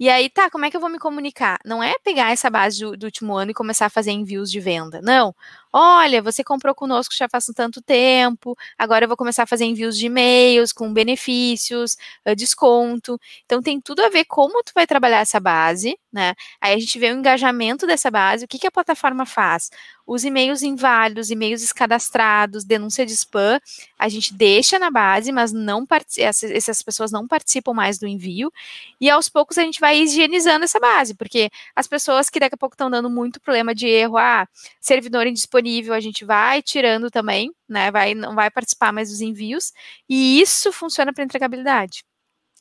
e 0.00 0.08
aí, 0.08 0.30
tá, 0.30 0.48
como 0.48 0.64
é 0.64 0.70
que 0.70 0.76
eu 0.76 0.80
vou 0.80 0.88
me 0.88 0.98
comunicar? 0.98 1.58
Não 1.64 1.82
é 1.82 1.96
pegar 2.04 2.30
essa 2.30 2.48
base 2.48 2.78
do, 2.78 2.96
do, 2.96 3.04
último 3.04 3.36
ano 3.36 3.50
e 3.50 3.54
começar 3.54 3.86
a 3.86 3.90
fazer 3.90 4.12
envios 4.12 4.48
de 4.48 4.60
venda. 4.60 5.00
Não. 5.02 5.34
Olha, 5.72 6.22
você 6.22 6.42
comprou 6.42 6.74
conosco 6.74 7.14
já 7.14 7.28
faz 7.28 7.48
um 7.48 7.52
tanto 7.52 7.82
tempo, 7.82 8.56
agora 8.78 9.04
eu 9.04 9.08
vou 9.08 9.16
começar 9.16 9.42
a 9.42 9.46
fazer 9.46 9.66
envios 9.66 9.98
de 9.98 10.06
e-mails 10.06 10.72
com 10.72 10.92
benefícios, 10.92 11.96
desconto. 12.36 13.20
Então, 13.44 13.60
tem 13.60 13.78
tudo 13.80 14.00
a 14.02 14.08
ver 14.08 14.24
como 14.24 14.62
tu 14.62 14.72
vai 14.74 14.86
trabalhar 14.86 15.18
essa 15.20 15.38
base, 15.38 15.98
né? 16.10 16.34
Aí 16.60 16.74
a 16.74 16.78
gente 16.78 16.98
vê 16.98 17.12
o 17.12 17.16
engajamento 17.18 17.86
dessa 17.86 18.10
base, 18.10 18.44
o 18.46 18.48
que, 18.48 18.58
que 18.58 18.66
a 18.66 18.70
plataforma 18.70 19.26
faz? 19.26 19.70
Os 20.06 20.24
e-mails 20.24 20.62
inválidos, 20.62 21.30
e-mails 21.30 21.60
descadastrados, 21.60 22.64
denúncia 22.64 23.04
de 23.04 23.12
spam, 23.12 23.60
a 23.98 24.08
gente 24.08 24.32
deixa 24.32 24.78
na 24.78 24.90
base, 24.90 25.30
mas 25.30 25.52
não 25.52 25.86
essas 26.16 26.80
pessoas 26.80 27.12
não 27.12 27.28
participam 27.28 27.74
mais 27.74 27.98
do 27.98 28.06
envio. 28.06 28.50
E 28.98 29.10
aos 29.10 29.28
poucos 29.28 29.58
a 29.58 29.62
gente 29.62 29.80
vai 29.80 29.98
higienizando 30.00 30.64
essa 30.64 30.80
base, 30.80 31.14
porque 31.14 31.50
as 31.76 31.86
pessoas 31.86 32.30
que 32.30 32.40
daqui 32.40 32.54
a 32.54 32.58
pouco 32.58 32.74
estão 32.74 32.90
dando 32.90 33.10
muito 33.10 33.38
problema 33.38 33.74
de 33.74 33.86
erro, 33.86 34.16
ah, 34.16 34.48
servidor 34.80 35.26
indisponível, 35.26 35.57
a 35.92 36.00
gente 36.00 36.24
vai 36.24 36.62
tirando 36.62 37.10
também, 37.10 37.50
né? 37.68 37.90
Vai, 37.90 38.14
não 38.14 38.34
vai 38.34 38.50
participar 38.50 38.92
mais 38.92 39.10
dos 39.10 39.20
envios, 39.20 39.72
e 40.08 40.40
isso 40.40 40.72
funciona 40.72 41.12
para 41.12 41.24
entregabilidade. 41.24 42.04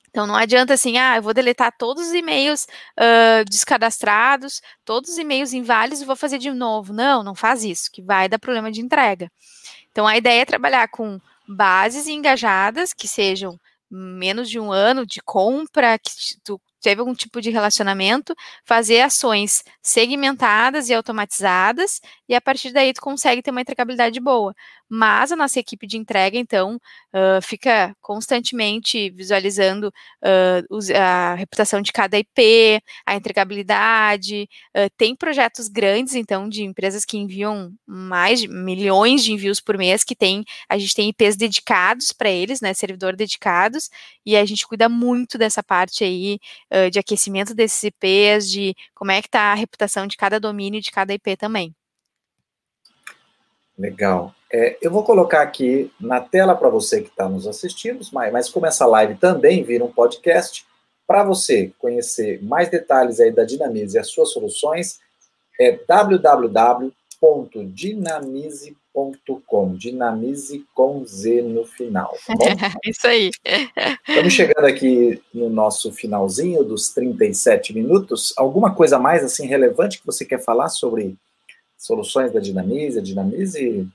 Então 0.09 0.25
não 0.25 0.35
adianta 0.35 0.73
assim, 0.73 0.97
ah, 0.97 1.17
eu 1.17 1.21
vou 1.21 1.33
deletar 1.33 1.71
todos 1.77 2.07
os 2.07 2.13
e-mails 2.13 2.65
uh, 2.97 3.45
descadastrados, 3.47 4.61
todos 4.83 5.11
os 5.11 5.17
e-mails 5.17 5.53
inválidos 5.53 6.01
e 6.01 6.05
vou 6.05 6.15
fazer 6.15 6.39
de 6.39 6.49
novo. 6.51 6.93
Não, 6.93 7.21
não 7.23 7.35
faz 7.35 7.63
isso, 7.63 7.91
que 7.91 8.01
vai 8.01 8.27
dar 8.27 8.39
problema 8.39 8.71
de 8.71 8.81
entrega. 8.81 9.31
Então 9.91 10.07
a 10.07 10.17
ideia 10.17 10.41
é 10.41 10.45
trabalhar 10.45 10.87
com 10.87 11.19
bases 11.47 12.07
engajadas 12.07 12.93
que 12.93 13.07
sejam 13.07 13.59
menos 13.89 14.49
de 14.49 14.59
um 14.59 14.71
ano 14.71 15.05
de 15.05 15.21
compra, 15.21 15.97
que 15.99 16.11
tu 16.43 16.59
teve 16.81 17.01
algum 17.01 17.13
tipo 17.13 17.41
de 17.41 17.49
relacionamento, 17.49 18.33
fazer 18.65 19.01
ações 19.01 19.63
segmentadas 19.81 20.89
e 20.89 20.93
automatizadas, 20.93 21.99
e 22.27 22.35
a 22.35 22.41
partir 22.41 22.71
daí 22.71 22.93
tu 22.93 23.01
consegue 23.01 23.41
ter 23.41 23.51
uma 23.51 23.61
entregabilidade 23.61 24.19
boa. 24.19 24.53
Mas 24.89 25.31
a 25.31 25.35
nossa 25.35 25.59
equipe 25.59 25.85
de 25.85 25.97
entrega, 25.97 26.37
então, 26.37 26.79
uh, 27.13 27.41
fica 27.41 27.93
constantemente 28.01 29.09
visualizando 29.09 29.89
uh, 29.89 30.95
a 30.95 31.35
reputação 31.35 31.81
de 31.81 31.91
cada 31.91 32.17
IP, 32.17 32.81
a 33.05 33.15
entregabilidade. 33.15 34.47
Uh, 34.75 34.89
tem 34.97 35.13
projetos 35.13 35.67
grandes, 35.67 36.15
então, 36.15 36.47
de 36.47 36.63
empresas 36.63 37.03
que 37.03 37.17
enviam 37.17 37.73
mais 37.85 38.39
de 38.39 38.47
milhões 38.47 39.23
de 39.23 39.33
envios 39.33 39.59
por 39.59 39.77
mês, 39.77 40.05
que 40.05 40.15
tem, 40.15 40.45
a 40.69 40.77
gente 40.77 40.95
tem 40.95 41.09
IPs 41.09 41.35
dedicados 41.35 42.13
para 42.13 42.29
eles, 42.29 42.61
né, 42.61 42.73
servidor 42.73 43.15
dedicados, 43.15 43.89
e 44.25 44.37
a 44.37 44.45
gente 44.45 44.65
cuida 44.65 44.87
muito 44.87 45.37
dessa 45.37 45.61
parte 45.61 46.03
aí 46.03 46.39
de 46.91 46.99
aquecimento 46.99 47.53
desses 47.53 47.83
IPs, 47.83 48.49
de 48.49 48.75
como 48.93 49.11
é 49.11 49.21
que 49.21 49.27
está 49.27 49.51
a 49.51 49.55
reputação 49.55 50.07
de 50.07 50.17
cada 50.17 50.39
domínio, 50.39 50.81
de 50.81 50.91
cada 50.91 51.13
IP 51.13 51.37
também. 51.37 51.73
Legal. 53.77 54.33
É, 54.51 54.77
eu 54.81 54.89
vou 54.89 55.03
colocar 55.03 55.41
aqui 55.41 55.91
na 55.99 56.21
tela 56.21 56.55
para 56.55 56.69
você 56.69 57.01
que 57.01 57.09
está 57.09 57.27
nos 57.27 57.45
assistindo, 57.47 58.05
mas, 58.13 58.31
mas 58.31 58.49
como 58.49 58.65
essa 58.65 58.85
live 58.85 59.15
também 59.15 59.61
vira 59.63 59.83
um 59.83 59.91
podcast, 59.91 60.65
para 61.05 61.21
você 61.23 61.73
conhecer 61.79 62.41
mais 62.43 62.69
detalhes 62.69 63.19
aí 63.19 63.31
da 63.31 63.43
Dinamize 63.43 63.95
e 63.95 63.99
as 63.99 64.09
suas 64.09 64.31
soluções, 64.31 64.99
é 65.59 65.77
www.dinamize.com.br. 65.87 68.75
dinamize.com. 68.97 69.75
Dinamize 69.75 70.65
com 70.73 71.05
Z 71.05 71.41
no 71.43 71.65
final. 71.65 72.15
Tá 72.25 72.33
Isso 72.83 73.07
aí. 73.07 73.31
Estamos 74.07 74.33
chegando 74.33 74.65
aqui 74.65 75.21
no 75.33 75.49
nosso 75.49 75.91
finalzinho 75.91 76.63
dos 76.63 76.89
37 76.89 77.73
minutos. 77.73 78.33
Alguma 78.35 78.73
coisa 78.73 78.97
mais 78.97 79.23
assim 79.23 79.45
relevante 79.45 79.99
que 79.99 80.05
você 80.05 80.25
quer 80.25 80.43
falar 80.43 80.69
sobre 80.69 81.15
soluções 81.77 82.31
da 82.31 82.39
Dinamize? 82.39 82.99
A 82.99 83.01
Dinamize 83.01 83.87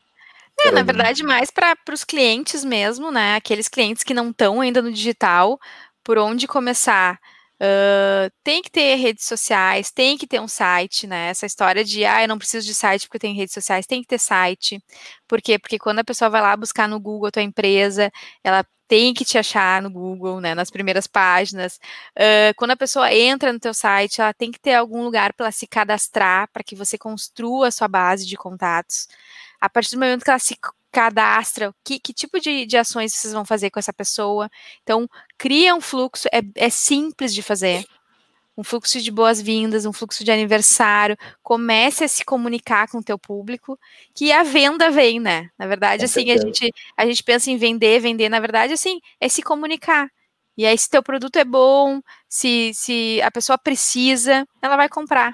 é, 0.66 0.70
na 0.70 0.82
verdade, 0.82 1.22
mais 1.22 1.50
para 1.50 1.76
os 1.92 2.04
clientes 2.04 2.64
mesmo, 2.64 3.10
né? 3.10 3.36
Aqueles 3.36 3.68
clientes 3.68 4.02
que 4.02 4.14
não 4.14 4.30
estão 4.30 4.60
ainda 4.60 4.82
no 4.82 4.92
digital, 4.92 5.58
por 6.04 6.18
onde 6.18 6.46
começar? 6.46 7.18
Uh, 7.62 8.28
tem 8.42 8.60
que 8.60 8.70
ter 8.70 8.96
redes 8.96 9.24
sociais, 9.24 9.92
tem 9.92 10.18
que 10.18 10.26
ter 10.26 10.40
um 10.40 10.48
site, 10.48 11.06
né? 11.06 11.28
Essa 11.28 11.46
história 11.46 11.84
de, 11.84 12.04
ah, 12.04 12.22
eu 12.22 12.26
não 12.28 12.36
preciso 12.38 12.66
de 12.66 12.74
site 12.74 13.06
porque 13.06 13.18
eu 13.18 13.20
tenho 13.20 13.36
redes 13.36 13.54
sociais, 13.54 13.86
tem 13.86 14.02
que 14.02 14.08
ter 14.08 14.18
site. 14.18 14.82
Por 15.28 15.40
quê? 15.40 15.58
Porque 15.60 15.78
quando 15.78 16.00
a 16.00 16.04
pessoa 16.04 16.28
vai 16.28 16.40
lá 16.40 16.56
buscar 16.56 16.88
no 16.88 16.98
Google 16.98 17.28
a 17.28 17.30
tua 17.30 17.42
empresa, 17.42 18.10
ela 18.42 18.64
tem 18.88 19.14
que 19.14 19.24
te 19.24 19.38
achar 19.38 19.80
no 19.80 19.90
Google, 19.90 20.40
né, 20.40 20.54
nas 20.54 20.70
primeiras 20.70 21.06
páginas. 21.06 21.78
Uh, 22.18 22.52
quando 22.56 22.72
a 22.72 22.76
pessoa 22.76 23.12
entra 23.14 23.52
no 23.52 23.60
teu 23.60 23.72
site, 23.72 24.20
ela 24.20 24.34
tem 24.34 24.50
que 24.50 24.60
ter 24.60 24.74
algum 24.74 25.04
lugar 25.04 25.32
para 25.32 25.50
se 25.52 25.66
cadastrar, 25.66 26.48
para 26.52 26.64
que 26.64 26.74
você 26.74 26.98
construa 26.98 27.68
a 27.68 27.70
sua 27.70 27.88
base 27.88 28.26
de 28.26 28.36
contatos. 28.36 29.06
A 29.62 29.70
partir 29.70 29.92
do 29.92 30.00
momento 30.00 30.24
que 30.24 30.30
ela 30.30 30.40
se 30.40 30.56
cadastra, 30.90 31.72
que, 31.84 32.00
que 32.00 32.12
tipo 32.12 32.40
de, 32.40 32.66
de 32.66 32.76
ações 32.76 33.14
vocês 33.14 33.32
vão 33.32 33.44
fazer 33.44 33.70
com 33.70 33.78
essa 33.78 33.92
pessoa. 33.92 34.50
Então, 34.82 35.08
cria 35.38 35.72
um 35.72 35.80
fluxo, 35.80 36.28
é, 36.32 36.40
é 36.56 36.68
simples 36.68 37.32
de 37.32 37.42
fazer. 37.42 37.84
Um 38.58 38.64
fluxo 38.64 39.00
de 39.00 39.10
boas-vindas, 39.10 39.86
um 39.86 39.92
fluxo 39.92 40.22
de 40.24 40.30
aniversário, 40.30 41.16
comece 41.42 42.04
a 42.04 42.08
se 42.08 42.24
comunicar 42.24 42.88
com 42.88 42.98
o 42.98 43.02
teu 43.02 43.18
público, 43.18 43.78
que 44.14 44.30
a 44.32 44.42
venda 44.42 44.90
vem, 44.90 45.18
né? 45.20 45.48
Na 45.56 45.66
verdade, 45.66 46.04
assim, 46.04 46.30
a 46.30 46.36
gente, 46.36 46.70
a 46.94 47.06
gente 47.06 47.22
pensa 47.22 47.50
em 47.50 47.56
vender, 47.56 48.00
vender, 48.00 48.28
na 48.28 48.40
verdade, 48.40 48.74
assim, 48.74 49.00
é 49.20 49.28
se 49.28 49.42
comunicar. 49.42 50.08
E 50.54 50.66
aí, 50.66 50.76
se 50.76 50.90
teu 50.90 51.02
produto 51.02 51.36
é 51.36 51.44
bom, 51.44 52.02
se, 52.28 52.72
se 52.74 53.22
a 53.22 53.30
pessoa 53.30 53.56
precisa, 53.56 54.46
ela 54.60 54.76
vai 54.76 54.88
comprar. 54.88 55.32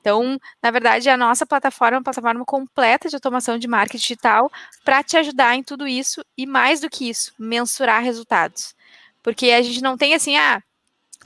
Então, 0.00 0.38
na 0.62 0.70
verdade, 0.70 1.08
a 1.08 1.16
nossa 1.16 1.44
plataforma 1.46 1.96
é 1.96 1.98
uma 1.98 2.04
plataforma 2.04 2.44
completa 2.44 3.08
de 3.08 3.16
automação 3.16 3.58
de 3.58 3.68
marketing 3.68 3.98
digital 3.98 4.50
para 4.84 5.02
te 5.02 5.16
ajudar 5.16 5.56
em 5.56 5.62
tudo 5.62 5.86
isso 5.86 6.24
e 6.36 6.46
mais 6.46 6.80
do 6.80 6.88
que 6.88 7.08
isso, 7.08 7.32
mensurar 7.38 8.02
resultados. 8.02 8.74
Porque 9.22 9.50
a 9.50 9.62
gente 9.62 9.82
não 9.82 9.96
tem 9.96 10.14
assim, 10.14 10.36
ah, 10.36 10.62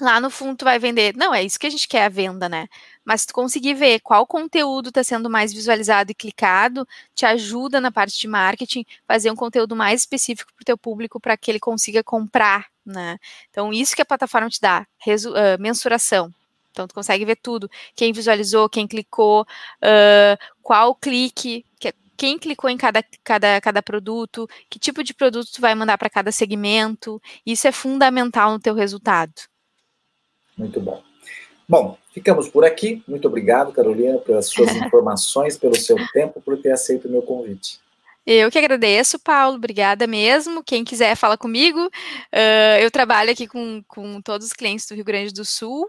lá 0.00 0.20
no 0.20 0.30
fundo 0.30 0.56
tu 0.58 0.64
vai 0.64 0.78
vender. 0.78 1.14
Não, 1.16 1.34
é 1.34 1.42
isso 1.42 1.58
que 1.58 1.66
a 1.66 1.70
gente 1.70 1.88
quer 1.88 2.04
a 2.04 2.08
venda, 2.08 2.48
né? 2.48 2.66
Mas 3.04 3.26
tu 3.26 3.32
conseguir 3.34 3.74
ver 3.74 4.00
qual 4.00 4.26
conteúdo 4.26 4.88
está 4.88 5.02
sendo 5.04 5.28
mais 5.28 5.52
visualizado 5.52 6.10
e 6.10 6.14
clicado, 6.14 6.86
te 7.14 7.26
ajuda 7.26 7.80
na 7.80 7.90
parte 7.90 8.18
de 8.18 8.28
marketing, 8.28 8.84
fazer 9.06 9.30
um 9.30 9.36
conteúdo 9.36 9.76
mais 9.76 10.00
específico 10.00 10.52
para 10.54 10.62
o 10.62 10.64
teu 10.64 10.78
público 10.78 11.20
para 11.20 11.36
que 11.36 11.50
ele 11.50 11.60
consiga 11.60 12.02
comprar, 12.02 12.66
né? 12.84 13.18
Então, 13.50 13.72
isso 13.72 13.94
que 13.94 14.02
a 14.02 14.06
plataforma 14.06 14.48
te 14.48 14.60
dá, 14.60 14.86
uh, 15.06 15.60
mensuração. 15.60 16.32
Então, 16.72 16.88
tu 16.88 16.94
consegue 16.94 17.24
ver 17.24 17.36
tudo. 17.36 17.70
Quem 17.94 18.12
visualizou, 18.12 18.68
quem 18.68 18.88
clicou, 18.88 19.42
uh, 19.42 20.36
qual 20.62 20.94
clique, 20.94 21.64
que, 21.78 21.94
quem 22.16 22.38
clicou 22.38 22.68
em 22.68 22.76
cada, 22.76 23.04
cada, 23.22 23.60
cada 23.60 23.82
produto, 23.82 24.48
que 24.68 24.78
tipo 24.78 25.04
de 25.04 25.14
produto 25.14 25.52
tu 25.52 25.60
vai 25.60 25.74
mandar 25.74 25.98
para 25.98 26.10
cada 26.10 26.32
segmento. 26.32 27.20
Isso 27.46 27.68
é 27.68 27.72
fundamental 27.72 28.52
no 28.52 28.58
teu 28.58 28.74
resultado. 28.74 29.32
Muito 30.56 30.80
bom. 30.80 31.02
Bom, 31.68 31.96
ficamos 32.12 32.48
por 32.48 32.64
aqui. 32.64 33.02
Muito 33.06 33.28
obrigado, 33.28 33.72
Carolina, 33.72 34.18
pelas 34.18 34.46
suas 34.48 34.70
informações, 34.76 35.56
pelo 35.56 35.76
seu 35.76 35.96
tempo, 36.12 36.40
por 36.40 36.60
ter 36.60 36.72
aceito 36.72 37.06
o 37.06 37.10
meu 37.10 37.22
convite. 37.22 37.80
Eu 38.24 38.50
que 38.50 38.58
agradeço, 38.58 39.18
Paulo. 39.18 39.56
Obrigada 39.56 40.06
mesmo. 40.06 40.62
Quem 40.62 40.84
quiser, 40.84 41.16
fala 41.16 41.36
comigo. 41.36 41.86
Uh, 41.86 42.78
eu 42.80 42.90
trabalho 42.90 43.32
aqui 43.32 43.48
com, 43.48 43.82
com 43.88 44.20
todos 44.20 44.46
os 44.46 44.52
clientes 44.52 44.86
do 44.86 44.94
Rio 44.94 45.04
Grande 45.04 45.32
do 45.32 45.44
Sul. 45.44 45.88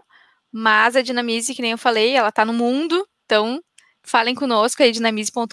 Mas 0.56 0.94
a 0.94 1.02
Dinamize, 1.02 1.52
que 1.52 1.60
nem 1.60 1.72
eu 1.72 1.78
falei, 1.78 2.14
ela 2.14 2.28
está 2.28 2.44
no 2.44 2.52
mundo, 2.52 3.04
então 3.24 3.60
falem 4.04 4.36
conosco 4.36 4.84
aí, 4.84 4.92
dinamize.com.br. 4.92 5.52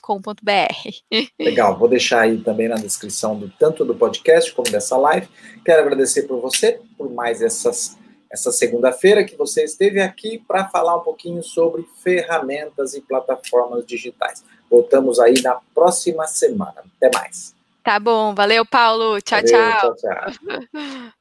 Legal, 1.39 1.75
vou 1.79 1.87
deixar 1.87 2.21
aí 2.21 2.37
também 2.37 2.67
na 2.67 2.75
descrição 2.75 3.35
do 3.35 3.49
tanto 3.49 3.83
do 3.83 3.95
podcast 3.95 4.53
como 4.53 4.69
dessa 4.69 4.95
live. 4.97 5.27
Quero 5.65 5.81
agradecer 5.81 6.27
por 6.27 6.39
você, 6.39 6.79
por 6.95 7.11
mais 7.11 7.41
essas, 7.41 7.97
essa 8.29 8.51
segunda-feira 8.51 9.23
que 9.23 9.35
você 9.35 9.63
esteve 9.63 9.99
aqui 9.99 10.37
para 10.47 10.69
falar 10.69 10.97
um 10.97 11.03
pouquinho 11.03 11.41
sobre 11.41 11.83
ferramentas 12.03 12.93
e 12.93 13.01
plataformas 13.01 13.83
digitais. 13.83 14.43
Voltamos 14.69 15.19
aí 15.19 15.33
na 15.41 15.59
próxima 15.73 16.27
semana. 16.27 16.83
Até 16.97 17.09
mais. 17.17 17.55
Tá 17.83 17.99
bom, 17.99 18.35
valeu, 18.35 18.63
Paulo. 18.67 19.19
Tchau, 19.19 19.41
valeu, 19.41 19.51
tchau. 19.51 19.95
tchau, 19.95 20.31
tchau. 20.35 21.11